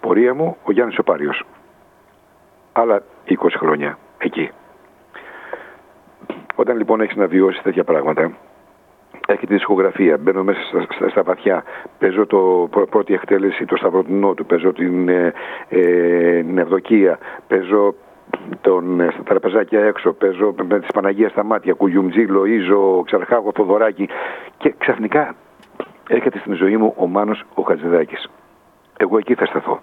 πορεία 0.00 0.34
μου 0.34 0.56
ο 0.64 0.72
Γιάννης 0.72 0.98
Οπάριος 0.98 1.44
άλλα 2.72 3.02
20 3.28 3.34
χρόνια 3.56 3.98
εκεί. 4.18 4.50
Όταν 6.54 6.76
λοιπόν 6.76 7.00
έχεις 7.00 7.16
να 7.16 7.26
βιώσεις 7.26 7.62
τέτοια 7.62 7.84
πράγματα, 7.84 8.32
έχεις 9.26 9.48
τη 9.48 9.54
δισκογραφία, 9.54 10.18
μπαίνω 10.18 10.42
μέσα 10.44 10.60
στα, 10.90 11.08
στα, 11.08 11.22
βαθιά, 11.22 11.64
παίζω 11.98 12.26
το 12.26 12.68
πρώτη 12.90 13.14
εκτέλεση, 13.14 13.64
το 13.64 13.76
σταυροτινό 13.76 14.34
του, 14.34 14.46
παίζω 14.46 14.72
την 14.72 15.08
ε, 15.08 15.32
ε, 15.68 16.42
Νευδοκία, 16.46 17.18
παίζω 17.48 17.94
τον, 18.60 19.00
ε, 19.00 19.10
στα 19.12 19.22
τραπεζάκια 19.22 19.84
έξω, 19.84 20.12
παίζω 20.12 20.54
με 20.68 20.80
τη 20.80 20.86
Παναγία 20.94 21.28
στα 21.28 21.44
μάτια, 21.44 21.72
Κουγιουμτζή, 21.72 22.26
Λοΐζο, 22.28 23.04
Ξαρχάγο, 23.04 23.52
Θοδωράκη 23.54 24.08
και 24.56 24.74
ξαφνικά 24.78 25.34
έρχεται 26.08 26.38
στην 26.38 26.54
ζωή 26.54 26.76
μου 26.76 26.94
ο 26.96 27.06
Μάνος 27.06 27.44
ο 27.54 27.62
Χατζηδάκης. 27.62 28.30
Εγώ 28.96 29.18
εκεί 29.18 29.34
θα 29.34 29.46
σταθώ. 29.46 29.78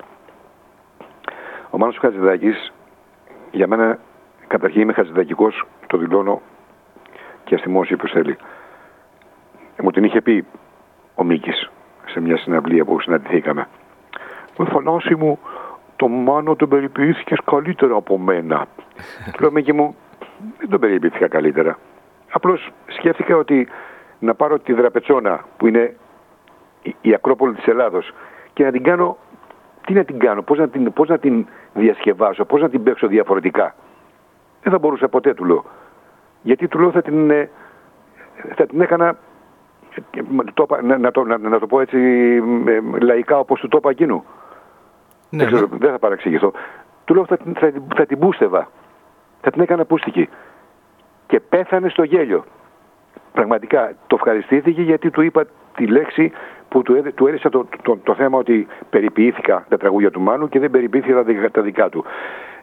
Ο 1.69 1.77
Μάνος 1.77 1.97
ο 1.97 1.99
Χατζηδάκης 2.01 2.71
για 3.51 3.67
μένα, 3.67 3.99
καταρχήν 4.47 4.81
είμαι 4.81 4.93
χαζιδακικό, 4.93 5.51
το 5.87 5.97
δηλώνω 5.97 6.41
και 7.43 7.55
αστιμώσει 7.55 7.93
όποιος 7.93 8.11
θέλει. 8.11 8.37
Μου 9.81 9.91
την 9.91 10.03
είχε 10.03 10.21
πει 10.21 10.45
ο 11.15 11.23
Μίκης 11.23 11.69
σε 12.05 12.19
μια 12.19 12.37
συναυλία 12.37 12.85
που 12.85 12.99
συναντηθήκαμε. 12.99 13.67
Με 14.57 14.65
φανάση 14.65 15.15
μου, 15.15 15.39
το 15.95 16.07
μάνο 16.07 16.55
τον 16.55 16.69
περιποιήθηκες 16.69 17.37
καλύτερα 17.45 17.95
από 17.95 18.17
μένα. 18.17 18.67
Του 19.33 19.37
λέω 19.41 19.51
Μίκη 19.51 19.73
μου, 19.73 19.95
δεν 20.57 20.69
τον 20.69 20.79
περιποιήθηκα 20.79 21.27
καλύτερα. 21.27 21.77
Απλώς 22.31 22.69
σκέφτηκα 22.87 23.37
ότι 23.37 23.67
να 24.19 24.33
πάρω 24.33 24.59
τη 24.59 24.73
δραπετσόνα 24.73 25.45
που 25.57 25.67
είναι 25.67 25.95
η 27.01 27.13
Ακρόπολη 27.13 27.53
της 27.53 27.67
Ελλάδος 27.67 28.13
και 28.53 28.63
να 28.63 28.71
την 28.71 28.83
κάνω, 28.83 29.17
τι 29.85 29.93
να 29.93 30.03
την 30.03 30.19
κάνω, 30.19 30.41
πώς 30.41 30.57
να 30.57 30.69
την, 30.69 30.93
πώς 30.93 31.07
να 31.07 31.17
την 31.17 31.47
διασκευάσω, 31.73 32.45
πώς 32.45 32.61
να 32.61 32.69
την 32.69 32.83
παίξω 32.83 33.07
διαφορετικά. 33.07 33.75
Δεν 34.61 34.71
θα 34.71 34.79
μπορούσα 34.79 35.07
ποτέ, 35.07 35.33
του 35.33 35.45
λέω. 35.45 35.65
Γιατί 36.41 36.67
του 36.67 36.79
λέω 36.79 36.91
θα 36.91 37.01
την, 37.01 37.31
ε, 37.31 37.49
θα 38.55 38.65
την 38.65 38.81
έκανα 38.81 39.17
το, 40.53 40.67
να, 40.83 40.97
να, 40.97 41.11
το, 41.11 41.23
να, 41.23 41.37
να, 41.37 41.59
το 41.59 41.67
πω 41.67 41.79
έτσι 41.79 41.97
λαϊκά 43.01 43.39
όπως 43.39 43.59
του 43.59 43.67
το 43.67 43.77
είπα 43.77 43.89
εκείνου. 43.89 44.23
Ναι, 45.29 45.43
δεν, 45.43 45.53
ξέρω, 45.53 45.67
ναι. 45.71 45.77
δεν 45.77 45.91
θα 45.91 45.99
παραξηγηθώ. 45.99 46.51
Του 47.05 47.13
λέω 47.13 47.25
θα, 47.25 47.37
θα, 47.53 47.71
θα 47.95 48.05
την 48.05 48.19
πούστευα. 48.19 48.69
Θα 49.41 49.51
την 49.51 49.61
έκανα 49.61 49.85
πούστικη. 49.85 50.29
Και 51.27 51.39
πέθανε 51.39 51.89
στο 51.89 52.03
γέλιο. 52.03 52.43
Πραγματικά 53.33 53.93
το 54.07 54.15
ευχαριστήθηκε 54.15 54.81
γιατί 54.81 55.09
του 55.09 55.21
είπα 55.21 55.45
τη 55.85 55.91
λέξη 55.91 56.31
που 56.67 56.81
του, 56.81 57.13
του 57.15 57.27
έδειξα 57.27 57.49
το, 57.49 57.67
το, 57.81 57.97
το, 58.03 58.15
θέμα 58.15 58.37
ότι 58.37 58.67
περιποιήθηκα 58.89 59.65
τα 59.69 59.77
τραγούδια 59.77 60.11
του 60.11 60.21
Μάνου 60.21 60.49
και 60.49 60.59
δεν 60.59 60.71
περιποιήθηκα 60.71 61.51
τα, 61.51 61.61
δικά 61.61 61.89
του. 61.89 62.05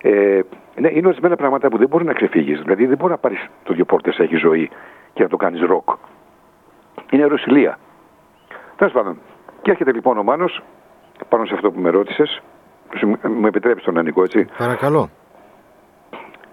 Ε, 0.03 0.41
ναι, 0.81 0.89
είναι 0.93 1.07
ορισμένα 1.07 1.37
πράγματα 1.37 1.69
που 1.69 1.79
δεν 1.79 1.89
μπορεί 1.89 2.05
να 2.05 2.13
ξεφύγεις. 2.13 2.61
Δηλαδή 2.61 2.87
δεν 2.87 2.97
μπορεί 2.97 3.13
να 3.13 3.19
πάρεις 3.19 3.47
το 3.65 3.75
δύο 3.75 3.85
πόρτες 3.85 4.19
έχεις 4.19 4.41
ζωή 4.41 4.71
και 5.13 5.23
να 5.23 5.29
το 5.29 5.37
κάνεις 5.37 5.61
ροκ. 5.61 5.89
Είναι 7.11 7.25
ρωσιλία. 7.25 7.79
Τέλος 8.77 8.93
πάντων. 8.93 9.19
Και 9.63 9.71
έρχεται 9.71 9.93
λοιπόν 9.93 10.19
ο 10.19 10.23
Μάνος 10.23 10.63
πάνω 11.29 11.45
σε 11.45 11.55
αυτό 11.55 11.71
που 11.71 11.81
με 11.81 11.91
ρώτησες. 11.91 12.43
Μου 13.23 13.47
επιτρέπεις 13.47 13.85
τον 13.85 13.99
Ανικό, 13.99 14.23
έτσι. 14.23 14.47
Παρακαλώ. 14.59 15.11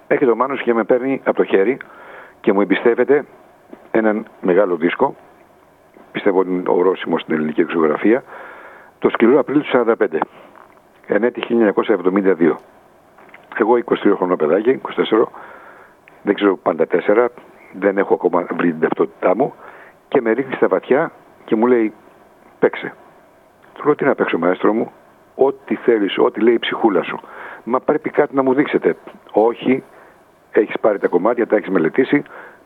Έρχεται 0.07 0.31
ο 0.31 0.35
Μάνος 0.35 0.61
και 0.61 0.73
με 0.73 0.83
παίρνει 0.83 1.21
από 1.23 1.37
το 1.37 1.43
χέρι 1.43 1.77
και 2.41 2.53
μου 2.53 2.61
εμπιστεύεται 2.61 3.25
έναν 3.91 4.25
μεγάλο 4.41 4.75
δίσκο. 4.75 5.15
Πιστεύω 6.15 6.39
ότι 6.39 6.49
είναι 6.49 6.63
ορόσημος 6.67 7.21
στην 7.21 7.33
ελληνική 7.33 7.61
εξωγραφία. 7.61 8.23
Το 8.99 9.09
σκληρό 9.09 9.39
Απρίλιο 9.39 9.61
του 9.61 9.95
1945. 9.97 10.19
Ενέτη 11.07 11.43
1972. 11.49 12.55
Εγώ 13.57 13.73
23 13.85 14.13
χρονών 14.15 14.37
παιδάκι, 14.37 14.81
24, 14.81 15.23
δεν 16.21 16.35
ξέρω 16.35 16.57
πάντα 16.57 16.85
4, 17.07 17.27
δεν 17.71 17.97
έχω 17.97 18.13
ακόμα 18.13 18.47
βρει 18.57 18.71
την 18.71 18.79
ταυτότητά 18.79 19.35
μου 19.35 19.53
και 20.07 20.21
με 20.21 20.31
ρίχνει 20.31 20.53
στα 20.53 20.67
βαθιά 20.67 21.11
και 21.45 21.55
μου 21.55 21.67
λέει 21.67 21.93
παίξε. 22.59 22.93
Του 23.73 23.85
λέω 23.85 23.95
τι 23.95 24.05
να 24.05 24.15
παίξω 24.15 24.37
μαέστρο 24.37 24.73
μου, 24.73 24.91
ό,τι 25.35 25.75
θέλεις, 25.75 26.17
ό,τι 26.17 26.39
λέει 26.41 26.53
η 26.53 26.59
ψυχούλα 26.59 27.03
σου. 27.03 27.19
Μα 27.63 27.79
πρέπει 27.79 28.09
κάτι 28.09 28.35
να 28.35 28.43
μου 28.43 28.53
δείξετε. 28.53 28.95
Όχι, 29.31 29.83
έχεις 30.51 30.79
πάρει 30.81 30.99
τα 30.99 31.07
κομμάτια, 31.07 31.47
τα 31.47 31.55
έχεις 31.55 31.69
μελετήσει, 31.69 32.23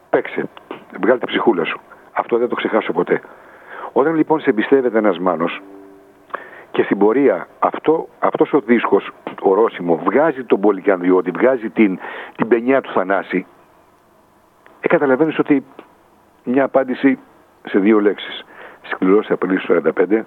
παίξε. 0.09 0.49
Βγάλει 1.01 1.19
τη 1.19 1.25
ψυχούλα 1.25 1.63
σου. 1.63 1.79
Αυτό 2.19 2.37
δεν 2.37 2.49
το 2.49 2.55
ξεχάσω 2.55 2.93
ποτέ. 2.93 3.21
Όταν 3.91 4.15
λοιπόν 4.15 4.39
σε 4.39 4.49
εμπιστεύεται 4.49 4.97
ένας 4.97 5.19
μάνος 5.19 5.61
και 6.71 6.83
στην 6.83 6.97
πορεία 6.97 7.47
αυτό, 7.59 8.07
αυτός 8.19 8.53
ο 8.53 8.59
δίσκος, 8.59 9.09
ο 9.41 9.53
Ρώσιμο, 9.53 9.95
βγάζει 9.95 10.43
τον 10.43 10.59
Πολυκανδιώτη, 10.59 11.31
βγάζει 11.31 11.69
την, 11.69 11.99
την 12.35 12.47
πενιά 12.47 12.81
του 12.81 12.91
Θανάση, 12.91 13.45
ε, 14.79 14.87
καταλαβαίνεις 14.87 15.39
ότι 15.39 15.63
μια 16.43 16.63
απάντηση 16.63 17.19
σε 17.65 17.79
δύο 17.79 17.99
λέξεις. 17.99 18.45
Σκληρός 18.81 19.29
Απρίλης 19.29 19.61
του 19.61 19.81
45 19.97 20.25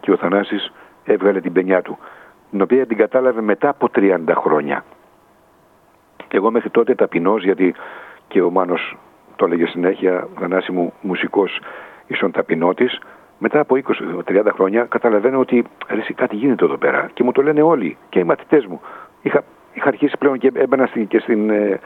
και 0.00 0.10
ο 0.10 0.16
Θανάσης 0.16 0.72
έβγαλε 1.04 1.40
την 1.40 1.52
πενιά 1.52 1.82
του, 1.82 1.98
την 2.50 2.62
οποία 2.62 2.86
την 2.86 2.96
κατάλαβε 2.96 3.40
μετά 3.40 3.68
από 3.68 3.88
30 3.94 4.34
χρόνια. 4.34 4.84
Εγώ 6.28 6.50
μέχρι 6.50 6.70
τότε 6.70 6.94
ταπεινός, 6.94 7.44
γιατί 7.44 7.74
και 8.28 8.42
ο 8.42 8.50
Μάνος 8.50 8.96
το 9.36 9.44
έλεγε 9.44 9.66
συνέχεια, 9.66 10.28
Θανάσης 10.40 10.68
μου 10.68 10.92
μουσικός 11.00 11.60
ίσον 12.06 12.30
ταπεινότης, 12.30 12.98
μετά 13.38 13.60
από 13.60 13.76
20-30 14.24 14.46
χρόνια 14.54 14.84
καταλαβαίνω 14.84 15.38
ότι 15.38 15.64
αρέσει 15.88 16.14
κάτι 16.14 16.36
γίνεται 16.36 16.64
εδώ 16.64 16.76
πέρα 16.76 17.10
και 17.14 17.22
μου 17.22 17.32
το 17.32 17.42
λένε 17.42 17.62
όλοι 17.62 17.96
και 18.08 18.18
οι 18.18 18.24
μαθητές 18.24 18.66
μου. 18.66 18.80
Είχα, 19.22 19.42
είχα 19.72 19.88
αρχίσει 19.88 20.16
πλέον 20.18 20.38
και 20.38 20.50
έμπαινα 20.54 20.86
στην, 20.86 21.06
και 21.06 21.18
στην, 21.18 21.50
ε, 21.50 21.80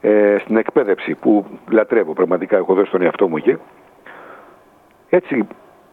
ε, 0.00 0.36
στην 0.40 0.56
εκπαίδευση 0.56 1.14
που 1.14 1.46
λατρεύω 1.70 2.12
πραγματικά, 2.12 2.56
έχω 2.56 2.74
δώσει 2.74 2.90
τον 2.90 3.02
εαυτό 3.02 3.28
μου 3.28 3.36
εκεί. 3.36 3.56
Έτσι, 5.08 5.46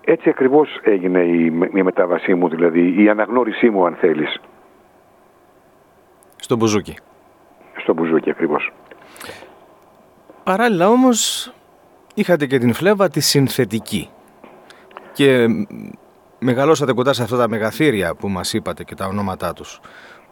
έτσι 0.05 0.29
ακριβώς 0.29 0.79
έγινε 0.83 1.19
η, 1.19 1.45
η 1.73 1.83
μετάβασή 1.83 2.33
μου, 2.33 2.49
δηλαδή 2.49 3.03
η 3.03 3.09
αναγνώρισή 3.09 3.69
μου 3.69 3.85
αν 3.85 3.95
θέλεις. 3.95 4.41
Στο 6.35 6.55
Μπουζούκι. 6.55 6.97
Στο 7.77 7.93
Μπουζούκι 7.93 8.29
ακριβώς. 8.29 8.71
Παράλληλα 10.43 10.89
όμως 10.89 11.51
είχατε 12.15 12.45
και 12.45 12.57
την 12.57 12.73
φλέβα 12.73 13.09
τη 13.09 13.19
συνθετική 13.19 14.09
και 15.13 15.47
μεγαλώσατε 16.39 16.93
κοντά 16.93 17.13
σε 17.13 17.23
αυτά 17.23 17.37
τα 17.37 17.49
μεγαθύρια 17.49 18.15
που 18.15 18.27
μας 18.27 18.53
είπατε 18.53 18.83
και 18.83 18.95
τα 18.95 19.05
ονόματά 19.05 19.53
τους. 19.53 19.79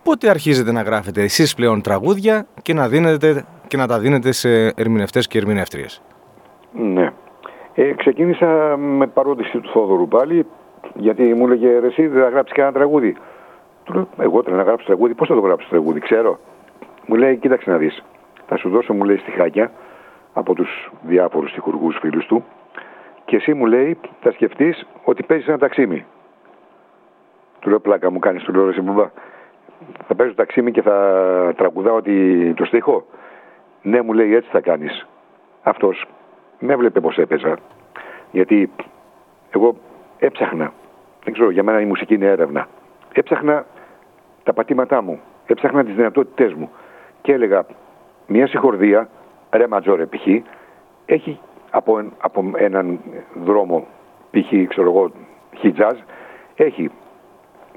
Πότε 0.04 0.30
αρχίζετε 0.30 0.72
να 0.72 0.82
γράφετε 0.82 1.22
εσείς 1.22 1.56
πλέον 1.56 1.82
τραγούδια 1.82 2.46
και 2.62 2.74
να, 2.74 2.88
δίνετε, 2.88 3.46
και 3.68 3.78
να 3.78 3.88
τα 3.88 4.00
δίνετε 4.00 4.32
σε 4.32 4.68
ερμηνευτές 4.68 5.28
και 5.28 5.38
ερμηνεύτριες; 5.38 6.02
Ναι. 6.72 7.14
Ε, 7.74 7.94
ξεκίνησα 7.94 8.78
με 8.78 9.08
παρόντιση 9.08 9.60
του 9.60 9.70
Θόδωρου 9.70 10.08
πάλι, 10.08 10.46
γιατί 10.96 11.24
μου 11.24 11.46
έλεγε 11.46 11.80
ρε 11.80 11.88
εσύ 11.88 12.08
δεν 12.08 12.24
θα 12.24 12.30
γράψεις 12.30 12.56
κανένα 12.56 12.74
τραγούδι. 12.74 13.16
Του 13.84 13.94
λέω 13.94 14.08
εγώ 14.18 14.44
θέλω 14.44 14.56
να 14.56 14.64
γράψω 14.64 14.86
τραγούδι, 14.86 15.14
πώς 15.14 15.28
θα 15.28 15.34
το 15.34 15.42
γράψω 15.42 15.68
τραγούδι, 15.70 16.00
ξέρω. 16.00 16.40
Μου 17.06 17.16
λέει 17.16 17.38
κοίταξε 17.38 17.70
να 17.70 17.78
δεις, 17.78 18.04
θα 18.48 18.58
σου 18.58 18.70
δώσω 18.70 18.94
μου 18.94 19.04
λέει 19.04 19.18
στιχάκια 19.18 19.72
από 20.34 20.54
τους 20.54 20.92
διάφορους 21.02 21.50
στιχουργούς 21.50 21.98
φίλους 21.98 22.26
του 22.26 22.46
και 23.26 23.36
εσύ 23.36 23.54
μου 23.54 23.66
λέει 23.66 23.98
θα 24.22 24.32
σκεφτείς 24.32 24.88
ότι 25.04 25.24
παίζεις 25.24 25.48
ένα 25.48 25.58
ταξίμι. 25.58 26.06
Του 27.60 27.70
λέω 27.70 27.80
πλάκα 27.80 28.12
μου 28.12 28.20
κάνεις, 28.20 28.44
του 28.44 28.54
λέω 28.54 28.68
εσύ 28.68 28.82
μπουμπά. 28.82 29.10
Θα 30.08 30.16
παίζω 30.16 30.34
ταξίμι 30.34 30.72
και 30.72 30.82
θα 30.82 31.54
τραγουδάω 31.58 32.02
το 32.56 32.66
στίχο. 32.66 33.06
Ναι 33.82 34.02
μου 34.02 34.14
λέει 34.14 34.36
έτσι 34.36 34.50
θα 34.52 34.60
κάνεις. 34.62 35.08
Αυτός 35.64 36.06
με 36.60 36.74
έβλεπε 36.74 37.00
πως 37.00 37.18
έπαιζα. 37.18 37.58
Γιατί 38.32 38.72
εγώ 39.52 39.76
έψαχνα. 40.20 40.74
Δεν 41.24 41.34
ξέρω, 41.34 41.50
για 41.50 41.64
μένα 41.64 41.82
η 41.82 41.86
μουσική 41.86 42.14
είναι 42.14 42.26
έρευνα. 42.26 42.68
Έψαχνα 43.14 43.66
τα 44.44 44.54
πατήματά 44.54 45.02
μου. 45.02 45.20
Έψαχνα 45.46 45.84
τις 45.84 45.96
δυνατότητές 45.96 46.54
μου. 46.54 46.72
Και 47.22 47.34
έλεγα, 47.34 47.66
μια 48.28 48.48
συγχορδία, 48.48 49.10
ρε 49.52 49.68
ματζόρε 49.68 50.06
π.χ., 50.06 50.28
έχει 51.06 51.40
από, 51.72 52.12
από 52.18 52.52
έναν 52.56 53.00
δρόμο, 53.44 53.88
π.χ. 54.32 54.68
ξέρω 54.68 54.90
εγώ, 54.90 55.12
χιτζάζ, 55.58 55.98
έχει 56.56 56.92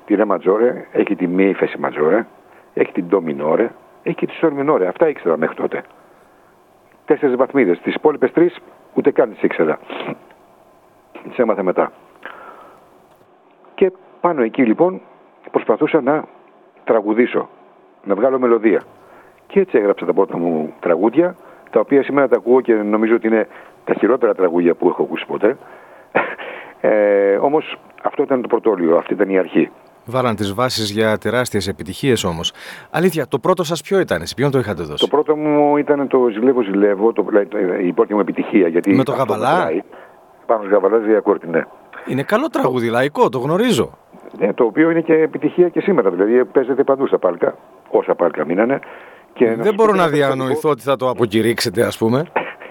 τη 0.05 0.15
ρε 0.15 0.25
ματζόρε, 0.25 0.87
έχει 0.93 1.17
τη 1.17 1.27
μη 1.27 1.45
ύφεση 1.45 1.79
ματζόρε, 1.79 2.27
έχει 2.75 2.93
την 2.93 3.07
ντο 3.07 3.21
μινόρε, 3.21 3.71
έχει 4.03 4.17
και 4.17 4.27
τη 4.27 4.33
σορ 4.33 4.53
μινόρε. 4.53 4.87
Αυτά 4.87 5.09
ήξερα 5.09 5.37
μέχρι 5.37 5.57
τότε. 5.57 5.83
Τέσσερις 7.05 7.37
βαθμίδες. 7.37 7.79
Τις 7.81 7.95
υπόλοιπες 7.95 8.33
τρεις 8.33 8.59
ούτε 8.95 9.11
καν 9.11 9.31
τις 9.31 9.43
ήξερα. 9.43 9.79
Τις 11.29 11.39
έμαθα 11.39 11.63
μετά. 11.63 11.93
Και 13.75 13.93
πάνω 14.21 14.43
εκεί 14.43 14.63
λοιπόν 14.63 15.01
προσπαθούσα 15.51 16.01
να 16.01 16.25
τραγουδήσω, 16.85 17.49
να 18.05 18.15
βγάλω 18.15 18.39
μελωδία. 18.39 18.83
Και 19.47 19.61
έτσι 19.61 19.79
έγραψα 19.79 20.07
τα 20.07 20.13
πρώτα 20.13 20.39
μου 20.39 20.75
τραγούδια, 20.81 21.37
τα 21.75 21.81
οποία 21.81 22.03
σήμερα 22.03 22.29
τα 22.29 22.37
ακούω 22.37 22.61
και 22.61 22.73
νομίζω 22.75 23.15
ότι 23.15 23.27
είναι 23.27 23.49
τα 23.85 23.95
χειρότερα 23.95 24.35
τραγούδια 24.35 24.75
που 24.75 24.89
έχω 24.89 25.03
ακούσει 25.03 25.27
ποτέ. 25.27 25.57
Ε, 26.81 27.37
Όμως 27.37 27.79
αυτό 28.03 28.23
ήταν 28.23 28.43
το 28.43 28.49
πρωτόλιο, 28.49 28.97
αυτή 28.97 29.13
ήταν 29.13 29.31
η 29.31 29.39
αρχή. 29.39 29.71
Βάλαν 30.05 30.37
τις 30.37 30.55
βάσεις 30.55 30.91
για 30.91 31.19
τεράστιες 31.19 31.69
επιτυχίες 31.69 32.25
όμως. 32.25 32.53
Αλήθεια, 32.91 33.27
το 33.29 33.39
πρώτο 33.39 33.65
σας 33.65 33.81
ποιο 33.81 33.99
ήταν, 34.01 34.27
σε 34.27 34.35
ποιον 34.35 34.51
το 34.51 34.59
είχατε 34.59 34.83
δώσει; 34.83 35.05
Το 35.05 35.17
πρώτο 35.17 35.37
μου 35.37 35.77
ήταν 35.77 36.09
το 36.09 36.29
Ζηλεύω 36.33 36.63
Ζηλεύω, 36.63 37.13
το, 37.13 37.27
η 37.83 37.93
πρώτη 37.93 38.15
μου 38.15 38.21
επιτυχία. 38.21 38.69
Γιατί 38.69 38.95
Με 38.95 39.05
το 39.05 39.13
Γαβαλά; 39.13 39.71
Πάνω 40.47 40.63
στο 40.63 40.71
Γαβαλά 40.71 40.99
Διακόρτη, 40.99 41.49
ναι. 41.49 41.63
Είναι 42.07 42.23
καλό 42.23 42.49
τραγούδι, 42.49 42.89
λαϊκό, 42.89 43.29
το 43.29 43.39
γνωρίζω. 43.39 43.99
Ναι, 44.39 44.53
το 44.53 44.65
οποίο 44.65 44.91
είναι 44.91 45.01
και 45.01 45.15
επιτυχία 45.15 45.69
και 45.69 45.81
σήμερα. 45.81 46.11
Δηλαδή 46.11 46.45
παίζεται 46.45 46.85
παντού 46.85 47.07
στα 47.07 47.19
πάρκα, 47.19 47.55
όσα 47.91 48.15
πάρκα 48.15 48.45
μείνανε. 48.45 48.81
Και 49.35 49.55
Δεν 49.55 49.75
μπορώ 49.75 49.93
να 49.93 50.09
διανοηθώ 50.09 50.71
ότι 50.71 50.83
θα 50.83 50.97
το 50.97 51.09
αποκηρύξετε, 51.09 51.83
ας 51.83 51.99
πούμε. 51.99 52.25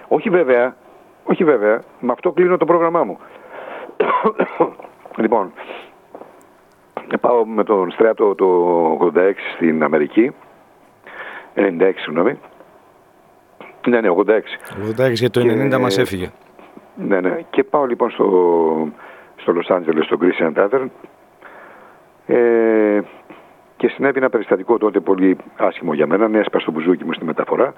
Όχι 0.07 0.29
βέβαια. 0.29 0.75
Όχι 1.23 1.43
βέβαια. 1.43 1.81
Με 1.99 2.11
αυτό 2.11 2.31
κλείνω 2.31 2.57
το 2.57 2.65
πρόγραμμά 2.65 3.03
μου. 3.03 3.17
λοιπόν, 5.21 5.51
πάω 7.21 7.45
με 7.45 7.63
τον 7.63 7.91
στράτο 7.91 8.35
το 8.35 9.11
86 9.15 9.31
στην 9.55 9.83
Αμερική. 9.83 10.31
96, 11.55 11.91
συγγνώμη. 11.95 12.39
Ναι, 13.87 14.01
ναι, 14.01 14.09
86. 14.09 14.23
86 15.07 15.13
γιατί 15.13 15.29
το 15.29 15.41
90 15.41 15.69
και... 15.69 15.77
μας 15.77 15.97
έφυγε. 15.97 16.31
Ναι, 16.95 17.19
ναι. 17.19 17.39
Και 17.49 17.63
πάω 17.63 17.85
λοιπόν 17.85 18.09
στο, 18.09 18.87
στο 19.35 19.53
Los 19.55 19.75
Angeles, 19.75 20.03
στο 20.03 20.17
Christian 20.21 20.53
Tavern. 20.53 20.87
Ε, 22.25 23.01
και 23.83 23.89
συνέβη 23.89 24.17
ένα 24.17 24.29
περιστατικό 24.29 24.77
τότε 24.77 24.99
πολύ 24.99 25.37
άσχημο 25.57 25.93
για 25.93 26.07
μένα. 26.07 26.27
Ναι, 26.27 26.39
έσπασε 26.39 26.65
το 26.65 26.71
μπουζούκι 26.71 27.05
μου 27.05 27.13
στη 27.13 27.25
μεταφορά 27.25 27.73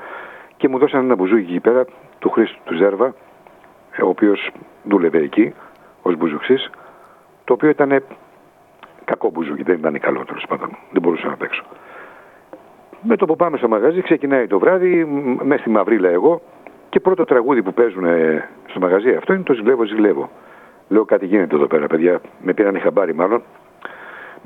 και 0.58 0.68
μου 0.68 0.78
δώσαν 0.78 1.04
ένα 1.04 1.16
μπουζούκι 1.16 1.52
εκεί 1.52 1.60
πέρα 1.60 1.86
του 2.20 2.30
Χρήστου 2.30 2.60
του 2.64 2.76
Ζέρβα, 2.76 3.14
ο 4.04 4.08
οποίος 4.08 4.52
δούλευε 4.84 5.18
εκεί 5.18 5.54
ως 6.02 6.16
μπουζουξής, 6.16 6.70
το 7.44 7.54
οποίο 7.54 7.70
ήταν 7.70 8.04
κακό 9.06 9.30
μπουζούκι, 9.30 9.64
δεν 9.64 9.78
ήταν 9.78 10.00
καλό 10.00 10.26
τέλος 10.26 10.46
πάντων. 10.48 10.70
Δεν 10.92 11.02
μπορούσα 11.02 11.28
να 11.28 11.38
παίξω. 11.38 11.64
Με 13.02 13.16
το 13.16 13.26
που 13.26 13.36
πάμε 13.36 13.58
στο 13.58 13.68
μαγαζί, 13.68 14.02
ξεκινάει 14.02 14.48
το 14.48 14.60
βράδυ, 14.60 15.06
μέσα 15.44 15.62
στη 15.62 15.70
μαυρίλα 15.70 16.10
εγώ, 16.10 16.42
και 16.90 17.00
πρώτο 17.00 17.24
τραγούδι 17.24 17.64
που 17.64 17.74
παίζουν 17.74 18.06
στο 18.66 18.80
μαγαζί 18.80 19.16
αυτό 19.16 19.34
είναι 19.34 19.44
το 19.44 19.54
Ζηλεύω, 19.54 19.84
Ζηλεύω. 19.84 20.30
Λέω 20.88 21.06
κάτι 21.06 21.26
γίνεται 21.26 21.56
εδώ 21.56 21.68
πέρα, 21.68 21.88
παιδιά. 21.88 22.22
Με 22.42 22.54
πήραν 22.54 22.80
χαμπάρι 22.80 23.16
μάλλον. 23.16 23.44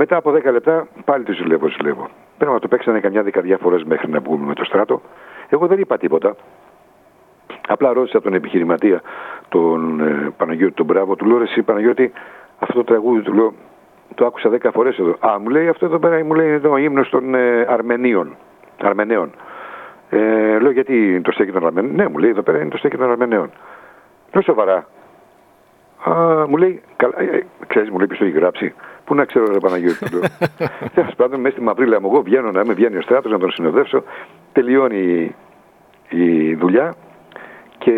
Μετά 0.02 0.16
από 0.16 0.32
10 0.32 0.44
λεπτά 0.44 0.88
πάλι 1.06 1.24
το 1.24 1.32
Ζηλεύω, 1.34 1.68
Ζηλεύω. 1.68 2.10
Πρέπει 2.38 2.54
να 2.54 2.60
το 2.60 2.68
παίξανε 2.68 3.00
καμιά 3.00 3.24
δεκαετία 3.24 3.58
φορές 3.58 3.84
μέχρι 3.84 4.10
να 4.10 4.20
βγούμε 4.20 4.46
με 4.46 4.54
το 4.54 4.64
στράτο. 4.64 5.02
Εγώ 5.50 5.68
δεν 5.68 5.80
είπα 5.80 5.98
τίποτα. 5.98 6.36
Απλά 7.68 7.94
ρώτησα 7.94 8.22
τον 8.22 8.34
επιχειρηματία, 8.34 9.02
τον 9.50 10.00
ε, 10.00 10.34
Παναγιώτη 10.38 10.74
τον 10.74 10.86
Μπράβο, 10.86 11.16
του 11.16 11.26
λέω 11.26 11.42
εσύ 11.42 11.62
Παναγιώτη, 11.62 12.12
αυτό 12.60 12.74
το 12.74 12.84
τραγούδι 12.84 13.22
του 13.22 13.34
λέω, 13.34 13.54
το 14.16 14.26
άκουσα 14.26 14.50
10 14.50 14.70
φορές 14.74 14.98
εδώ. 14.98 15.16
Α, 15.20 15.40
μου 15.40 15.50
λέει 15.50 15.68
αυτό 15.68 15.86
εδώ 15.86 16.00
πέρα, 16.00 16.26
μου 16.26 16.34
λέει 16.34 16.48
είναι 16.48 16.60
το 16.60 16.78
ύμνος 16.78 17.10
των 17.10 17.36
ε, 17.36 17.66
Αρμενίων. 17.70 18.36
Αρμενέων. 18.82 19.32
Ε, 20.10 20.60
λέω 20.60 20.72
γιατί 20.72 21.22
το 21.22 21.32
στέκει 21.32 21.52
των 21.52 21.66
Αρμενέων; 21.66 21.96
Ναι, 21.96 22.08
μου 22.08 22.18
λέει 22.18 22.30
εδώ 22.30 22.42
πέρα 22.42 22.60
είναι 22.60 22.70
το 22.70 22.78
στέκει 22.78 22.98
των 22.98 23.12
Αρμενέων. 23.12 23.50
Λέω 24.34 24.42
σοβαρά. 24.42 24.88
Α, 26.04 26.14
μου 26.48 26.58
λέει, 26.58 26.82
καλά, 26.96 27.22
ε, 27.22 27.46
ξέρεις, 27.68 27.90
μου 27.90 27.98
λέει 27.98 28.08
ποιος 28.08 28.20
το 28.20 28.26
έχει 28.26 28.34
γράψει; 28.34 28.74
Πού 29.10 29.16
να 29.16 29.26
ξέρω, 29.26 29.52
ρε 29.52 29.60
Παναγιώτη. 29.60 30.06
Τέλος 30.96 31.16
πάντων, 31.16 31.40
μέσα 31.40 31.56
στη 31.56 31.64
μαυρίλα 31.64 32.02
μου, 32.02 32.10
εγώ 32.12 32.22
βγαίνω 32.22 32.52
να 32.52 32.66
με 32.66 32.74
βγαίνει 32.74 32.98
ο 32.98 33.02
στράτος 33.02 33.32
να 33.32 33.40
τον 33.40 33.52
συνοδεύσω. 33.52 34.04
Τελειώνει 34.52 35.36
η, 36.10 36.56
δουλειά 36.56 36.96
και 37.78 37.94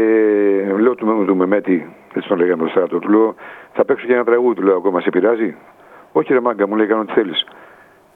λέω 0.80 0.96
του, 0.96 1.24
του 1.26 1.36
Μεμέτη, 1.36 1.96
έτσι 2.14 2.28
τον 2.28 2.38
λέγαμε 2.38 2.64
το 2.64 2.70
στράτο, 2.70 3.00
του 3.00 3.10
λέω, 3.10 3.36
θα 3.74 3.86
παίξω 3.86 4.06
και 4.06 4.14
ένα 4.14 4.24
τραγούδι, 4.24 4.56
του 4.56 4.64
λέω, 4.64 4.76
ακόμα 4.76 5.02
σε 5.02 5.10
πειράζει; 5.10 5.56
Όχι, 6.12 6.34
ρε 6.34 6.40
Μάγκα, 6.40 6.68
μου 6.68 6.76
λέει, 6.76 6.88
κάνω 6.88 7.06
τι 7.06 7.14
θέλεις. 7.14 7.46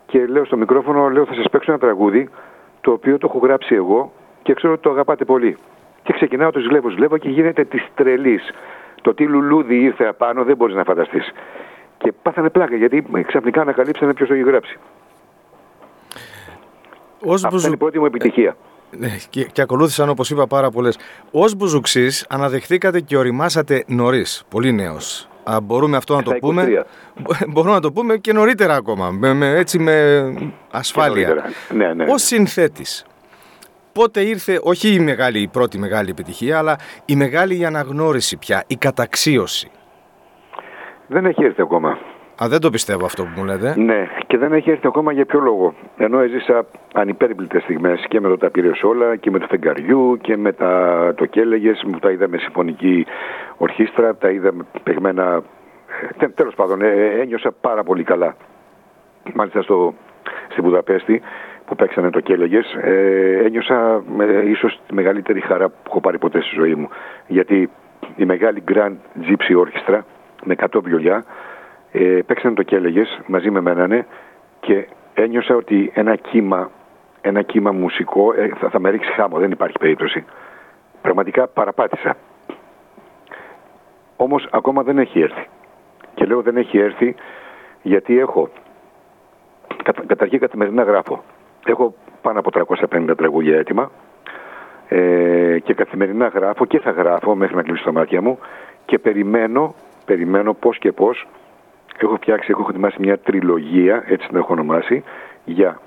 Και 0.06 0.26
λέω 0.26 0.46
στο 0.46 0.58
μικρόφωνο, 0.58 1.10
λέω, 1.10 1.26
θα 1.26 1.34
σας 1.34 1.50
παίξω 1.52 1.72
ένα 1.72 1.80
τραγούδι 1.80 2.30
το 2.82 2.92
οποίο 2.92 3.18
το 3.18 3.28
έχω 3.30 3.46
γράψει 3.46 3.76
εγώ 3.76 4.12
και 4.42 4.54
ξέρω 4.54 4.74
ότι 4.74 4.82
το 4.82 4.90
αγαπάτε 4.90 5.26
πολύ. 5.26 5.58
Και 6.04 6.14
ξεκινάω 6.14 6.52
το 6.52 6.60
ζηλεύω, 6.60 6.90
ζηλεύω 6.90 7.18
και 7.18 7.30
γίνεται 7.30 7.64
της 7.64 7.88
τρελής. 7.96 8.52
Το 9.02 9.14
τι 9.14 9.24
λουλούδι 9.24 9.76
ήρθε 9.76 10.06
απάνω 10.06 10.44
δεν 10.44 10.56
μπορείς 10.56 10.76
να 10.76 10.84
φανταστείς. 10.84 11.34
Και 12.06 12.14
πάθανε 12.22 12.50
πλάκα 12.50 12.76
γιατί 12.76 13.06
ξαφνικά 13.28 13.62
ανακαλύψανε 13.62 14.14
ποιος 14.14 14.28
το 14.28 14.34
έχει 14.34 14.44
γράψει. 14.44 14.78
Ως 17.20 17.44
Αυτή 17.44 17.66
είναι 17.66 17.74
η 17.74 17.78
πρώτη 17.78 18.00
μου 18.00 18.06
επιτυχία. 18.06 18.58
Ναι, 18.98 19.18
και, 19.30 19.44
και 19.44 19.62
ακολούθησαν 19.62 20.10
όπως 20.10 20.30
είπα 20.30 20.48
πάρα 20.48 20.70
πολλές. 20.70 20.98
Ω 21.32 21.46
Μπουζουξής 21.58 22.26
αναδεχθήκατε 22.30 23.00
και 23.00 23.18
οριμάσατε 23.18 23.84
νωρίς, 23.88 24.44
πολύ 24.50 24.72
νέος. 24.72 25.30
Μπορούμε 25.64 25.98
αυτό 25.98 26.16
να 26.16 26.24
το 26.24 26.32
πούμε; 26.32 26.86
Μπορούμε 27.48 27.74
να 27.74 27.80
το 27.80 27.92
πούμε 27.92 28.18
και 28.18 28.34
νωρίτερα 28.34 28.76
ακόμα. 28.76 29.12
Με, 29.12 29.50
έτσι 29.58 29.80
με 29.80 30.34
ασφάλεια. 30.72 31.52
Ναι, 31.74 31.94
ναι. 31.94 32.04
Ω 32.04 32.18
συνθέτης, 32.18 33.06
πότε 33.92 34.22
ήρθε, 34.22 34.60
όχι 34.64 34.94
η, 34.94 35.00
μεγάλη, 35.00 35.40
η 35.40 35.48
πρώτη 35.48 35.78
μεγάλη 35.78 36.10
επιτυχία, 36.10 36.58
αλλά 36.58 36.78
η 37.06 37.16
μεγάλη 37.16 37.66
αναγνώριση 37.66 38.38
πια, 38.38 38.64
η 38.68 38.76
καταξίωση; 38.76 39.72
Δεν 41.08 41.26
έχει 41.26 41.44
έρθει 41.44 41.62
ακόμα. 41.62 41.98
Α, 42.44 42.48
δεν 42.50 42.60
το 42.60 42.70
πιστεύω 42.70 43.06
αυτό 43.06 43.24
που 43.24 43.30
μου 43.36 43.44
λέτε. 43.44 43.74
Ναι, 43.78 44.08
και 44.28 44.38
δεν 44.38 44.54
έχει 44.54 44.70
έρθει 44.70 44.88
ακόμα 44.88 45.12
για 45.12 45.26
ποιο 45.26 45.40
λόγο. 45.40 45.74
Ενώ 45.98 46.20
έζησα 46.20 46.66
ανυπέρβλητες 46.94 47.64
στιγμές 47.64 48.06
και 48.08 48.20
με 48.20 48.30
το 48.30 48.38
Τα 48.38 48.50
πήρε 48.50 48.72
όλα 48.84 49.16
και 49.16 49.32
με 49.32 49.40
το 49.40 49.46
Φεγγαριού 49.50 50.18
και 50.22 50.38
με 50.38 50.52
τα, 50.52 51.14
το 51.16 51.26
Κέλεγε 51.26 51.72
που 51.72 52.00
τα 52.00 52.12
είδα 52.12 52.28
με 52.28 52.38
συμφωνική 52.38 53.06
ορχήστρα, 53.58 54.16
τα 54.16 54.30
είδα 54.30 54.52
παιγμένα. 54.84 55.42
Ε, 56.18 56.28
Τέλος 56.28 56.56
πάντων, 56.56 56.82
ε, 56.82 56.88
ε, 56.88 57.22
ένιωσα 57.22 57.52
πάρα 57.62 57.84
πολύ 57.84 58.04
καλά. 58.04 58.36
Μάλιστα 59.34 59.62
στο, 59.62 59.94
στη 60.52 60.62
Βουδαπέστη 60.62 61.22
που 61.66 61.76
παίξανε 61.76 62.10
το 62.10 62.20
Κέλεγε, 62.20 62.60
ε, 62.82 63.46
ένιωσα 63.46 64.04
ε, 64.20 64.50
ίσως 64.50 64.80
τη 64.88 64.94
μεγαλύτερη 64.94 65.40
χαρά 65.40 65.70
που 65.70 65.76
έχω 65.88 66.02
πάρει 66.02 66.18
ποτέ 66.18 66.42
στη 66.42 66.56
ζωή 66.56 66.76
μου. 66.76 66.90
Γιατί 67.28 67.70
η 68.16 68.26
μεγάλη 68.26 68.64
Grand 68.72 68.96
Gypsy 69.22 69.56
Orchestra 69.64 70.00
με 70.46 70.56
100 70.58 70.80
βιολιά 70.84 71.26
ε, 71.92 72.20
παίξανε 72.26 72.56
το 72.56 72.64
Κέλεγες 72.64 73.22
μαζί 73.28 73.50
με 73.50 73.62
μένα 73.62 73.88
ναι, 73.88 74.06
και 74.60 74.88
ένιωσα 75.14 75.56
ότι 75.56 75.92
ένα 75.94 76.16
κύμα, 76.16 76.72
ένα 77.22 77.42
κύμα 77.42 77.72
μουσικό 77.72 78.34
ε, 78.34 78.50
θα, 78.60 78.70
θα 78.70 78.80
με 78.80 78.90
ρίξει 78.90 79.12
χάμο, 79.12 79.40
δεν 79.40 79.52
υπάρχει 79.52 79.78
περίπτωση. 79.80 80.26
Πραγματικά 81.02 81.48
παραπάτησα. 81.48 82.18
Όμως 84.16 84.48
ακόμα 84.52 84.84
δεν 84.84 84.98
έχει 84.98 85.20
έρθει. 85.20 85.48
Και 86.14 86.26
λέω 86.26 86.42
δεν 86.42 86.58
έχει 86.58 86.78
έρθει 86.78 87.16
γιατί 87.82 88.20
έχω, 88.20 88.50
κατα, 89.84 90.04
καταρχήν 90.06 90.40
καθημερινά 90.40 90.84
γράφω, 90.84 91.24
έχω 91.66 91.96
πάνω 92.22 92.40
από 92.40 92.50
350 92.92 93.14
τραγούδια 93.18 93.58
έτοιμα 93.58 93.92
ε, 94.88 95.60
και 95.60 95.74
καθημερινά 95.74 96.28
γράφω 96.28 96.66
και 96.66 96.80
θα 96.80 96.92
γράφω 96.92 97.36
μέχρι 97.36 97.56
να 97.56 97.64
κλείσω 97.64 97.84
τα 97.84 97.92
μάτια 97.92 98.22
μου 98.22 98.40
και 98.86 99.00
περιμένω, 99.00 99.76
περιμένω 100.06 100.54
πώς 100.54 100.78
και 100.78 100.92
πώς 100.92 101.28
έχω 101.98 102.16
φτιάξει, 102.16 102.52
έχω 102.52 102.68
ετοιμάσει 102.70 102.96
μια 103.00 103.18
τριλογία, 103.18 104.04
έτσι 104.08 104.28
την 104.28 104.38
έχω 104.38 104.54
ονομάσει, 104.54 105.04
για 105.46 105.80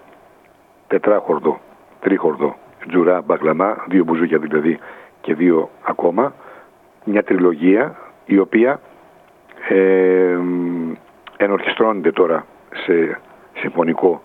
τετράχορδο, 0.87 1.61
τρίχορδο, 2.01 2.57
τζουρά, 2.89 3.23
μπαγλαμά, 3.23 3.85
δύο 3.89 4.05
μπουζούκια 4.05 4.39
δηλαδή 4.39 4.79
και 5.21 5.35
δύο 5.35 5.71
ακόμα. 5.83 6.35
Μια 7.05 7.23
τριλογία 7.23 7.97
η 8.25 8.39
οποία 8.39 8.81
ε, 9.69 10.39
ενορχιστρώνεται 11.37 12.13
τώρα 12.13 12.47
σε 12.73 13.21
συμφωνικό 13.55 14.23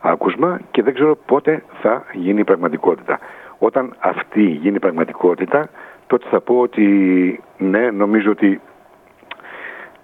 άκουσμα 0.00 0.60
και 0.70 0.82
δεν 0.82 0.94
ξέρω 0.94 1.16
πότε 1.26 1.62
θα 1.82 2.04
γίνει 2.12 2.44
πραγματικότητα. 2.44 3.18
Όταν 3.58 3.94
αυτή 3.98 4.42
γίνει 4.42 4.78
πραγματικότητα, 4.78 5.68
τότε 6.06 6.26
θα 6.30 6.40
πω 6.40 6.58
ότι 6.58 7.40
ναι, 7.58 7.90
νομίζω 7.90 8.30
ότι 8.30 8.60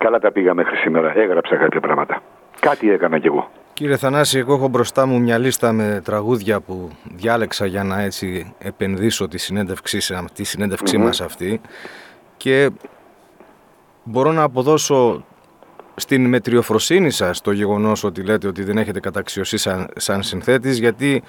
Καλά 0.05 0.19
τα 0.19 0.33
πήγα 0.33 0.55
μέχρι 0.55 0.77
σήμερα. 0.77 1.13
Έγραψα 1.17 1.57
κάποια 1.57 1.81
πράγματα. 1.81 2.23
Κάτι 2.61 2.91
έκανα 2.91 3.19
κι 3.19 3.27
εγώ. 3.27 3.51
Κύριε 3.73 3.97
Θανάση, 3.97 4.39
εγώ 4.39 4.55
έχω 4.55 4.69
μπροστά 4.69 5.07
μου 5.07 5.21
μια 5.21 5.39
λίστα 5.39 5.73
με 5.73 6.01
τραγούδια 6.05 6.61
που 6.61 6.91
διάλεξα 7.15 7.67
για 7.67 7.85
να 7.85 8.01
έτσι 8.01 8.55
επενδύσω 8.59 9.29
τη 9.29 9.39
συνέντευξή, 9.39 9.99
τη 10.33 10.45
συνέντευξή 10.45 10.97
mm-hmm. 10.99 11.05
μας 11.05 11.21
αυτή 11.21 11.61
και 12.37 12.71
μπορώ 14.05 14.33
να 14.33 14.43
αποδώσω 14.43 15.25
στην 15.95 16.29
μετριοφροσύνη 16.29 17.11
σας 17.11 17.41
το 17.41 17.53
γεγονός 17.53 18.05
ότι 18.05 18.23
λέτε 18.23 18.47
ότι 18.47 18.65
δεν 18.65 18.79
έχετε 18.79 19.01
καταξιωσεί 19.01 19.57
σαν, 19.57 19.89
σαν 19.97 20.23
συνθέτης 20.23 20.79
γιατί 20.79 21.23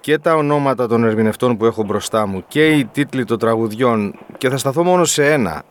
και 0.00 0.18
τα 0.18 0.34
ονόματα 0.34 0.86
των 0.86 1.04
ερμηνευτών 1.04 1.56
που 1.56 1.64
έχω 1.64 1.84
μπροστά 1.84 2.26
μου 2.26 2.44
και 2.48 2.68
οι 2.68 2.84
τίτλοι 2.84 3.24
των 3.24 3.38
τραγουδιών 3.38 4.18
και 4.38 4.48
θα 4.48 4.56
σταθώ 4.56 4.82
μόνο 4.82 5.04
σε 5.04 5.32
ένα 5.32 5.62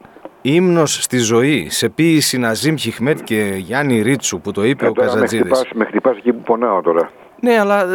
Ύμνος 0.42 1.04
στη 1.04 1.18
ζωή, 1.18 1.70
σε 1.70 1.90
ποίηση 1.90 2.38
Ναζίμ 2.38 2.76
Χιχμέτ 2.76 3.20
και 3.24 3.54
Γιάννη 3.58 4.02
Ρίτσου 4.02 4.42
που 4.42 4.52
το 4.52 4.64
είπε 4.64 4.86
ε, 4.86 4.90
ο 4.90 4.94
Καζατζίδης. 4.94 5.66
Με 5.74 5.86
χτυπάς, 5.86 6.18
εκεί 6.18 6.34
που 6.34 6.42
πονάω 6.42 6.82
τώρα. 6.82 7.10
Ναι, 7.40 7.60
αλλά 7.60 7.82
ε, 7.82 7.86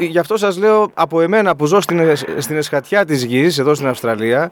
ε, 0.00 0.04
γι' 0.04 0.18
αυτό 0.18 0.36
σας 0.36 0.58
λέω 0.58 0.90
από 0.94 1.20
εμένα 1.20 1.56
που 1.56 1.66
ζω 1.66 1.80
στην, 1.80 2.16
στην 2.36 2.56
εσχατιά 2.56 3.04
της 3.04 3.24
γης, 3.24 3.58
εδώ 3.58 3.74
στην 3.74 3.88
Αυστραλία, 3.88 4.50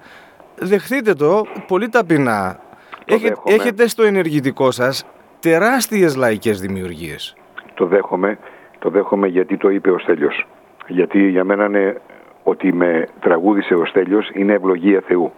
δεχτείτε 0.58 1.14
το 1.14 1.46
πολύ 1.66 1.88
ταπεινά. 1.88 2.60
Έχετε, 3.04 3.36
έχετε 3.44 3.88
στο 3.88 4.02
ενεργητικό 4.02 4.70
σας 4.70 5.06
τεράστιες 5.40 6.16
λαϊκές 6.16 6.60
δημιουργίες. 6.60 7.36
Το 7.74 7.86
δέχομαι, 7.86 8.38
το 8.78 8.90
δέχομαι 8.90 9.26
γιατί 9.26 9.56
το 9.56 9.70
είπε 9.70 9.90
ο 9.90 9.98
Στέλιος. 9.98 10.46
Γιατί 10.86 11.28
για 11.28 11.44
μένα 11.44 11.64
είναι 11.64 12.00
ότι 12.42 12.72
με 12.72 13.08
τραγούδισε 13.20 13.74
ο 13.74 13.84
Στέλιος 13.84 14.30
είναι 14.34 14.52
ευλογία 14.52 15.02
Θεού. 15.06 15.32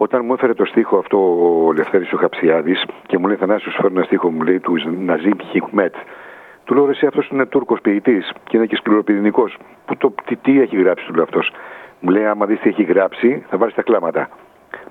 Όταν 0.00 0.24
μου 0.24 0.32
έφερε 0.32 0.54
το 0.54 0.64
στίχο 0.64 0.98
αυτό 0.98 1.18
ο 1.66 1.72
Λευθέρης 1.72 2.12
ο 2.12 2.16
Χαψιάδης 2.16 2.84
και 3.06 3.18
μου 3.18 3.26
λέει 3.26 3.36
Θανάσιος 3.36 3.78
φέρνει 3.80 3.96
ένα 3.96 4.04
στίχο 4.04 4.30
μου 4.30 4.42
λέει 4.42 4.60
του 4.60 4.74
Ναζίμ 5.04 5.36
Χικμέτ 5.50 5.94
του 6.64 6.74
λέω 6.74 6.88
εσύ 6.88 7.06
αυτός 7.06 7.28
είναι 7.28 7.46
Τούρκος 7.46 7.80
ποιητής 7.80 8.32
και 8.44 8.56
είναι 8.56 8.66
και 8.66 8.76
σκληροπυρηνικός. 8.76 9.56
Που 9.86 9.96
το, 9.96 10.14
τι, 10.24 10.36
τι 10.36 10.60
έχει 10.60 10.76
γράψει 10.76 11.06
του 11.06 11.14
λέω 11.14 11.22
αυτός. 11.22 11.52
Μου 12.00 12.10
λέει 12.10 12.26
άμα 12.26 12.46
δεις 12.46 12.60
τι 12.60 12.68
έχει 12.68 12.82
γράψει 12.82 13.44
θα 13.48 13.56
βάλεις 13.56 13.74
τα 13.74 13.82
κλάματα 13.82 14.28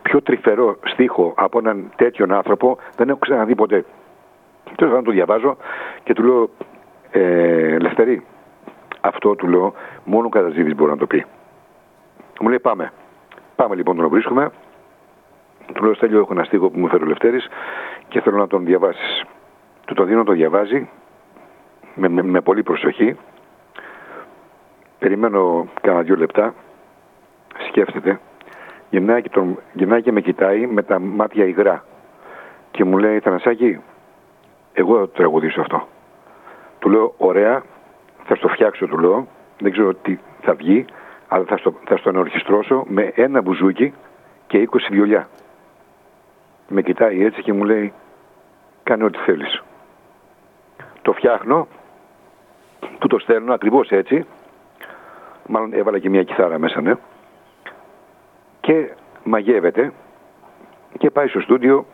πιο 0.02 0.22
τρυφερό 0.22 0.78
στίχο 0.84 1.34
από 1.36 1.60
έναν 1.60 1.92
τέτοιον 1.96 2.32
άνθρωπο 2.32 2.78
δεν 2.96 3.10
έχω 3.10 3.18
ξαναδεί 3.20 3.56
ποτέ. 3.56 3.86
Τέλος 4.76 4.94
πάντων 4.94 5.04
το 5.04 5.12
διαβάζω 5.12 5.58
και 6.04 6.14
του 6.14 6.24
λέω 6.24 6.50
ε, 7.12 7.78
Λευτερή 7.80 8.26
αυτό 9.02 9.36
του 9.36 9.48
λέω 9.48 9.74
μόνο 10.04 10.30
κατά 10.30 10.48
μπορεί 10.76 10.92
να 10.92 10.98
το 10.98 11.06
πει 11.06 11.26
μου 12.40 12.48
λέει 12.50 12.60
πάμε 12.60 12.92
Πάμε 13.56 13.76
λοιπόν 13.76 13.96
τον 13.96 14.10
βρίσκουμε 14.10 14.52
του 15.74 15.84
λέω 15.84 15.94
Στέλιο 15.94 16.20
έχω 16.20 16.34
ένα 16.34 16.44
στίχο 16.44 16.70
που 16.70 16.80
μου 16.80 16.88
φέρει 16.88 17.04
ο 17.04 17.08
Λευτέρης 17.08 17.48
και 18.08 18.22
θέλω 18.22 18.38
να 18.38 18.48
τον 18.48 18.66
διαβάσεις. 18.66 19.24
Του 19.86 19.94
το 19.94 20.04
δίνω, 20.04 20.24
το 20.24 20.32
διαβάζει 20.32 20.90
με, 21.96 22.08
με, 22.08 22.22
με 22.22 22.42
πολύ 22.42 22.64
προσοχή. 22.64 23.18
Περιμένω 25.00 25.68
κάνα 25.82 26.02
δύο 26.02 26.16
λεπτά. 26.16 26.54
Σκέφτεται. 27.68 28.20
Γυρνάει 28.90 29.22
και, 29.22 29.30
τον, 29.30 29.60
γυρνάει 29.74 30.02
και 30.02 30.12
με 30.12 30.22
κοιτάει 30.22 30.68
με 30.68 30.84
τα 30.84 31.00
μάτια 31.00 31.46
υγρά. 31.46 31.84
Και 32.72 32.84
μου 32.84 32.98
λέει 32.98 33.20
Θανασάκη, 33.20 33.80
εγώ 34.74 34.94
θα 34.94 35.02
το 35.02 35.08
τραγουδήσω 35.08 35.62
αυτό. 35.62 35.88
Του 36.80 36.90
λέω 36.90 37.14
ωραία, 37.18 37.64
θα 38.24 38.36
στο 38.36 38.48
φτιάξω 38.48 38.88
του 38.88 38.98
λέω 38.98 39.28
δεν 39.60 39.72
ξέρω 39.72 39.94
τι 39.94 40.18
θα 40.42 40.54
βγει, 40.54 40.86
αλλά 41.28 41.44
θα 41.46 41.58
στο, 41.58 41.74
θα 41.86 41.98
στο 41.98 42.10
ανορχιστρώσω 42.10 42.84
με 42.88 43.12
ένα 43.16 43.42
μπουζούκι 43.42 43.94
και 44.48 44.70
20 44.72 44.78
βιολιά. 44.92 45.28
Με 46.68 46.82
κοιτάει 46.82 47.24
έτσι 47.24 47.42
και 47.42 47.54
μου 47.54 47.64
λέει, 47.64 47.94
κάνε 48.84 49.04
ό,τι 49.04 49.18
θέλεις. 49.18 49.64
Το 51.02 51.14
φτιάχνω, 51.14 51.68
του 53.00 53.08
το 53.08 53.20
στέλνω 53.20 53.54
ακριβώς 53.54 53.90
έτσι, 53.90 54.26
μάλλον 55.48 55.74
έβαλα 55.74 56.00
και 56.00 56.10
μια 56.10 56.24
κιθάρα 56.24 56.58
μέσα, 56.58 56.82
ναι, 56.82 56.94
και 58.60 58.90
μαγεύεται 59.24 59.94
και 60.98 61.10
πάει 61.10 61.28
στο 61.28 61.40
στούντιο 61.40 61.86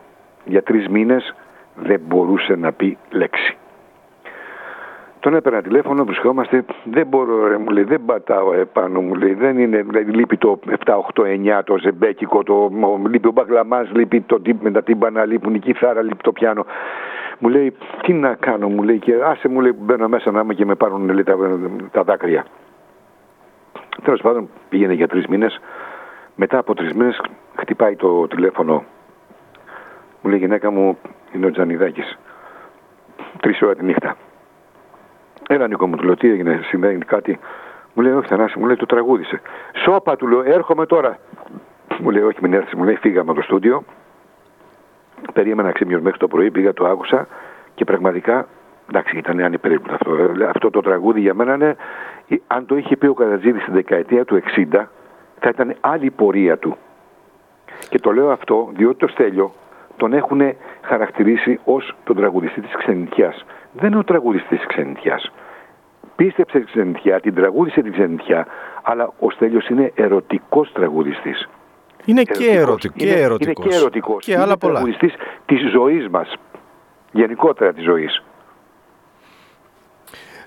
για 0.45 0.63
τρεις 0.63 0.87
μήνες 0.87 1.35
δεν 1.75 1.99
μπορούσε 1.99 2.55
να 2.55 2.71
πει 2.71 2.97
λέξη. 3.09 3.57
Τον 5.23 5.35
έπαιρνα 5.35 5.61
τηλέφωνο, 5.61 6.05
βρισκόμαστε. 6.05 6.65
Δεν 6.83 7.07
μπορώ, 7.07 7.47
ρε, 7.47 7.57
μου 7.57 7.69
λέει, 7.69 7.83
δεν 7.83 8.05
πατάω 8.05 8.53
επάνω, 8.53 9.01
μου 9.01 9.15
λέει. 9.15 9.33
Δεν 9.33 9.57
είναι, 9.57 9.81
δηλαδή 9.81 10.11
λείπει 10.11 10.37
το 10.37 10.59
7, 10.85 10.93
8, 11.13 11.23
9, 11.59 11.61
το 11.63 11.77
ζεμπέκικο, 11.77 12.43
το, 12.43 12.71
λείπει 13.07 13.27
ο 13.27 13.31
μπαγλαμά, 13.31 13.87
λείπει 13.93 14.21
το 14.21 14.41
με 14.61 14.71
τα 14.71 14.83
τύμπανα, 14.83 15.25
λείπουν 15.25 15.55
η 15.55 15.59
κύθαρα, 15.59 16.01
λείπει 16.01 16.23
το 16.23 16.31
πιάνο. 16.31 16.65
Μου 17.39 17.49
λέει, 17.49 17.73
τι 18.01 18.13
να 18.13 18.33
κάνω, 18.33 18.69
μου 18.69 18.83
λέει, 18.83 18.99
και 18.99 19.13
άσε 19.23 19.47
μου 19.47 19.61
λέει, 19.61 19.75
μπαίνω 19.79 20.07
μέσα 20.07 20.31
να 20.31 20.39
είμαι 20.41 20.53
και 20.53 20.65
με 20.65 20.75
πάρουν 20.75 21.09
λέει, 21.09 21.23
τα, 21.23 21.37
τα 21.91 22.03
δάκρυα. 22.03 22.45
Τέλος 24.03 24.21
πάντων, 24.21 24.49
πήγαινε 24.69 24.93
για 24.93 25.07
τρεις 25.07 25.27
μήνες. 25.27 25.59
Μετά 26.35 26.57
από 26.57 26.75
τρεις 26.75 26.93
μήνες 26.93 27.21
χτυπάει 27.55 27.95
το 27.95 28.27
τηλέφωνο. 28.27 28.83
Μου 30.21 30.29
λέει, 30.29 30.39
γυναίκα 30.39 30.71
μου 30.71 30.97
είναι 31.31 31.45
ο 31.45 31.51
Τζανιδάκης. 31.51 32.17
Τρεις 33.39 33.61
ώρα 33.61 33.75
τη 33.75 33.83
νύχτα. 33.83 34.15
Έλα 35.47 35.67
Νίκο 35.67 35.87
μου, 35.87 35.95
του 35.95 36.03
λέω 36.03 36.15
τι 36.15 36.29
έγινε, 36.29 36.59
συμβαίνει 36.63 37.05
κάτι. 37.05 37.39
Μου 37.93 38.03
λέει 38.03 38.13
όχι 38.13 38.27
Θανάση, 38.27 38.59
μου 38.59 38.65
λέει 38.65 38.75
το 38.75 38.85
τραγούδισε. 38.85 39.41
Σώπα 39.73 40.15
του 40.15 40.27
λέω, 40.27 40.41
έρχομαι 40.45 40.85
τώρα. 40.85 41.17
Μου 41.99 42.09
λέει 42.09 42.23
όχι 42.23 42.37
μην 42.41 42.53
έρθεις, 42.53 42.73
μου 42.73 42.83
λέει 42.83 42.95
φύγαμε 42.95 43.31
από 43.31 43.39
το 43.39 43.45
στούντιο. 43.45 43.83
Περίμενα 45.33 45.71
ξύμιο 45.71 46.01
μέχρι 46.01 46.19
το 46.19 46.27
πρωί, 46.27 46.51
πήγα, 46.51 46.73
το 46.73 46.85
άκουσα 46.87 47.27
και 47.75 47.83
πραγματικά, 47.85 48.47
εντάξει 48.89 49.17
ήταν 49.17 49.39
ανυπερίπτωτο 49.39 49.93
αυτό. 49.93 50.43
Αυτό 50.47 50.69
το 50.69 50.81
τραγούδι 50.81 51.19
για 51.19 51.33
μένα 51.33 51.53
είναι, 51.53 51.75
αν 52.47 52.65
το 52.65 52.77
είχε 52.77 52.97
πει 52.97 53.07
ο 53.07 53.13
Καρατζίδης 53.13 53.61
στην 53.61 53.73
δεκαετία 53.73 54.25
του 54.25 54.41
60, 54.71 54.85
θα 55.39 55.49
ήταν 55.49 55.75
άλλη 55.79 56.11
πορεία 56.11 56.57
του. 56.57 56.77
Και 57.89 57.99
το 57.99 58.11
λέω 58.11 58.31
αυτό 58.31 58.69
διότι 58.75 58.97
το 58.97 59.07
Στέλιο 59.07 59.53
τον 59.97 60.13
έχουν 60.13 60.41
χαρακτηρίσει 60.81 61.59
ως 61.63 61.95
τον 62.03 62.15
τραγουδιστή 62.15 62.61
της 62.61 62.75
ξενιτιάς 62.75 63.45
δεν 63.73 63.89
είναι 63.89 63.99
ο 63.99 64.03
τραγουδιστής 64.03 64.57
της 64.57 64.67
ξενιτιάς. 64.67 65.31
Πίστεψε 66.15 66.59
τη 66.59 66.65
ξενιτιά, 66.65 67.19
την 67.19 67.33
τραγούδισε 67.33 67.81
τη 67.81 67.89
ξενιτιά, 67.89 68.47
αλλά 68.83 69.13
ο 69.19 69.29
Στέλιος 69.29 69.67
είναι 69.67 69.91
ερωτικός 69.95 70.71
τραγουδιστής. 70.71 71.49
Είναι 72.05 72.23
και 72.23 72.49
ερωτικός. 72.49 73.03
Είναι, 73.03 73.19
είναι 73.39 73.53
και 73.53 73.75
ερωτικός. 73.75 74.25
Και 74.25 74.37
άλλα 74.37 74.57
πολλά. 74.57 74.79
Είναι 74.79 74.89
τραγουδιστής 74.91 75.13
της 75.45 75.71
ζωής 75.71 76.07
μας. 76.07 76.35
Γενικότερα 77.11 77.73
της 77.73 77.83
ζωής. 77.83 78.23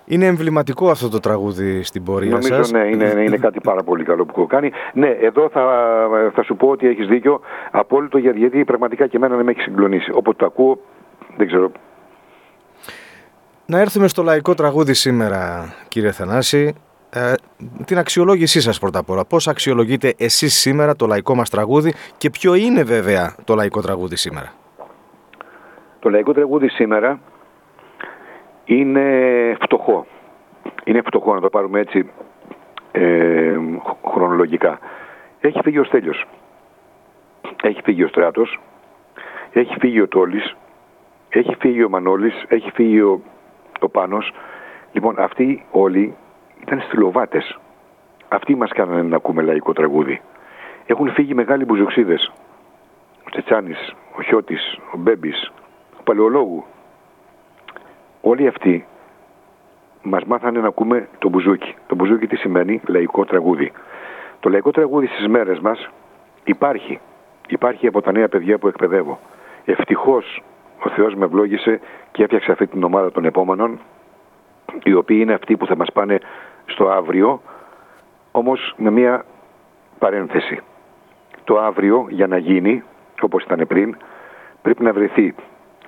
Είναι 0.05 0.27
εμβληματικό 0.27 0.91
αυτό 0.91 1.09
το 1.09 1.21
τραγούδι 1.21 1.83
στην 1.83 2.03
πορεία 2.03 2.31
Νομίζω, 2.31 2.55
σας. 2.55 2.73
ναι, 2.73 2.79
είναι, 2.87 3.23
είναι 3.27 3.37
κάτι 3.37 3.61
πάρα 3.61 3.83
πολύ 3.83 4.05
καλό 4.05 4.25
που 4.25 4.33
έχω 4.37 4.47
κάνει. 4.47 4.73
Ναι, 4.93 5.09
εδώ 5.09 5.49
θα, 5.49 5.63
θα 6.35 6.43
σου 6.43 6.57
πω 6.57 6.69
ότι 6.69 6.87
έχεις 6.87 7.07
δίκιο 7.07 7.41
απόλυτο 7.71 8.19
γιατί 8.19 8.65
πραγματικά 8.65 9.07
και 9.07 9.17
εμένα 9.17 9.37
δεν 9.37 9.45
με 9.45 9.51
έχει 9.51 9.61
συγκλονίσει. 9.61 10.11
Όποτε 10.15 10.37
το 10.37 10.47
ακούω, 10.47 10.79
δεν 11.37 11.47
ξέρω, 11.47 11.71
να 13.67 13.79
έρθουμε 13.79 14.09
στο 14.09 14.23
λαϊκό 14.23 14.55
τραγούδι 14.55 14.95
σήμερα, 14.95 15.75
κύριε 15.89 16.13
Θανάση. 16.13 16.75
Ε, 17.11 17.33
την 17.85 17.99
αξιολόγησή 17.99 18.61
σας 18.61 18.79
πρώτα 18.79 18.99
απ' 18.99 19.11
όλα. 19.11 19.25
Πώς 19.25 19.49
αξιολογείτε 19.49 20.15
εσείς 20.19 20.55
σήμερα 20.55 20.97
το 20.97 21.07
λαϊκό 21.07 21.35
μας 21.35 21.51
τραγούδι 21.51 21.95
και 22.17 22.31
ποιο 22.31 22.55
είναι 22.55 22.83
βέβαια 22.83 23.35
το 23.45 23.55
λαϊκό 23.55 23.81
τραγούδι 23.81 24.17
σήμερα; 24.17 24.53
Το 25.99 26.11
λαϊκό 26.11 26.33
τραγούδι 26.33 26.69
σήμερα 26.69 27.21
είναι 28.65 29.03
φτωχό. 29.61 30.07
Είναι 30.85 31.03
φτωχό 31.07 31.35
να 31.35 31.41
το 31.41 31.49
πάρουμε 31.49 31.81
έτσι 31.81 32.11
ε, 32.93 33.55
χρονολογικά. 34.13 34.79
Έχει 35.41 35.61
φύγει 35.63 35.79
ο 35.79 35.85
Στέλιος. 35.85 36.25
Έχει 37.63 37.81
φύγει 37.85 38.03
ο 38.03 38.09
Στράτος. 38.09 38.61
Έχει 39.53 39.75
φύγει 39.79 40.01
ο 40.01 40.09
Τόλης. 40.09 40.57
Έχει 41.29 41.57
φύγει 41.59 41.83
ο 41.83 41.89
Μανώλης. 41.89 42.45
Έχει 42.49 42.71
φύγει 42.75 43.01
ο 43.01 43.21
το 43.79 43.89
Πάνος. 43.89 44.33
Λοιπόν, 44.93 45.15
αυτοί 45.19 45.65
όλοι 45.71 46.17
ήταν 46.61 46.81
στυλοβάτες. 46.81 47.59
Αυτοί 48.29 48.55
μας 48.55 48.71
κάνανε 48.71 49.03
να 49.03 49.17
ακούμε 49.17 49.43
λαϊκό 49.43 49.73
τραγούδι. 49.73 50.21
Έχουν 50.87 51.11
φύγει 51.13 51.35
μεγάλοι 51.35 51.65
μπουζοξίδες. 51.65 52.33
Ο 53.27 53.31
Τσετσάνης, 53.31 53.95
ο 54.17 54.23
Χιώτης, 54.23 54.79
ο 54.93 54.97
Μπέμπης, 54.97 55.53
ο 55.99 56.03
Παλαιολόγου. 56.05 56.65
Όλοι 58.21 58.47
αυτοί 58.47 58.87
μας 60.03 60.25
μάθανε 60.25 60.61
να 60.61 60.67
ακούμε 60.67 61.09
το 61.19 61.29
μπουζούκι. 61.29 61.75
Το 61.87 61.95
μπουζούκι 61.95 62.27
τι 62.27 62.37
σημαίνει; 62.37 62.81
Λαϊκό 62.87 63.25
τραγούδι. 63.25 63.73
Το 64.41 64.49
λαϊκό 64.49 64.71
τραγούδι 64.71 65.07
στις 65.07 65.27
μέρες 65.29 65.59
μας 65.59 65.89
υπάρχει. 66.45 67.01
Υπάρχει 67.49 67.87
από 67.87 68.01
τα 68.01 68.13
νέα 68.13 68.29
παιδιά 68.29 68.59
που 68.59 68.69
εκπαιδεύω. 68.69 69.19
Ευτυχώς 69.65 70.43
ο 70.87 70.89
Θεός 70.89 71.15
με 71.15 71.25
ευλόγησε 71.25 71.81
και 72.13 72.23
έφτιαξε 72.23 72.53
αυτή 72.53 72.67
την 72.67 72.85
ομάδα 72.85 73.13
των 73.13 73.25
επόμενων 73.25 73.81
οι 74.83 74.93
οποίοι 74.93 75.19
είναι 75.21 75.33
αυτοί 75.33 75.57
που 75.57 75.67
θα 75.67 75.77
μας 75.77 75.93
πάνε 75.93 76.19
στο 76.67 76.89
αύριο 76.89 77.41
όμως 78.33 78.75
με 78.77 78.91
μια 78.91 79.25
παρένθεση. 79.99 80.61
Το 81.45 81.59
αύριο 81.59 82.07
για 82.09 82.27
να 82.27 82.39
γίνει 82.39 82.83
όπως 83.21 83.43
ήταν 83.43 83.67
πριν 83.67 83.97
πρέπει 84.63 84.83
να 84.83 84.93
βρεθεί 84.93 85.35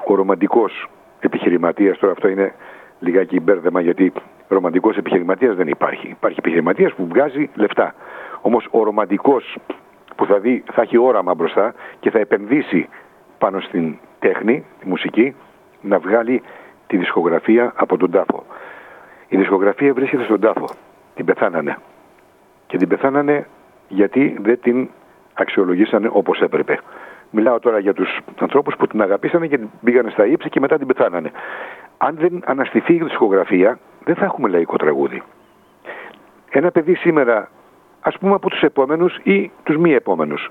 ο 0.07 0.15
ρομαντικός 0.15 0.89
επιχειρηματίας 1.21 1.99
τώρα 1.99 2.13
αυτό 2.13 2.29
είναι 2.29 2.55
λιγάκι 2.99 3.41
μπέρδεμα 3.41 3.81
γιατί 3.81 4.13
ρομαντικός 4.49 4.97
επιχειρηματίας 4.97 5.57
δεν 5.57 5.69
υπάρχει. 5.69 6.09
Υπάρχει 6.09 6.39
επιχειρηματίας 6.39 6.93
που 6.93 7.07
βγάζει 7.07 7.51
λεφτά. 7.55 7.95
Όμως 8.41 8.69
ο 8.71 8.83
ρομαντικός 8.83 9.57
που 10.17 10.27
θα, 10.27 10.39
δει, 10.39 10.65
θα 10.73 10.83
έχει 10.83 10.97
όραμα 10.97 11.35
μπροστά 11.35 11.75
και 12.01 12.11
θα 12.11 12.19
επενδύσει 12.19 12.89
πάνω 13.39 13.61
στην 13.61 13.99
τέχνη, 14.19 14.65
τη 14.81 14.89
μουσική, 14.89 15.35
να 15.81 15.99
βγάλει 15.99 16.43
τη 16.87 16.97
δισκογραφία 16.97 17.73
από 17.77 17.97
τον 17.97 18.11
τάφο. 18.11 18.45
Η 19.29 19.37
δισκογραφία 19.37 19.95
βρίσκεται 19.95 20.25
στον 20.25 20.41
τάφο. 20.41 20.69
Την 21.15 21.25
πεθάνανε. 21.25 21.77
Και 22.67 22.77
την 22.77 22.89
πεθάνανε 22.89 23.47
γιατί 23.89 24.37
δεν 24.41 24.61
την 24.61 24.89
αξιολογήσανε 25.35 26.09
όπως 26.13 26.41
έπρεπε. 26.41 26.79
Μιλάω 27.31 27.59
τώρα 27.59 27.79
για 27.79 27.95
τους 27.95 28.19
ανθρώπους 28.39 28.77
που 28.77 28.87
την 28.87 29.03
αγαπήσανε 29.03 29.47
και 29.47 29.59
την 29.59 29.69
πήγανε 29.85 30.11
στα 30.11 30.27
ύψη 30.27 30.49
και 30.49 30.61
μετά 30.61 30.79
την 30.79 30.87
πεθάνανε. 30.87 31.31
Αν 31.99 32.17
δεν 32.19 32.43
αναστηθεί 32.45 32.95
η 32.95 33.03
δισκογραφία, 33.03 33.79
δεν 34.05 34.15
θα 34.15 34.25
έχουμε 34.25 34.49
λαϊκό 34.49 34.77
τραγούδι. 34.77 35.23
Ένα 36.51 36.71
παιδί 36.71 36.95
σήμερα, 36.95 37.51
ας 38.01 38.19
πούμε 38.19 38.35
από 38.35 38.51
τους 38.51 38.61
επόμενους 38.61 39.19
ή 39.23 39.51
τους 39.63 39.77
μη 39.77 39.93
επόμενους, 39.93 40.51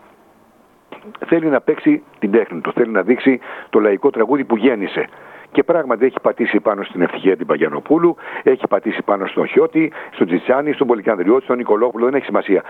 θέλει 1.26 1.48
να 1.48 1.62
παίξει 1.62 2.04
την 2.20 2.32
τέχνη 2.32 2.62
του, 2.62 2.72
θέλει 2.72 2.92
να 2.92 3.02
δείξει 3.02 3.40
το 3.70 3.80
λαϊκό 3.80 4.10
τραγούδι 4.10 4.44
που 4.44 4.58
γέννησε. 4.58 5.08
Και 5.52 5.64
πράγματι 5.64 6.06
έχει 6.06 6.20
πατήσει 6.22 6.60
πάνω 6.60 6.84
στην 6.84 7.02
ευτυχία 7.02 7.38
την 7.38 7.46
Παγιανοπούλου, 7.46 8.16
έχει 8.44 8.68
πατήσει 8.68 9.02
πάνω 9.02 9.26
στον 9.26 9.48
Χιώτη, 9.48 9.92
στον 10.12 10.28
Τζιτσάνη, 10.28 10.74
στον 10.74 10.88
Πολυκανδριώτη, 10.88 11.44
στον 11.44 11.58
Νικολόπουλο, 11.58 12.06
δεν 12.06 12.14
έχει 12.14 12.26
σημασία. 12.26 12.64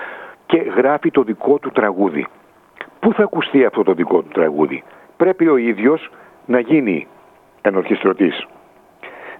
Και 0.45 0.57
γράφει 0.57 1.11
το 1.11 1.23
δικό 1.23 1.59
του 1.59 1.69
τραγούδι. 1.69 2.25
Πού 2.99 3.13
θα 3.13 3.23
ακουστεί 3.23 3.65
αυτό 3.65 3.83
το 3.83 3.93
δικό 3.93 4.21
του 4.21 4.29
τραγούδι; 4.33 4.83
Πρέπει 5.17 5.47
ο 5.47 5.57
ίδιος 5.57 6.11
να 6.45 6.59
γίνει 6.59 7.07
ενορχιστρωτής, 7.61 8.47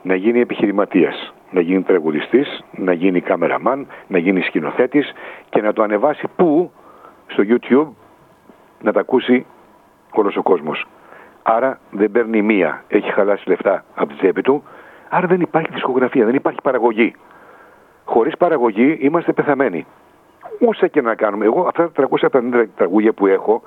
να 0.02 0.16
γίνει 0.16 0.40
επιχειρηματίας, 0.40 1.34
να 1.52 1.62
γίνει 1.62 1.82
τραγουδιστής, 1.82 2.64
να 2.72 2.94
γίνει 2.94 3.22
κάμεραμαν, 3.22 3.88
να 4.08 4.18
γίνει 4.18 4.42
σκηνοθέτης 4.42 5.12
και 5.50 5.62
να 5.62 5.74
το 5.74 5.84
ανεβάσει 5.84 6.28
πού, 6.36 6.72
στο 7.28 7.44
YouTube, 7.48 7.88
να 8.82 8.92
τα 8.92 9.00
ακούσει 9.00 9.46
όλος 10.12 10.38
ο 10.38 10.42
κόσμος. 10.42 10.86
Άρα 11.44 11.80
δεν 11.92 12.12
παίρνει 12.12 12.42
μία, 12.42 12.84
έχει 12.88 13.12
χαλάσει 13.12 13.50
λεφτά 13.50 13.84
από 13.96 14.10
τη 14.10 14.16
τσέπη 14.16 14.42
του, 14.42 14.64
άρα 15.10 15.28
δεν 15.28 15.42
υπάρχει 15.42 15.72
δισκογραφία, 15.72 16.26
δεν 16.26 16.36
υπάρχει 16.36 16.60
παραγωγή. 16.64 17.16
Χωρίς 18.06 18.38
παραγωγή 18.38 18.98
είμαστε 19.02 19.34
πεθαμένοι. 19.34 19.86
Όσα 20.68 20.88
και 20.88 21.02
να 21.02 21.16
κάνουμε. 21.16 21.46
Εγώ 21.46 21.62
αυτά 21.68 21.92
τα 21.92 22.08
350 22.32 22.66
τραγούδια 22.76 23.14
που 23.14 23.28
έχω, 23.28 23.62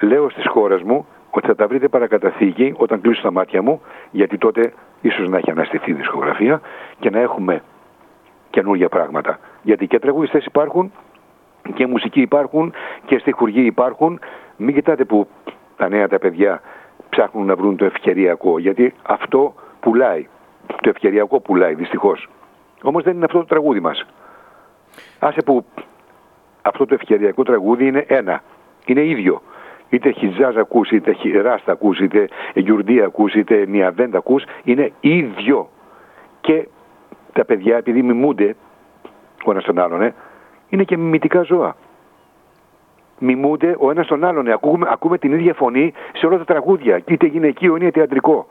λέω 0.00 0.30
στις 0.30 0.46
χώρες 0.48 0.82
μου 0.82 1.06
ότι 1.30 1.46
θα 1.46 1.54
τα 1.54 1.66
βρείτε 1.66 1.88
παρακαταθήκη 1.88 2.74
όταν 2.76 3.00
κλείσω 3.00 3.22
τα 3.22 3.32
μάτια 3.32 3.62
μου, 3.62 3.80
γιατί 4.10 4.38
τότε 4.38 4.72
ίσως 5.00 5.28
να 5.28 5.38
έχει 5.38 5.50
αναστηθεί 5.50 5.90
η 5.90 5.94
δισκογραφία 5.94 6.60
και 6.98 7.10
να 7.10 7.20
έχουμε 7.20 7.62
καινούργια 8.50 8.88
πράγματα. 8.88 9.38
Γιατί 9.62 9.86
και 9.86 9.98
τραγουδιστές 9.98 10.44
υπάρχουν 10.44 10.92
και 11.74 11.86
μουσικοί 11.86 12.20
υπάρχουν 12.20 12.72
και 13.04 13.18
στιχουργοί 13.18 13.64
υπάρχουν 13.64 14.20
μην 14.62 14.74
κοιτάτε 14.74 15.04
που 15.04 15.28
τα 15.76 15.88
νέα 15.88 16.08
τα 16.08 16.18
παιδιά 16.18 16.60
ψάχνουν 17.08 17.46
να 17.46 17.56
βρουν 17.56 17.76
το 17.76 17.84
ευκαιριακό, 17.84 18.58
γιατί 18.58 18.94
αυτό 19.02 19.54
πουλάει. 19.80 20.26
Το 20.66 20.88
ευκαιριακό 20.88 21.40
πουλάει, 21.40 21.74
δυστυχώς. 21.74 22.28
Όμως 22.82 23.02
δεν 23.02 23.14
είναι 23.14 23.24
αυτό 23.24 23.38
το 23.38 23.44
τραγούδι 23.44 23.80
μας. 23.80 24.06
Άσε 25.18 25.42
που 25.42 25.64
αυτό 26.62 26.86
το 26.86 26.94
ευκαιριακό 26.94 27.42
τραγούδι 27.42 27.86
είναι 27.86 28.04
ένα. 28.08 28.42
Είναι 28.86 29.04
ίδιο. 29.04 29.42
Είτε 29.88 30.10
χιτζάζ 30.10 30.56
ακούς, 30.56 30.90
είτε 30.90 31.16
ράστα 31.42 31.72
ακούς, 31.72 31.98
είτε 31.98 32.28
γιουρντί 32.54 33.02
ακούς, 33.02 33.34
είτε 33.34 33.66
νιαβέντα 33.66 34.18
ακούς. 34.18 34.44
Είναι 34.64 34.92
ίδιο. 35.00 35.68
Και 36.40 36.68
τα 37.32 37.44
παιδιά 37.44 37.76
επειδή 37.76 38.02
μιμούνται 38.02 38.56
ο 39.44 39.50
ένας 39.50 39.64
τον 39.64 39.78
άλλον, 39.78 40.02
ε, 40.02 40.14
είναι 40.68 40.84
και 40.84 40.96
μιμητικά 40.96 41.42
ζώα. 41.42 41.76
Μιμούνται 43.24 43.76
ο 43.78 43.90
ένας 43.90 44.06
τον 44.06 44.24
άλλον. 44.24 44.46
Ε. 44.46 44.52
Ακούμε, 44.52 44.86
ακούμε 44.90 45.18
την 45.18 45.32
ίδια 45.32 45.54
φωνή 45.54 45.92
σε 46.12 46.26
όλα 46.26 46.38
τα 46.38 46.44
τραγούδια. 46.44 47.00
Είτε 47.06 47.26
γυναικείο 47.26 47.76
είτε 47.76 47.90
θεατρικό. 47.90 48.46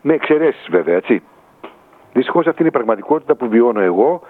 Με 0.00 0.14
εξαιρέσεις 0.14 0.66
βέβαια, 0.70 0.96
έτσι. 0.96 1.22
Δυστυχώς 2.12 2.46
αυτή 2.46 2.60
είναι 2.60 2.68
η 2.68 2.72
πραγματικότητα 2.72 3.34
που 3.34 3.48
βιώνω 3.48 3.80
εγώ 3.80 4.22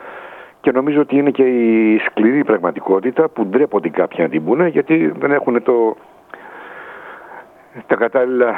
και 0.61 0.72
νομίζω 0.72 1.01
ότι 1.01 1.16
είναι 1.16 1.30
και 1.30 1.42
η 1.42 1.99
σκληρή 1.99 2.44
πραγματικότητα 2.44 3.28
που 3.28 3.47
ντρέπονται 3.47 3.88
κάποιοι 3.88 4.18
να 4.20 4.28
την 4.28 4.44
πούνε 4.44 4.68
γιατί 4.68 5.12
δεν 5.18 5.32
έχουν 5.32 5.62
το, 5.62 5.97
τα 7.86 7.94
κατάλληλα 7.94 8.55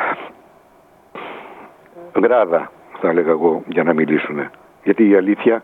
γράδα, 2.14 2.70
θα 3.00 3.08
έλεγα 3.08 3.30
εγώ, 3.30 3.62
για 3.66 3.82
να 3.82 3.92
μιλήσουν. 3.92 4.50
Γιατί 4.84 5.08
η 5.08 5.14
αλήθεια 5.16 5.62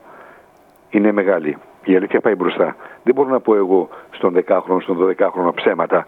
είναι 0.90 1.12
μεγάλη. 1.12 1.56
Η 1.84 1.96
αλήθεια 1.96 2.20
πάει 2.20 2.34
μπροστά. 2.34 2.76
Δεν 3.02 3.14
μπορώ 3.14 3.28
να 3.28 3.40
πω 3.40 3.54
εγώ 3.54 3.88
στον 4.10 4.34
10χρονο, 4.36 4.80
στον 4.80 4.98
12χρονο 5.00 5.54
ψέματα. 5.54 6.06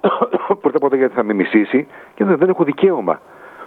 Πρώτα 0.60 0.76
απ' 0.76 0.84
όλα 0.84 0.96
γιατί 0.96 1.14
θα 1.14 1.22
με 1.22 1.32
μισήσει 1.32 1.86
και 2.14 2.24
δεν, 2.24 2.48
έχω 2.48 2.64
δικαίωμα. 2.64 3.20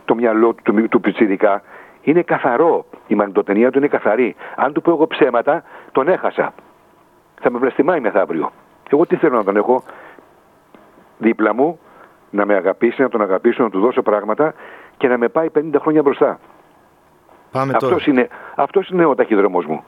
Το 0.05 0.15
μυαλό 0.15 0.53
του, 0.53 0.73
του, 0.73 0.87
του 0.87 0.99
πιτσιρικά 0.99 1.61
είναι 2.01 2.21
καθαρό. 2.21 2.85
Η 3.07 3.15
μαγνητοτενία 3.15 3.71
του 3.71 3.77
είναι 3.77 3.87
καθαρή. 3.87 4.35
Αν 4.55 4.73
του 4.73 4.81
πω 4.81 4.91
εγώ 4.91 5.07
ψέματα, 5.07 5.63
τον 5.91 6.07
έχασα. 6.07 6.53
Θα 7.41 7.51
με 7.51 7.57
βλαστημάει 7.59 7.99
μεθαύριο. 7.99 8.51
Εγώ 8.89 9.05
τι 9.05 9.15
θέλω 9.15 9.37
να 9.37 9.43
τον 9.43 9.55
έχω; 9.55 9.83
Δίπλα 11.17 11.53
μου, 11.53 11.79
να 12.29 12.45
με 12.45 12.55
αγαπήσει, 12.55 13.01
να 13.01 13.09
τον 13.09 13.21
αγαπήσω, 13.21 13.63
να 13.63 13.69
του 13.69 13.79
δώσω 13.79 14.01
πράγματα 14.01 14.53
και 14.97 15.07
να 15.07 15.17
με 15.17 15.27
πάει 15.27 15.47
50 15.55 15.75
χρόνια 15.79 16.01
μπροστά. 16.01 16.39
Πάμε 17.51 17.73
αυτός, 17.75 18.07
Είναι, 18.07 18.27
αυτός 18.55 18.89
είναι 18.89 19.05
ο 19.05 19.15
ταχυδρομός 19.15 19.65
μου. 19.65 19.83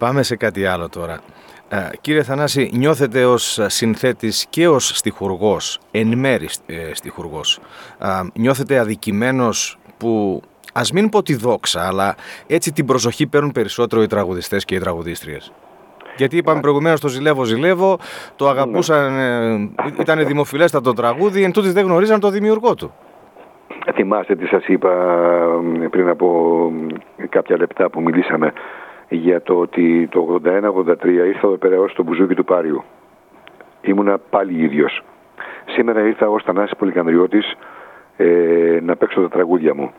Πάμε 0.00 0.22
σε 0.22 0.36
κάτι 0.36 0.66
άλλο 0.66 0.88
τώρα. 0.88 1.20
Ε, 1.68 1.76
κύριε 2.00 2.22
Θανάση, 2.22 2.70
νιώθετε 2.74 3.24
ως 3.24 3.60
συνθέτης 3.66 4.46
και 4.50 4.68
ως 4.68 4.88
στιχουργός, 4.88 5.80
εν 5.90 6.18
μέρη 6.18 6.48
ε, 6.66 6.94
στιχουργός, 6.94 7.60
ε, 7.98 8.06
νιώθετε 8.34 8.78
αδικημένος 8.78 9.78
που 9.98 10.42
Α 10.72 10.82
μην 10.94 11.08
πω 11.08 11.22
τη 11.22 11.34
δόξα, 11.34 11.86
αλλά 11.86 12.14
έτσι 12.46 12.72
την 12.72 12.86
προσοχή 12.86 13.26
παίρνουν 13.26 13.52
περισσότερο 13.52 14.02
οι 14.02 14.06
τραγουδιστές 14.06 14.64
και 14.64 14.74
οι 14.74 14.78
τραγουδίστριες. 14.78 15.52
Γιατί 16.16 16.36
είπαμε 16.36 16.60
προηγουμένως 16.60 17.00
το 17.00 17.08
Ζηλεύω 17.08 17.44
Ζηλεύω, 17.44 17.98
το 18.36 18.48
αγαπούσαν, 18.48 19.18
ε, 19.18 19.70
ήταν 20.00 20.26
δημοφιλέστατο 20.26 20.92
τραγούδι, 20.92 21.42
εν 21.42 21.52
τούτης 21.52 21.72
δεν 21.72 21.84
γνωρίζαν 21.84 22.20
το 22.20 22.30
δημιουργό 22.30 22.74
του. 22.74 22.92
Θυμάστε 23.94 24.36
τι 24.36 24.46
σας 24.46 24.66
είπα 24.66 24.92
ε, 25.82 25.86
πριν 25.86 26.08
από 26.08 26.28
κάποια 27.28 27.56
λεπτά 27.56 27.90
που 27.90 28.02
μιλήσαμε 28.02 28.52
για 29.10 29.42
το 29.42 29.58
ότι 29.58 30.08
το 30.10 30.40
81-83 30.44 31.04
ήρθα 31.04 31.46
εδώ 31.46 31.56
πέρα 31.56 31.78
ως 31.78 31.92
το 31.92 32.02
μπουζούκι 32.02 32.34
του 32.34 32.44
Πάριου. 32.44 32.82
Ήμουνα 33.80 34.18
πάλι 34.18 34.62
ίδιος. 34.62 35.02
Σήμερα 35.66 36.00
ήρθα 36.00 36.28
ως 36.28 36.42
Θανάσης 36.42 36.76
Πολυκανδριώτης 36.76 37.56
ε, 38.16 38.78
να 38.82 38.96
παίξω 38.96 39.20
τα 39.20 39.28
τραγούδια 39.28 39.74
μου 39.74 39.90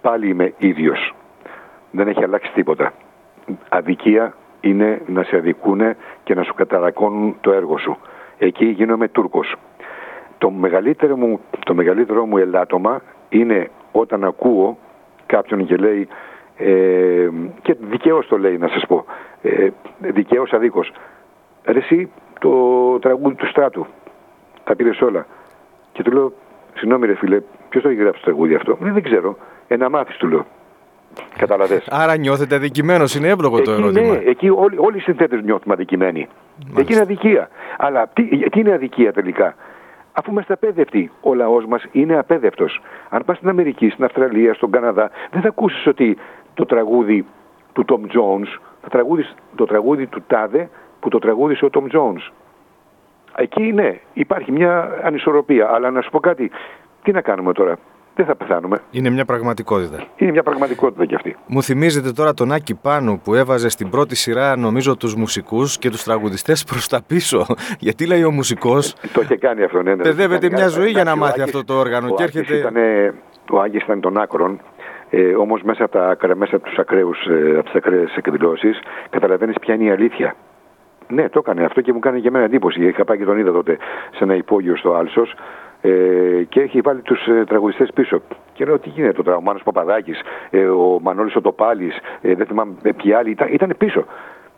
πάλι 0.00 0.28
είμαι 0.28 0.52
ίδιος. 0.58 1.14
Δεν 1.90 2.08
έχει 2.08 2.24
αλλάξει 2.24 2.52
τίποτα. 2.54 2.92
Αδικία 3.68 4.34
είναι 4.60 5.02
να 5.06 5.22
σε 5.22 5.36
αδικούνε 5.36 5.96
και 6.24 6.34
να 6.34 6.42
σου 6.42 6.54
καταρακώνουν 6.54 7.36
το 7.40 7.52
έργο 7.52 7.78
σου. 7.78 7.96
Εκεί 8.38 8.64
γίνομαι 8.64 9.08
Τούρκος. 9.08 9.54
Το 10.38 10.50
μεγαλύτερο 10.50 11.16
μου, 11.16 11.40
το 11.64 11.74
μεγαλύτερο 11.74 12.26
μου 12.26 12.38
ελάττωμα 12.38 13.02
είναι 13.28 13.70
όταν 13.92 14.24
ακούω 14.24 14.78
κάποιον 15.26 15.66
και 15.66 15.76
λέει 15.76 16.08
ε, 16.56 17.28
και 17.62 17.76
δικαίως 17.90 18.26
το 18.26 18.38
λέει 18.38 18.58
να 18.58 18.68
σας 18.68 18.86
πω 18.86 19.04
ε, 19.42 19.68
δικαίως 19.98 20.52
αδίκως 20.52 20.92
ρε 21.64 21.78
εσύ 21.78 22.10
το 22.40 22.50
τραγούδι 22.98 23.34
του 23.34 23.46
στράτου 23.46 23.86
τα 24.64 24.76
πήρες 24.76 25.00
όλα 25.00 25.26
και 25.92 26.02
του 26.02 26.12
λέω 26.12 26.32
συγγνώμη 26.74 27.06
ρε 27.06 27.14
φίλε 27.14 27.40
ποιος 27.72 27.82
το 27.82 27.88
έχει 27.88 28.00
γράψει 28.00 28.22
το 28.22 28.30
τραγούδι 28.30 28.54
αυτό; 28.54 28.76
Δεν 28.80 29.02
ξέρω 29.02 29.36
ε, 29.68 29.76
να 29.76 29.90
μάθει, 29.90 30.16
του 30.16 30.28
λέω. 30.28 30.46
Καταλαβες. 31.36 31.86
Άρα 31.90 32.16
νιώθετε 32.16 32.54
αδικημένος, 32.54 33.14
είναι 33.14 33.28
εύλογο 33.28 33.62
το 33.62 33.70
ερώτημα. 33.70 34.14
Ναι, 34.14 34.20
εκεί 34.24 34.48
όλοι, 34.48 34.76
όλοι 34.78 34.96
οι 34.96 35.00
συνθέτες 35.00 35.42
νιώθουμε 35.42 35.74
αδικημένοι. 35.74 36.28
Μάλιστα. 36.58 36.80
Εκεί 36.80 36.92
είναι 36.92 37.02
αδικία. 37.02 37.48
Αλλά 37.76 38.08
τι, 38.12 38.50
τι 38.50 38.60
είναι 38.60 38.72
αδικία 38.72 39.12
τελικά. 39.12 39.54
Αφού 40.12 40.30
είμαστε 40.30 40.52
απέδευτοι, 40.52 41.10
ο 41.20 41.34
λαός 41.34 41.66
μας 41.66 41.84
είναι 41.92 42.18
απέδευτος. 42.18 42.80
Αν 43.08 43.22
πας 43.24 43.36
στην 43.36 43.48
Αμερική, 43.48 43.88
στην 43.88 44.04
Αυστραλία, 44.04 44.54
στον 44.54 44.70
Καναδά, 44.70 45.10
δεν 45.30 45.40
θα 45.40 45.48
ακούσεις 45.48 45.86
ότι 45.86 46.16
το 46.54 46.66
τραγούδι 46.66 47.26
του 47.72 47.84
Tom 47.88 48.00
Jones, 48.00 48.60
το 48.82 48.88
τραγούδι, 48.88 49.26
το 49.54 49.64
τραγούδι 49.64 50.06
του 50.06 50.22
Τάδε 50.26 50.68
που 51.00 51.08
το 51.08 51.18
τραγούδισε 51.18 51.64
ο 51.64 51.68
Tom 51.72 51.96
Jones. 51.96 52.32
Εκεί 53.36 53.72
ναι, 53.72 54.00
υπάρχει 54.12 54.52
μια 54.52 55.00
ανισορροπία. 55.02 55.70
Αλλά 55.72 55.90
να 55.90 56.00
σου 56.00 56.10
πω 56.10 56.20
κάτι, 56.20 56.50
τι 57.02 57.12
να 57.12 57.20
κάνουμε 57.20 57.52
τώρα 57.52 57.78
δεν 58.14 58.26
θα 58.26 58.34
πεθάνουμε. 58.34 58.78
Είναι 58.90 59.10
μια 59.10 59.24
πραγματικότητα. 59.24 60.04
Είναι 60.16 60.30
μια 60.30 60.42
πραγματικότητα 60.42 61.04
κι 61.06 61.14
αυτή. 61.14 61.36
Μου 61.46 61.62
θυμίζετε 61.62 62.12
τώρα 62.12 62.34
τον 62.34 62.52
Άκη 62.52 62.74
Πάνου 62.74 63.20
που 63.24 63.34
έβαζε 63.34 63.68
στην 63.68 63.90
πρώτη 63.90 64.14
σειρά, 64.14 64.56
νομίζω, 64.56 64.96
τους 64.96 65.14
μουσικούς 65.14 65.78
και 65.78 65.90
τους 65.90 66.02
τραγουδιστές 66.02 66.64
προς 66.64 66.88
τα 66.88 67.02
πίσω. 67.06 67.46
Γιατί 67.86 68.06
λέει 68.06 68.22
ο 68.22 68.30
μουσικός. 68.30 68.94
το 69.12 69.20
είχε 69.20 69.36
κάνει 69.36 69.62
αυτό, 69.62 69.82
ναι. 69.82 69.94
ναι 69.94 70.02
Παιδεύεται 70.02 70.50
μια 70.50 70.68
ζωή 70.68 70.90
για 70.90 71.04
να 71.04 71.16
μάθει 71.16 71.40
αυτό 71.40 71.64
το 71.64 71.74
όργανο. 71.74 72.08
Ο 72.10 72.14
και 72.14 72.22
έρχεται... 72.22 72.56
ήταν, 72.56 72.76
ο 73.50 73.60
Άγγι 73.60 73.76
ήταν 73.76 74.00
των 74.00 74.18
άκρων. 74.18 74.60
Ε, 75.14 75.34
Όμως 75.34 75.62
μέσα 75.62 75.84
από, 75.84 75.92
τα, 75.92 76.34
μέσα 76.36 76.56
από 76.56 76.64
τους 76.64 76.78
ακραίους, 76.78 77.26
ε, 77.26 77.52
από 77.52 77.64
τις 77.64 77.74
ακραίες 77.74 78.16
εκδηλώσεις, 78.16 78.80
καταλαβαίνεις 79.10 79.56
ποια 79.60 79.74
είναι 79.74 79.84
η 79.84 79.90
αλήθεια. 79.90 80.34
Ναι, 81.08 81.28
το 81.28 81.38
έκανε 81.38 81.64
αυτό 81.64 81.80
και 81.80 81.92
μου 81.92 81.98
κάνει 81.98 82.20
και 82.20 82.28
εμένα 82.28 82.44
εντύπωση. 82.44 82.86
Είχα 82.86 83.04
πάει 83.04 83.18
και 83.18 83.24
τον 83.24 83.38
είδα 83.38 83.52
τότε 83.52 83.78
σε 84.14 84.24
ένα 84.24 84.34
υπόγειο 84.34 84.76
στο 84.76 84.94
Άλσος 84.94 85.34
ε, 85.80 86.42
και 86.48 86.60
έχει 86.60 86.80
βάλει 86.80 87.00
τους 87.00 87.26
ε, 87.26 87.44
τραγουδιστές 87.44 87.90
πίσω. 87.94 88.22
Και 88.52 88.64
λέω 88.64 88.78
τι 88.78 88.88
γίνεται 88.88 89.22
τώρα, 89.22 89.36
ο 89.36 89.40
Μάνος 89.40 89.62
Παπαδάκης, 89.62 90.20
ε, 90.50 90.64
ο 90.64 90.98
Μανώλης 91.02 91.36
Οτοπάλης, 91.36 91.98
ε, 92.20 92.34
δεν 92.34 92.46
θυμάμαι 92.46 92.74
ε, 92.82 92.92
ποιοι 92.92 93.12
άλλοι, 93.12 93.30
ήταν, 93.30 93.48
ήταν 93.52 93.74
πίσω. 93.78 94.04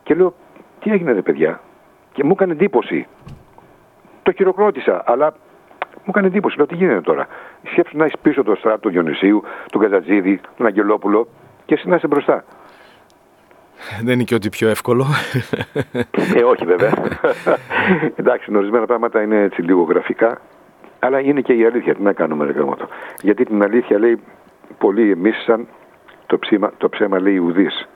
Και 0.03 0.15
λέω 0.15 0.35
τι 0.81 0.91
έγινε 0.91 1.13
ρε 1.13 1.23
παιδιά. 1.23 1.61
Και 2.13 2.25
μου 2.25 2.33
έκανε 2.33 2.53
εντύπωση. 2.53 3.07
Το 4.23 4.33
χειροκρότησα, 4.33 5.03
αλλά 5.07 5.35
μου 5.97 6.05
έκανε 6.09 6.27
εντύπωση. 6.27 6.57
Λέω 6.57 6.67
τι 6.67 6.75
γίνεται 6.75 7.01
τώρα. 7.01 7.27
Σκέψου 7.71 7.97
να 7.97 8.05
έχεις 8.05 8.19
πίσω 8.23 8.43
το 8.43 8.55
στράτο 8.55 8.79
του 8.79 8.91
Διονυσίου, 8.91 9.43
τον 9.71 9.81
Καζατζίδη, 9.81 10.41
τον 10.57 10.67
Αγγελόπουλο 10.67 11.29
και 11.65 11.75
εσύ 11.75 11.89
να 11.89 11.97
είσαι 11.97 12.07
μπροστά. 12.07 12.45
Δεν 14.03 14.15
είναι 14.15 14.23
και 14.23 14.35
ότι 14.35 14.49
πιο 14.49 14.69
εύκολο. 14.69 15.07
Ε, 16.35 16.43
όχι 16.43 16.65
βέβαια. 16.65 16.93
Εντάξει, 18.17 18.57
ορισμένα 18.57 18.87
πράγματα 18.87 19.23
είναι 19.23 19.41
έτσι 19.43 19.63
λίγο 19.63 19.83
γραφικά. 19.83 20.41
Αλλά 20.99 21.21
είναι 21.21 21.41
και 21.41 21.53
η 21.53 21.65
αλήθεια. 21.65 21.95
Τι 21.95 22.03
να 22.03 22.13
κάνουμε, 22.13 22.45
ρε 22.45 22.53
γραμματό. 22.53 22.89
Γιατί 23.23 23.45
την 23.45 23.63
αλήθεια 23.63 23.99
λέει 23.99 24.21
πολλοί 24.79 25.17
σαν 25.47 25.67
το, 26.27 26.39
ψήμα, 26.39 26.73
το 26.77 26.89
ψέμα 26.89 27.21
λέει 27.21 27.37
ουδής. 27.37 27.89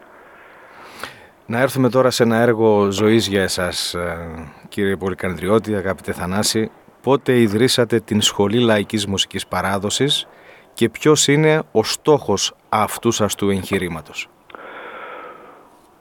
Να 1.47 1.61
έρθουμε 1.61 1.89
τώρα 1.89 2.11
σε 2.11 2.23
ένα 2.23 2.37
έργο 2.37 2.91
ζωής 2.91 3.29
για 3.29 3.43
εσάς, 3.43 3.95
ε, 3.95 4.29
κύριε 4.69 4.97
Πολυκανδριώτη, 4.97 5.75
αγαπητέ 5.75 6.13
Θανάση. 6.13 6.71
Πότε 7.03 7.41
ιδρύσατε 7.41 8.01
την 8.01 8.21
Σχολή 8.21 8.61
Λαϊκής 8.61 9.07
Μουσικής 9.07 9.47
Παράδοσης 9.47 10.29
και 10.73 10.89
ποιος 10.89 11.29
είναι 11.29 11.63
ο 11.73 11.83
στόχος 11.83 12.55
αυτού 12.69 13.11
σας 13.11 13.35
του 13.35 13.51
εγχειρήματος; 13.51 14.29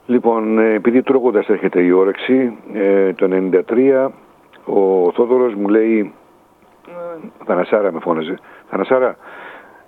Λοιπόν, 0.05 0.59
ε, 0.59 0.73
επειδή 0.73 1.01
τρώγοντας 1.01 1.47
έρχεται 1.47 1.81
η 1.81 1.91
όρεξη, 1.91 2.57
ε, 2.73 3.13
το 3.13 3.27
1993 3.27 4.11
ο 4.65 5.11
Θόδωρος 5.11 5.53
μου 5.53 5.67
λέει 5.67 6.13
Θανασάρα 7.45 7.91
με 7.91 7.99
φώναζε. 7.99 8.39
Θανασάρα, 8.69 9.17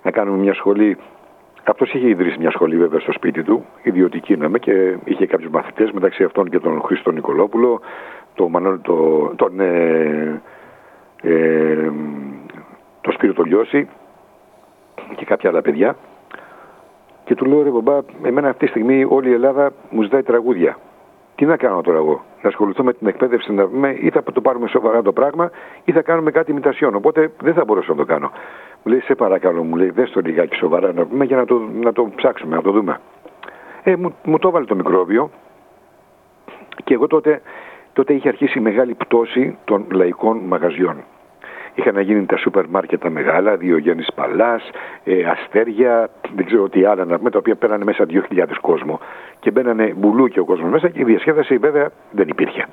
να 0.02 0.10
κάνουμε 0.10 0.38
μια 0.38 0.54
σχολή. 0.54 0.96
Αυτός 1.64 1.92
είχε 1.92 2.08
ιδρύσει 2.08 2.38
μια 2.38 2.50
σχολή 2.50 2.76
βέβαια 2.76 3.00
στο 3.00 3.12
σπίτι 3.12 3.42
του, 3.42 3.64
ιδιωτική 3.82 4.36
να 4.36 4.58
και 4.58 4.96
είχε 5.04 5.26
κάποιους 5.26 5.50
μαθητές 5.50 5.90
μεταξύ 5.90 6.24
αυτών 6.24 6.50
και 6.50 6.58
τον 6.58 6.80
Χρήστο 6.82 7.10
Νικολόπουλο, 7.10 7.80
τον, 8.34 8.50
Μανώ, 8.50 8.78
το, 8.78 8.94
τον 9.36 9.60
ε, 9.60 10.42
ε, 11.22 11.90
το 13.00 13.10
Σπύρο 13.10 13.32
το 13.32 13.42
Λιώση 13.42 13.88
και 15.16 15.24
κάποια 15.24 15.50
άλλα 15.50 15.62
παιδιά. 15.62 15.96
Και 17.24 17.34
του 17.34 17.44
λέω 17.44 17.62
ρε 17.62 17.70
μπαμπά, 17.70 17.98
εμένα 18.22 18.48
αυτή 18.48 18.64
τη 18.64 18.70
στιγμή 18.70 19.06
όλη 19.08 19.28
η 19.28 19.32
Ελλάδα 19.32 19.72
μου 19.90 20.02
ζητάει 20.02 20.22
τραγούδια. 20.22 20.78
Τι 21.34 21.44
να 21.46 21.56
κάνω 21.56 21.80
τώρα 21.80 21.98
εγώ, 21.98 22.24
να 22.42 22.48
ασχοληθώ 22.48 22.84
με 22.84 22.92
την 22.92 23.06
εκπαίδευση, 23.06 23.52
να 23.52 23.66
πούμε, 23.66 23.96
ή 24.00 24.10
θα 24.10 24.22
το 24.22 24.40
πάρουμε 24.40 24.68
σοβαρά 24.68 25.02
το 25.02 25.12
πράγμα, 25.12 25.50
ή 25.84 25.92
θα 25.92 26.02
κάνουμε 26.02 26.30
κάτι 26.30 26.50
ημιτασιών. 26.50 26.94
Οπότε 26.94 27.32
δεν 27.42 27.54
θα 27.54 27.64
μπορούσα 27.64 27.90
να 27.90 27.96
το 27.96 28.04
κάνω. 28.04 28.30
Μου 28.82 28.92
λέει, 28.92 29.00
σε 29.00 29.14
παρακαλώ, 29.14 29.62
μου 29.62 29.76
λέει, 29.76 29.90
δες 29.90 30.10
το 30.10 30.20
λιγάκι 30.20 30.54
σοβαρά 30.54 30.92
να 30.92 31.06
πούμε 31.06 31.24
για 31.24 31.36
να 31.36 31.44
το, 31.44 31.68
να 31.80 31.92
το 31.92 32.10
ψάξουμε, 32.14 32.56
να 32.56 32.62
το 32.62 32.70
δούμε. 32.70 33.00
Ε, 33.82 33.96
μου, 33.96 34.14
μου 34.24 34.38
το 34.38 34.48
έβαλε 34.48 34.64
το 34.64 34.74
μικρόβιο 34.74 35.30
και 36.84 36.94
εγώ 36.94 37.06
τότε 37.06 37.40
τότε 37.92 38.14
είχε 38.14 38.28
αρχίσει 38.28 38.58
η 38.58 38.60
μεγάλη 38.60 38.94
πτώση 38.94 39.58
των 39.64 39.86
λαϊκών 39.90 40.38
μαγαζιών. 40.38 41.04
Είχαν 41.74 42.00
γίνει 42.00 42.26
τα 42.26 42.36
σούπερ 42.36 42.66
μάρκετ 42.68 43.00
τα 43.02 43.10
μεγάλα, 43.10 43.56
Διογέννη 43.56 44.04
Παλάς, 44.14 44.70
ε, 45.04 45.24
Αστέρια, 45.24 46.10
δεν 46.34 46.44
ξέρω 46.46 46.68
τι 46.68 46.84
άλλα, 46.84 47.06
με 47.20 47.30
τα 47.30 47.38
οποία 47.38 47.54
πέρανε 47.54 47.84
μέσα 47.84 48.06
2.000 48.06 48.60
κόσμο. 48.60 49.00
Και 49.38 49.50
μπαίνανε 49.50 49.94
μπουλούκι 49.96 50.38
ο 50.38 50.44
κόσμος 50.44 50.70
μέσα 50.70 50.88
και 50.88 51.00
η 51.00 51.04
διασκέδαση 51.04 51.56
βέβαια 51.56 51.90
δεν 52.10 52.28
υπήρχε. 52.28 52.66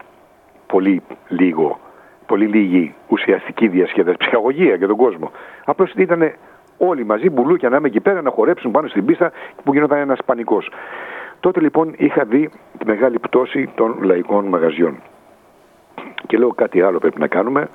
Πολύ 0.68 1.02
λίγο, 1.28 1.80
πολύ 2.26 2.46
λίγη 2.46 2.94
ουσιαστική 3.08 3.68
διασκέδαση, 3.68 4.18
ψυχαγωγία 4.18 4.76
για 4.76 4.88
τον 4.88 4.98
κόσμο. 4.98 5.32
Απλώς 5.66 5.92
ήταν 5.96 6.32
όλοι 6.78 7.06
μαζί 7.06 7.30
μπουλούκια 7.30 7.70
να 7.70 7.78
είμαι 7.78 7.88
εκεί 7.88 8.00
πέρα 8.00 8.22
να 8.22 8.30
χορέψουν 8.30 8.72
πάνω 8.72 8.88
στην 8.88 9.06
πίστα 9.06 9.32
που 9.64 9.74
γινόταν 9.74 9.98
ένας 9.98 10.20
πανικός. 10.26 10.70
Τότε 11.40 11.60
λοιπόν 11.60 11.94
είχα 11.98 12.24
δει 12.24 12.50
τη 12.78 12.86
μεγάλη 12.86 13.20
πτώση 13.20 13.70
των 13.76 13.98
λαϊκών 14.02 14.46
μαγαζιών. 14.46 15.02
Και 16.28 16.38
λέω 16.38 16.50
κάτι 16.50 16.82
άλλο 16.82 17.00
πρέπει 17.00 17.20
να 17.20 17.28
κάνουμε 17.28 17.70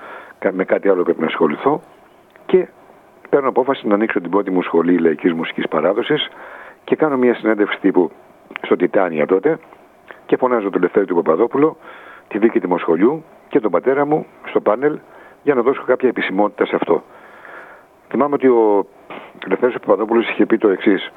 με 0.51 0.65
κάτι 0.65 0.89
άλλο 0.89 1.03
πρέπει 1.03 1.21
να 1.21 1.27
ασχοληθώ 1.27 1.81
και 2.47 2.69
παίρνω 3.29 3.49
απόφαση 3.49 3.87
να 3.87 3.95
ανοίξω 3.95 4.21
την 4.21 4.31
πρώτη 4.31 4.51
μου 4.51 4.63
σχολή 4.63 4.99
λαϊκής 4.99 5.33
μουσικής 5.33 5.69
παράδοσης 5.69 6.29
και 6.85 6.97
κάνω 6.97 7.17
μια 7.17 7.35
συνέντευξη 7.35 7.81
τύπου 7.81 8.11
στο 8.63 8.77
Τιτάνια 8.77 9.27
τότε 9.27 9.59
και 10.27 10.37
φωνάζω 10.37 10.71
τον 10.71 10.81
Λευτέρη 10.81 11.07
του 11.07 11.15
Παπαδόπουλο, 11.15 11.77
τη 12.29 12.39
δίκη 12.39 12.61
του 12.61 12.79
σχολείου 12.79 13.25
και 13.49 13.61
τον 13.61 13.71
πατέρα 13.71 14.07
μου 14.07 14.27
στο 14.49 14.61
πάνελ 14.61 14.99
για 15.43 15.55
να 15.55 15.63
δώσω 15.63 15.83
κάποια 15.87 16.09
επισημότητα 16.09 16.67
σε 16.67 16.77
αυτό. 16.77 17.03
Θυμάμαι 18.09 18.35
ότι 18.35 18.49
ο 18.49 18.87
Λευτέρης 19.47 19.79
Παπαδόπουλος 19.79 20.29
είχε 20.29 20.47
πει 20.47 20.59
το 20.59 20.69
εξής. 20.69 21.13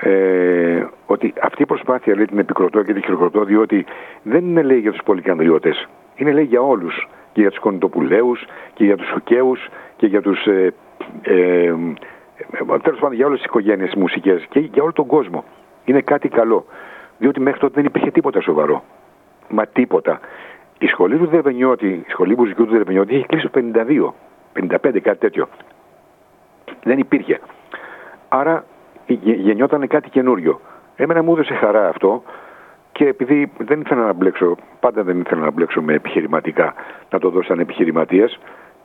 Ε, 0.00 0.86
ότι 1.06 1.32
αυτή 1.42 1.62
η 1.62 1.66
προσπάθεια 1.66 2.14
λέει 2.14 2.24
την 2.24 2.38
επικροτώ 2.38 2.82
και 2.82 2.92
την 2.92 3.02
χειροκροτώ 3.02 3.44
διότι 3.44 3.84
δεν 4.22 4.44
είναι 4.44 4.62
λέει 4.62 4.78
για 4.78 4.90
τους 4.92 5.02
πολυκανδριώτες, 5.04 5.88
είναι 6.14 6.32
λέει 6.32 6.44
για 6.44 6.60
όλους 6.60 7.08
και 7.32 7.40
για 7.40 7.50
τους 7.50 7.58
κονιτοπουλαίους 7.58 8.44
και 8.74 8.84
για 8.84 8.96
τους 8.96 9.06
Σουκαίους 9.08 9.68
και 9.96 10.06
για 10.06 10.22
τους 10.22 10.46
ε, 10.46 10.74
ε, 11.22 11.64
ε, 11.64 11.74
τέλος 12.82 12.98
πάντων 12.98 13.12
για 13.12 13.26
όλες 13.26 13.38
τις 13.38 13.46
οικογένειες 13.46 13.94
μουσικές 13.94 14.46
και 14.48 14.58
για 14.58 14.82
όλο 14.82 14.92
τον 14.92 15.06
κόσμο. 15.06 15.44
Είναι 15.84 16.00
κάτι 16.00 16.28
καλό. 16.28 16.64
Διότι 17.18 17.40
μέχρι 17.40 17.60
τότε 17.60 17.72
δεν 17.74 17.84
υπήρχε 17.84 18.10
τίποτα 18.10 18.40
σοβαρό. 18.40 18.84
Μα 19.48 19.66
τίποτα. 19.66 20.20
Η 20.78 20.86
σχολή 20.86 21.16
του 21.18 21.26
Δερβενιώτη, 21.26 21.86
η 21.86 22.10
σχολή 22.10 22.36
μουσικού 22.36 22.64
του 22.64 22.72
Δερβενιώτη 22.72 23.14
είχε 23.14 23.26
κλείσει 23.26 23.48
το 23.48 23.60
52, 23.74 24.12
55, 24.52 25.00
κάτι 25.00 25.18
τέτοιο. 25.18 25.48
Δεν 26.82 26.98
υπήρχε. 26.98 27.40
Άρα 28.28 28.64
γεννιόταν 29.22 29.86
κάτι 29.86 30.10
καινούριο. 30.10 30.60
Εμένα 30.96 31.22
μου 31.22 31.32
έδωσε 31.32 31.54
χαρά 31.54 31.88
αυτό 31.88 32.22
και 32.92 33.06
επειδή 33.06 33.52
δεν 33.58 33.80
ήθελα 33.80 34.04
να 34.04 34.12
μπλέξω, 34.12 34.56
πάντα 34.80 35.02
δεν 35.02 35.20
ήθελα 35.20 35.40
να 35.40 35.50
μπλέξω 35.50 35.82
με 35.82 35.94
επιχειρηματικά, 35.94 36.74
να 37.10 37.18
το 37.18 37.30
δώσω 37.30 37.46
σαν 37.46 37.58
επιχειρηματίε, 37.58 38.26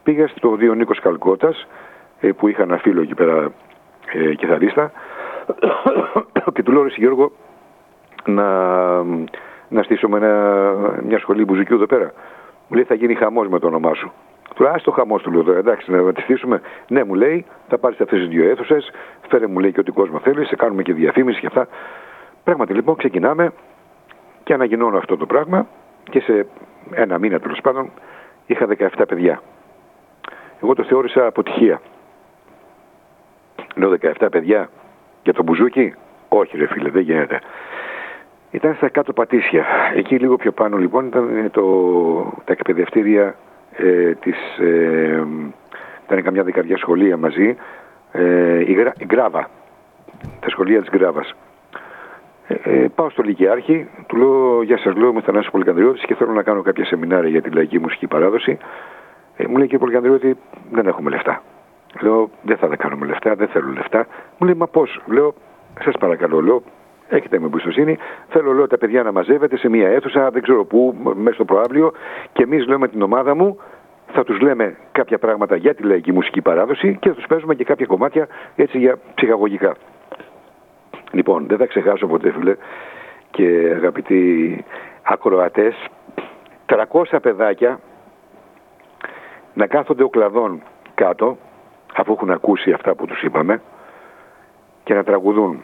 πήγα 0.03 0.27
στο 0.27 0.55
Δίο 0.55 0.73
Νίκος 0.73 0.99
Καλκότας, 0.99 1.67
ε, 2.19 2.31
που 2.31 2.47
είχα 2.47 2.61
ένα 2.61 2.77
φίλο 2.77 3.01
εκεί 3.01 3.13
πέρα 3.13 3.51
ε, 4.13 4.33
κιθαρίστα, 4.33 4.91
και 6.53 6.63
του 6.63 6.71
λέω 6.71 6.83
ρε 6.83 6.89
Γιώργο 6.95 7.31
να, 8.25 8.47
να 9.67 9.83
στήσουμε 9.83 10.19
μια 11.03 11.19
σχολή 11.19 11.45
μπουζουκιού 11.45 11.75
εδώ 11.75 11.85
πέρα. 11.85 12.13
Μου 12.67 12.75
λέει 12.75 12.83
θα 12.83 12.93
γίνει 12.93 13.15
χαμός 13.15 13.47
με 13.47 13.59
το 13.59 13.67
όνομά 13.67 13.93
σου. 13.93 14.11
Του 14.55 14.63
λέω, 14.63 14.73
το 14.83 14.91
χαμός 14.91 15.21
του 15.21 15.31
λέω 15.31 15.57
εντάξει, 15.57 15.91
να 15.91 16.13
τη 16.13 16.21
στήσουμε. 16.21 16.61
Ναι, 16.87 17.03
μου 17.03 17.13
λέει, 17.13 17.45
θα 17.67 17.77
πάρεις 17.77 18.01
αυτές 18.01 18.19
τις 18.19 18.27
δύο 18.27 18.49
αίθουσες, 18.49 18.91
φέρε 19.29 19.47
μου 19.47 19.59
λέει 19.59 19.71
και 19.71 19.79
ό,τι 19.79 19.91
κόσμο 19.91 20.19
θέλεις, 20.19 20.47
σε 20.47 20.55
κάνουμε 20.55 20.81
και 20.81 20.93
διαφήμιση 20.93 21.39
και 21.39 21.47
αυτά. 21.47 21.67
Πράγματι 22.43 22.73
λοιπόν 22.73 22.95
ξεκινάμε, 22.95 23.51
και 24.47 24.53
αναγεννώνω 24.53 24.97
αυτό 24.97 25.17
το 25.17 25.25
πράγμα 25.25 25.67
και 26.09 26.19
σε 26.19 26.47
ένα 26.91 27.17
μήνα 27.17 27.39
τέλος 27.39 27.61
πάντων 27.61 27.91
είχα 28.45 28.67
17 28.77 28.87
παιδιά. 29.07 29.41
Εγώ 30.61 30.73
το 30.73 30.83
θεώρησα 30.83 31.25
αποτυχία. 31.25 31.81
Λέω 33.75 33.97
17 34.01 34.27
παιδιά 34.31 34.69
για 35.23 35.33
το 35.33 35.43
μπουζούκι; 35.43 35.93
Όχι 36.29 36.57
ρε 36.57 36.67
φίλε, 36.67 36.89
δεν 36.89 37.01
γίνεται. 37.01 37.39
Ήταν 38.51 38.75
στα 38.75 38.89
κάτω 38.89 39.13
πατήσια. 39.13 39.65
Εκεί 39.95 40.15
λίγο 40.15 40.35
πιο 40.35 40.51
πάνω 40.51 40.77
λοιπόν 40.77 41.05
ήταν 41.05 41.49
το, 41.51 41.63
τα 42.45 42.51
εκπαιδευτήρια 42.51 43.35
ε, 43.71 44.13
της... 44.13 44.57
Ε, 44.59 45.23
ήταν 46.05 46.23
καμιά 46.23 46.43
δεκαριά 46.43 46.77
σχολεία 46.77 47.17
μαζί. 47.17 47.55
Ε, 48.11 48.59
η, 48.59 48.93
η 48.97 49.05
Γκράβα. 49.05 49.49
Τα 50.39 50.49
σχολεία 50.49 50.79
της 50.79 50.89
Γκράβας. 50.89 51.35
Ε, 52.47 52.55
ε, 52.63 52.87
πάω 52.95 53.09
στο 53.09 53.23
Λυκειάρχη, 53.23 53.87
του 54.07 54.15
λέω 54.15 54.63
Γεια 54.63 54.77
σας, 54.77 54.95
λέω 54.95 55.09
είμαι 55.09 55.21
Θανάσης 55.21 55.51
Πολυκανδριώτης 55.51 56.03
και 56.05 56.15
θέλω 56.15 56.31
να 56.31 56.43
κάνω 56.43 56.61
κάποια 56.61 56.85
σεμινάρια 56.85 57.29
για 57.29 57.41
τη 57.41 57.49
λαϊκή 57.49 57.79
μουσική 57.79 58.07
παράδοση. 58.07 58.57
Ε, 59.35 59.47
μου 59.47 59.57
λέει 59.57 59.67
και 59.67 59.77
Πολυκανδριώτη, 59.77 60.37
δεν 60.71 60.87
έχουμε 60.87 61.09
λεφτά. 61.09 61.41
Λέω 62.01 62.29
Δεν 62.41 62.57
θα 62.57 62.67
τα 62.67 62.75
κάνουμε 62.75 63.05
λεφτά, 63.05 63.35
δεν 63.35 63.47
θέλω 63.47 63.71
λεφτά. 63.71 64.07
Μου 64.37 64.47
λέει 64.47 64.55
Μα 64.57 64.67
πώς, 64.67 65.01
λέω 65.05 65.33
Σας 65.83 65.93
παρακαλώ, 65.99 66.41
λέω 66.41 66.63
Έχετε 67.09 67.39
με 67.39 67.45
εμπιστοσύνη. 67.45 67.97
Θέλω 68.29 68.51
λέω, 68.51 68.67
τα 68.67 68.77
παιδιά 68.77 69.03
να 69.03 69.11
μαζεύετε 69.11 69.57
σε 69.57 69.69
μια 69.69 69.87
αίθουσα, 69.89 70.29
δεν 70.29 70.41
ξέρω 70.41 70.65
πού, 70.65 70.95
μέσα 71.15 71.33
στο 71.33 71.45
προάβλιο. 71.45 71.91
Και 72.33 72.43
εμείς 72.43 72.67
λέω 72.67 72.79
με 72.79 72.87
την 72.87 73.01
ομάδα 73.01 73.35
μου 73.35 73.57
θα 74.07 74.23
τους 74.23 74.39
λέμε 74.39 74.75
κάποια 74.91 75.17
πράγματα 75.17 75.55
για 75.55 75.75
τη 75.75 75.83
λαϊκή 75.83 76.11
μουσική 76.11 76.41
παράδοση 76.41 76.97
και 76.99 77.09
θα 77.09 77.15
τους 77.15 77.25
παίζουμε 77.27 77.55
και 77.55 77.63
κάποια 77.63 77.85
κομμάτια 77.85 78.27
έτσι 78.55 78.77
για 78.77 78.99
ψυχαγωγικά. 79.15 79.75
Λοιπόν, 81.11 81.47
δεν 81.47 81.57
θα 81.57 81.65
ξεχάσω 81.65 82.07
ποτέ 82.07 82.31
φίλε 82.31 82.55
και 83.31 83.73
αγαπητοί 83.75 84.63
ακροατές 85.03 85.75
300 86.65 87.17
παιδάκια 87.21 87.79
να 89.53 89.67
κάθονται 89.67 90.03
ο 90.03 90.09
κλαδόν 90.09 90.61
κάτω 90.95 91.37
αφού 91.95 92.11
έχουν 92.11 92.31
ακούσει 92.31 92.71
αυτά 92.71 92.95
που 92.95 93.05
τους 93.05 93.21
είπαμε 93.21 93.61
και 94.83 94.93
να 94.93 95.03
τραγουδούν. 95.03 95.63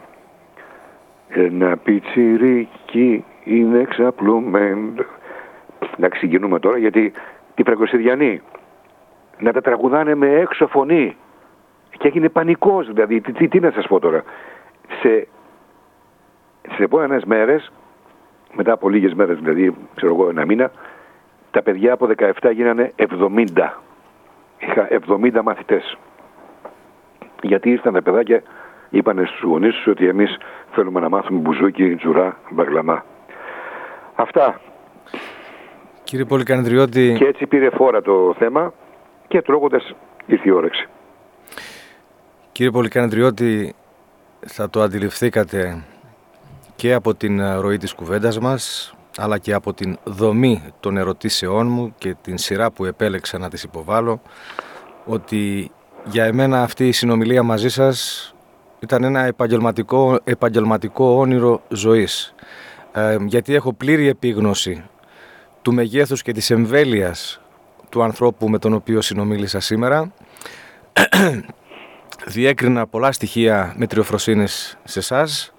Ένα 1.28 1.76
πιτσιρίκι 1.76 3.24
είναι 3.44 3.84
ξαπλωμένο. 3.84 5.04
Να 5.96 6.08
ξεκινούμε 6.08 6.58
τώρα 6.58 6.78
γιατί 6.78 7.12
τη 7.54 7.62
Φραγκοσυριανή 7.62 8.42
να 9.38 9.52
τα 9.52 9.60
τραγουδάνε 9.60 10.14
με 10.14 10.28
έξω 10.28 10.66
φωνή. 10.66 11.16
Και 11.98 12.08
έγινε 12.08 12.28
πανικός 12.28 12.86
δηλαδή 12.86 13.20
τι, 13.20 13.32
τι, 13.32 13.48
τι 13.48 13.60
να 13.60 13.70
σας 13.70 13.86
πω 13.86 14.00
τώρα 14.00 14.24
σε 15.00 15.28
Στις 16.74 16.78
επόμενες 16.78 17.24
μέρες, 17.24 17.72
μετά 18.54 18.72
από 18.72 18.88
λίγες 18.88 19.14
μέρες, 19.14 19.38
δηλαδή, 19.38 19.74
ξέρω 19.94 20.14
εγώ, 20.14 20.28
ένα 20.28 20.44
μήνα, 20.44 20.70
τα 21.50 21.62
παιδιά 21.62 21.92
από 21.92 22.06
17 22.06 22.52
γίνανε 22.52 22.92
70. 22.96 23.82
Είχα 24.58 24.88
70 24.90 25.42
μαθητές. 25.42 25.96
Γιατί 27.42 27.70
ήρθαν 27.70 27.92
τα 27.92 28.02
παιδάκια, 28.02 28.42
είπαν 28.90 29.26
στους 29.26 29.42
γονείς 29.42 29.74
τους 29.74 29.86
ότι 29.86 30.08
εμείς 30.08 30.36
θέλουμε 30.72 31.00
να 31.00 31.08
μάθουμε 31.08 31.40
μπουζούκι, 31.40 31.96
τζουρά, 31.96 32.36
μπαγλαμά. 32.50 33.04
Αυτά. 34.14 34.60
Κύριε 36.04 36.24
Πολυκανδριώτη... 36.24 37.16
Και 37.18 37.26
έτσι 37.26 37.46
πήρε 37.46 37.70
φόρα 37.70 38.02
το 38.02 38.34
θέμα 38.38 38.72
και 39.28 39.42
τρώγοντας 39.42 39.94
ήρθε 40.26 40.48
η 40.48 40.52
όρεξη. 40.52 40.88
Κύριε 42.52 42.70
Πολυκανδριώτη, 42.70 43.74
θα 44.46 44.70
το 44.70 44.82
αντιληφθήκατε 44.82 45.84
και 46.76 46.92
από 46.92 47.14
την 47.14 47.40
ε, 47.40 47.54
ροή 47.54 47.76
της 47.76 47.92
κουβέντας 47.92 48.38
μας 48.38 48.94
αλλά 49.16 49.38
και 49.38 49.52
από 49.52 49.72
την 49.72 49.98
δομή 50.04 50.62
των 50.80 50.96
ερωτήσεών 50.96 51.66
μου 51.66 51.94
και 51.98 52.16
την 52.22 52.38
σειρά 52.38 52.70
που 52.70 52.84
επέλεξα 52.84 53.38
να 53.38 53.50
τις 53.50 53.62
υποβάλω 53.62 54.20
ότι 55.04 55.70
για 56.04 56.24
εμένα 56.24 56.62
αυτή 56.62 56.88
η 56.88 56.92
συνομιλία 56.92 57.42
μαζί 57.42 57.68
σας 57.68 58.28
ήταν 58.80 59.04
ένα 59.04 59.20
επαγγελματικό, 59.20 60.18
επαγγελματικό 60.24 61.16
όνειρο 61.18 61.62
ζωής. 61.68 62.34
Ε, 62.92 63.16
γιατί 63.26 63.54
έχω 63.54 63.72
πλήρη 63.72 64.08
επίγνωση 64.08 64.84
του 65.62 65.72
μεγέθους 65.72 66.22
και 66.22 66.32
της 66.32 66.50
εμβέλειας 66.50 67.40
του 67.88 68.02
ανθρώπου 68.02 68.48
με 68.48 68.58
τον 68.58 68.72
οποίο 68.72 69.00
συνομίλησα 69.00 69.60
σήμερα 69.60 70.12
διέκρινα 72.26 72.86
πολλά 72.86 73.12
στοιχεία 73.12 73.74
μετριοφροσύνης 73.76 74.78
σε 74.84 74.98
εσάς, 74.98 75.54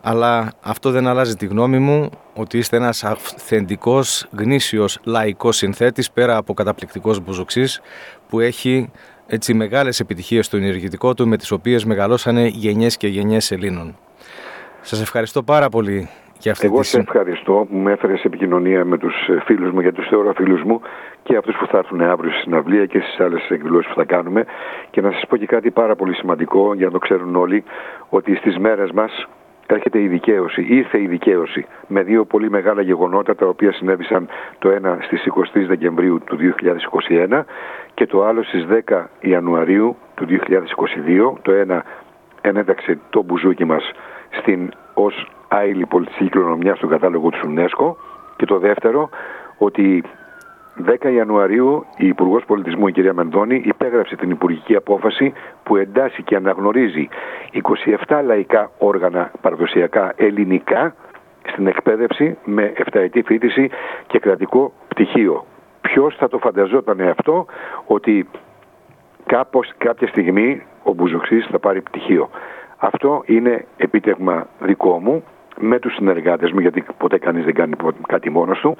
αλλά 0.00 0.52
αυτό 0.60 0.90
δεν 0.90 1.06
αλλάζει 1.06 1.34
τη 1.34 1.46
γνώμη 1.46 1.78
μου 1.78 2.10
ότι 2.34 2.58
είστε 2.58 2.76
ένας 2.76 3.04
αυθεντικός, 3.04 4.26
γνήσιος, 4.30 4.98
λαϊκός 5.04 5.56
συνθέτης 5.56 6.10
πέρα 6.10 6.36
από 6.36 6.54
καταπληκτικός 6.54 7.20
μπουζοξής 7.20 7.80
που 8.28 8.40
έχει 8.40 8.90
έτσι 9.26 9.54
μεγάλες 9.54 10.00
επιτυχίες 10.00 10.46
στο 10.46 10.56
ενεργητικό 10.56 11.14
του 11.14 11.28
με 11.28 11.36
τις 11.36 11.50
οποίες 11.50 11.84
μεγαλώσανε 11.84 12.46
γενιές 12.46 12.96
και 12.96 13.08
γενιές 13.08 13.50
Ελλήνων. 13.50 13.96
Σας 14.80 15.00
ευχαριστώ 15.00 15.42
πάρα 15.42 15.68
πολύ 15.68 16.08
για 16.38 16.52
αυτή 16.52 16.66
Εγώ 16.66 16.82
σε 16.82 16.98
ευχαριστώ 16.98 17.66
που 17.70 17.76
με 17.76 17.92
έφερες 17.92 18.20
σε 18.20 18.26
επικοινωνία 18.26 18.84
με 18.84 18.98
τους 18.98 19.28
ε, 19.28 19.40
φίλους 19.44 19.70
μου, 19.70 19.80
για 19.80 19.92
τους 19.92 20.08
θεωρώ 20.08 20.32
φίλους 20.32 20.62
μου 20.62 20.80
και 21.22 21.36
αυτούς 21.36 21.56
που 21.56 21.66
θα 21.66 21.78
έρθουν 21.78 22.00
αύριο 22.00 22.30
στη 22.30 22.40
συναυλία 22.40 22.86
και 22.86 23.00
στις 23.00 23.20
άλλες 23.20 23.48
εκδηλώσεις 23.50 23.88
που 23.88 23.94
θα 23.94 24.04
κάνουμε 24.04 24.44
και 24.90 25.00
να 25.00 25.10
σας 25.10 25.24
πω 25.28 25.36
και 25.36 25.46
κάτι 25.46 25.70
πάρα 25.70 25.96
πολύ 25.96 26.14
σημαντικό 26.14 26.74
για 26.74 26.86
να 26.86 26.92
το 26.92 26.98
ξέρουν 26.98 27.36
όλοι 27.36 27.64
ότι 28.08 28.34
στις 28.34 28.58
μέρες 28.58 28.90
μας 28.90 29.26
έρχεται 29.66 30.00
η 30.00 30.08
δικαίωση, 30.08 30.66
ήρθε 30.68 31.00
η 31.00 31.06
δικαίωση 31.06 31.66
με 31.86 32.02
δύο 32.02 32.24
πολύ 32.24 32.50
μεγάλα 32.50 32.82
γεγονότα 32.82 33.34
τα 33.34 33.46
οποία 33.46 33.72
συνέβησαν 33.72 34.28
το 34.58 34.70
ένα 34.70 34.98
στις 35.00 35.26
23 35.54 35.64
Δεκεμβρίου 35.66 36.20
του 36.24 36.38
2021 37.28 37.42
και 37.94 38.06
το 38.06 38.24
άλλο 38.24 38.42
στις 38.42 38.66
10 38.88 39.04
Ιανουαρίου 39.20 39.96
του 40.14 40.26
2022. 40.26 41.32
Το 41.42 41.52
ένα 41.52 41.84
ενέταξε 42.40 42.98
το 43.10 43.22
μπουζούκι 43.22 43.64
μας 43.64 43.90
στην 44.30 44.70
ως 44.94 45.28
άειλη 45.54 45.86
πολιτιστική 45.86 46.28
κληρονομιά 46.30 46.74
στον 46.74 46.88
κατάλογο 46.88 47.28
του 47.28 47.54
UNESCO 47.54 47.94
και 48.36 48.46
το 48.46 48.58
δεύτερο 48.58 49.08
ότι 49.58 50.02
10 51.02 51.12
Ιανουαρίου 51.14 51.86
η 51.96 52.06
Υπουργός 52.06 52.44
Πολιτισμού, 52.44 52.88
η 52.88 52.92
κυρία 52.92 53.14
Μενδώνη, 53.14 53.62
υπέγραψε 53.64 54.16
την 54.16 54.30
υπουργική 54.30 54.76
απόφαση 54.76 55.32
που 55.62 55.76
εντάσσει 55.76 56.22
και 56.22 56.36
αναγνωρίζει 56.36 57.08
27 58.08 58.20
λαϊκά 58.24 58.70
όργανα 58.78 59.30
παραδοσιακά 59.40 60.12
ελληνικά 60.16 60.94
στην 61.52 61.66
εκπαίδευση 61.66 62.38
με 62.44 62.72
7 62.76 62.84
ετή 62.92 63.22
φίτηση 63.22 63.70
και 64.06 64.18
κρατικό 64.18 64.72
πτυχίο. 64.88 65.44
Ποιος 65.80 66.16
θα 66.16 66.28
το 66.28 66.38
φανταζόταν 66.38 67.00
αυτό 67.00 67.46
ότι 67.86 68.28
κάπως, 69.26 69.72
κάποια 69.78 70.08
στιγμή 70.08 70.62
ο 70.82 70.92
Μπουζοξής 70.92 71.46
θα 71.50 71.58
πάρει 71.58 71.80
πτυχίο. 71.80 72.30
Αυτό 72.76 73.22
είναι 73.26 73.66
επίτευγμα 73.76 74.46
δικό 74.60 74.98
μου 75.00 75.24
με 75.60 75.78
τους 75.78 75.94
συνεργάτες 75.94 76.52
μου 76.52 76.60
γιατί 76.60 76.84
ποτέ 76.98 77.18
κανείς 77.18 77.44
δεν 77.44 77.54
κάνει 77.54 77.74
κάτι 78.06 78.30
μόνος 78.30 78.60
του 78.60 78.76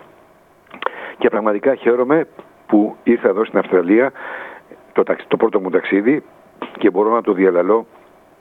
και 1.19 1.29
πραγματικά 1.29 1.75
χαίρομαι 1.75 2.27
που 2.67 2.97
ήρθα 3.03 3.29
εδώ 3.29 3.45
στην 3.45 3.59
Αυστραλία 3.59 4.13
το, 4.93 5.03
το 5.29 5.37
πρώτο 5.37 5.61
μου 5.61 5.71
ταξίδι 5.71 6.23
και 6.79 6.91
μπορώ 6.91 7.11
να 7.11 7.23
το 7.23 7.33
διαλαλώ 7.33 7.87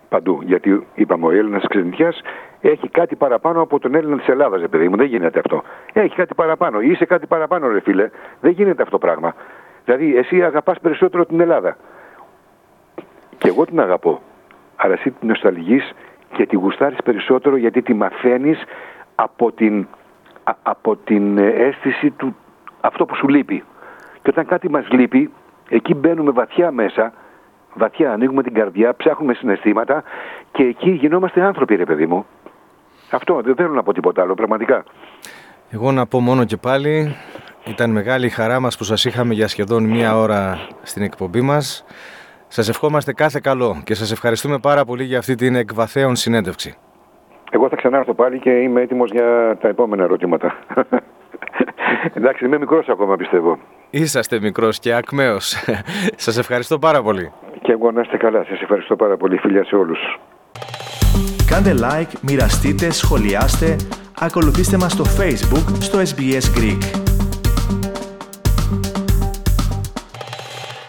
παντού. 0.10 0.40
Γιατί 0.44 0.88
είπαμε, 0.94 1.26
ο 1.26 1.32
Έλληνας 1.32 1.66
ξενιτιάς 1.68 2.22
έχει 2.62 2.90
κάτι 2.90 3.16
παραπάνω 3.16 3.62
από 3.62 3.80
τον 3.80 3.96
Έλληνα 3.96 4.18
της 4.18 4.28
Ελλάδας, 4.28 4.62
παιδί 4.70 4.90
μου. 4.90 4.96
Δεν 4.96 5.06
γίνεται 5.06 5.40
αυτό. 5.40 5.64
Έχει 5.94 6.16
κάτι 6.16 6.34
παραπάνω. 6.36 6.82
Είσαι 6.82 7.06
κάτι 7.06 7.28
παραπάνω, 7.28 7.68
ρε 7.68 7.80
φίλε. 7.80 8.10
Δεν 8.42 8.52
γίνεται 8.52 8.82
αυτό 8.82 8.98
το 8.98 9.06
πράγμα. 9.06 9.36
Δηλαδή, 9.86 10.18
εσύ 10.18 10.44
αγαπάς 10.44 10.80
περισσότερο 10.80 11.26
την 11.26 11.40
Ελλάδα. 11.40 11.78
Και 13.38 13.48
εγώ 13.48 13.66
την 13.66 13.80
αγαπώ. 13.80 14.22
Αλλά 14.76 14.94
εσύ 14.94 15.12
την 15.12 15.28
νοσταλγείς 15.28 15.94
και 16.34 16.46
τη 16.46 16.56
γουστάρεις 16.56 16.98
περισσότερο 17.04 17.56
γιατί 17.56 17.82
τη 17.82 17.94
μαθαίνεις 17.94 18.64
από 19.16 19.52
την, 19.52 19.88
από 20.64 20.96
την 20.96 21.38
αίσθηση 21.38 22.12
του, 22.12 22.36
αυτό 22.82 23.06
που 23.06 23.16
σου 23.16 23.28
λείπει. 23.28 23.64
Και 24.22 24.30
όταν 24.30 24.46
κάτι 24.46 24.70
μας 24.70 24.88
λείπει, 24.90 25.32
εκεί 25.70 25.94
μπαίνουμε 25.94 26.32
βαθιά 26.32 26.72
μέσα, 26.72 27.14
βαθιά 27.74 28.12
ανοίγουμε 28.12 28.44
την 28.44 28.54
καρδιά, 28.54 28.96
ψάχνουμε 28.96 29.34
συναισθήματα 29.34 30.04
και 30.52 30.64
εκεί 30.64 30.90
γινόμαστε 30.90 31.42
άνθρωποι 31.42 31.76
ρε 31.76 31.86
παιδί 31.86 32.06
μου. 32.06 32.26
Αυτό 33.12 33.42
δεν 33.44 33.56
θέλω 33.56 33.74
να 33.74 33.84
πω 33.84 33.94
τίποτα 33.94 34.22
άλλο 34.22 34.34
πραγματικά. 34.34 34.84
Εγώ 35.70 35.92
να 35.92 36.06
πω 36.06 36.20
μόνο 36.20 36.44
και 36.44 36.58
πάλι, 36.58 37.16
ήταν 37.66 37.92
μεγάλη 37.92 38.26
η 38.26 38.30
χαρά 38.30 38.60
μας 38.60 38.78
που 38.78 38.84
σας 38.84 39.06
είχαμε 39.06 39.34
για 39.34 39.48
σχεδόν 39.48 39.84
μία 39.84 40.18
ώρα 40.18 40.60
στην 40.82 41.04
εκπομπή 41.04 41.42
μας. 41.42 41.86
Σας 42.56 42.70
ευχόμαστε 42.70 43.14
κάθε 43.14 43.40
καλό 43.44 43.82
και 43.84 43.94
σας 43.94 44.12
ευχαριστούμε 44.12 44.58
πάρα 44.60 44.86
πολύ 44.86 45.04
για 45.04 45.18
αυτή 45.18 45.36
την 45.36 45.56
εκβαθέων 45.56 46.16
συνέντευξη. 46.16 46.76
Εγώ 47.52 47.70
θα 47.70 47.76
ξανάρθω 47.76 48.14
πάλι 48.14 48.40
και 48.40 48.50
είμαι 48.50 48.82
έτοιμος 48.82 49.12
για 49.12 49.58
τα 49.62 49.68
επόμενα 49.68 50.04
ερωτήματα. 50.04 50.56
Εντάξει, 52.18 52.46
είμαι 52.46 52.58
μικρός 52.58 52.90
ακόμα 52.90 53.16
πιστεύω. 53.16 53.58
Είσαστε 53.90 54.40
μικρός 54.40 54.80
και 54.80 54.94
ακμαίος. 54.94 55.56
Σας 56.26 56.38
ευχαριστώ 56.38 56.80
πάρα 56.80 57.02
πολύ. 57.02 57.32
Και 57.62 57.72
εγώ 57.72 57.92
να 57.92 58.02
είστε 58.02 58.18
καλά. 58.18 58.44
Σας 58.44 58.62
ευχαριστώ 58.62 58.96
πάρα 58.96 59.18
πολύ. 59.18 59.38
Φιλιά 59.38 59.66
σε 59.66 59.76
όλους. 59.76 60.20
Κάντε 61.50 61.74
like, 61.82 62.20
μοιραστείτε, 62.22 62.92
σχολιάστε, 62.92 63.76
ακολουθήστε 64.20 64.78
μας 64.78 64.92
στο 64.92 65.04
Facebook 65.04 65.76
στο 65.80 66.00
SBS 66.00 66.58
Greek. 66.58 67.03